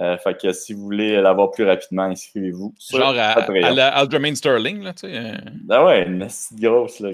Euh, 0.00 0.16
fait 0.16 0.40
que 0.40 0.52
si 0.52 0.72
vous 0.72 0.82
voulez 0.82 1.20
l'avoir 1.20 1.50
plus 1.50 1.64
rapidement, 1.64 2.04
inscrivez-vous. 2.04 2.72
Genre 2.90 3.14
à, 3.18 3.32
à, 3.32 3.72
la 3.72 4.06
Sterling, 4.34 4.82
là, 4.82 4.94
tu 4.94 5.08
sais. 5.08 5.14
Euh. 5.14 5.36
Ah 5.68 5.84
ouais, 5.84 6.06
une 6.06 6.26
grosse, 6.54 7.00
là. 7.00 7.10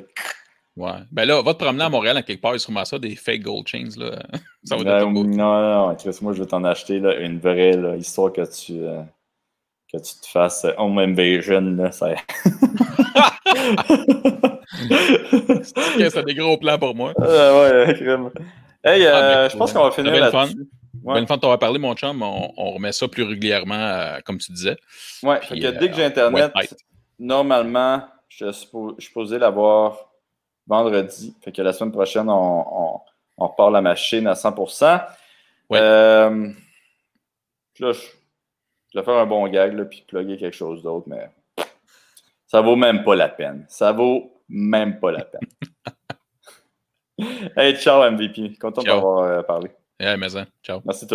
Ouais. 0.76 0.92
Ben 1.10 1.24
là, 1.24 1.42
va 1.42 1.54
te 1.54 1.64
promener 1.64 1.84
à 1.84 1.88
Montréal, 1.88 2.18
à 2.18 2.22
quelque 2.22 2.42
part, 2.42 2.54
il 2.54 2.60
sûrement 2.60 2.84
ça, 2.84 2.98
des 2.98 3.16
fake 3.16 3.42
gold 3.42 3.66
chains, 3.66 3.88
là. 3.96 4.22
ça 4.64 4.76
va 4.76 4.84
ben, 4.84 5.10
non, 5.10 5.24
non, 5.24 5.88
non, 5.88 5.96
moi, 6.22 6.32
je 6.32 6.42
vais 6.42 6.46
t'en 6.46 6.62
acheter, 6.64 7.00
là, 7.00 7.16
une 7.16 7.40
vraie, 7.40 7.72
là, 7.72 7.96
histoire 7.96 8.32
que 8.32 8.42
tu, 8.42 8.74
euh, 8.74 9.02
que 9.92 9.98
tu 9.98 10.14
te 10.20 10.28
fasses 10.28 10.64
home 10.76 10.98
invasion, 10.98 11.62
là, 11.62 11.90
ça... 11.90 12.14
c'est 16.10 16.24
des 16.24 16.34
gros 16.34 16.58
plans 16.58 16.78
pour 16.78 16.94
moi. 16.94 17.12
Ah 17.20 17.60
ouais, 17.60 17.94
crème. 17.94 18.30
Hey, 18.84 19.04
ah, 19.06 19.48
je 19.48 19.56
pense 19.56 19.72
qu'on 19.72 19.82
va 19.82 19.90
finir 19.90 20.12
là-dessus. 20.12 20.68
Ouais. 21.04 21.20
Une 21.20 21.26
fois 21.26 21.38
que 21.38 21.46
tu 21.52 21.58
parlé, 21.58 21.78
mon 21.78 21.94
chum, 21.94 22.22
on, 22.22 22.70
remet 22.72 22.92
ça 22.92 23.08
plus 23.08 23.22
régulièrement, 23.22 23.74
euh, 23.74 24.18
comme 24.24 24.38
tu 24.38 24.52
disais. 24.52 24.76
Oui, 25.22 25.36
dès 25.50 25.88
que 25.88 25.94
j'ai 25.94 26.02
euh, 26.02 26.06
Internet, 26.06 26.52
normalement, 27.18 28.02
je 28.28 28.52
suis 28.52 28.68
supposé 28.98 29.38
l'avoir 29.38 30.10
vendredi. 30.66 31.34
Fait 31.42 31.52
que 31.52 31.62
la 31.62 31.72
semaine 31.72 31.92
prochaine, 31.92 32.28
on, 32.28 33.00
on, 33.38 33.46
repart 33.46 33.70
la 33.70 33.82
machine 33.82 34.26
à 34.26 34.34
100%. 34.34 35.04
Euh, 35.72 36.48
là, 37.78 37.92
je, 37.92 38.98
vais 38.98 39.04
faire 39.04 39.14
un 39.14 39.26
bon 39.26 39.46
gag, 39.48 39.74
là, 39.74 39.84
puis 39.84 40.04
plugger 40.06 40.36
quelque 40.38 40.56
chose 40.56 40.82
d'autre, 40.82 41.06
mais 41.08 41.28
ça 42.46 42.60
vaut 42.60 42.76
même 42.76 43.04
pas 43.04 43.14
la 43.14 43.28
peine. 43.28 43.66
Ça 43.68 43.92
vaut 43.92 44.42
même 44.48 44.98
pas 44.98 45.12
la 45.12 45.24
peine. 45.24 45.48
hey, 47.56 47.76
ciao 47.76 48.10
MVP. 48.10 48.56
Content 48.58 48.82
d'avoir 48.82 49.44
parlé. 49.44 49.70
Yeah, 50.00 50.16
mais 50.16 50.28
Ciao. 50.62 50.82
Merci 50.84 51.06
tout 51.06 51.14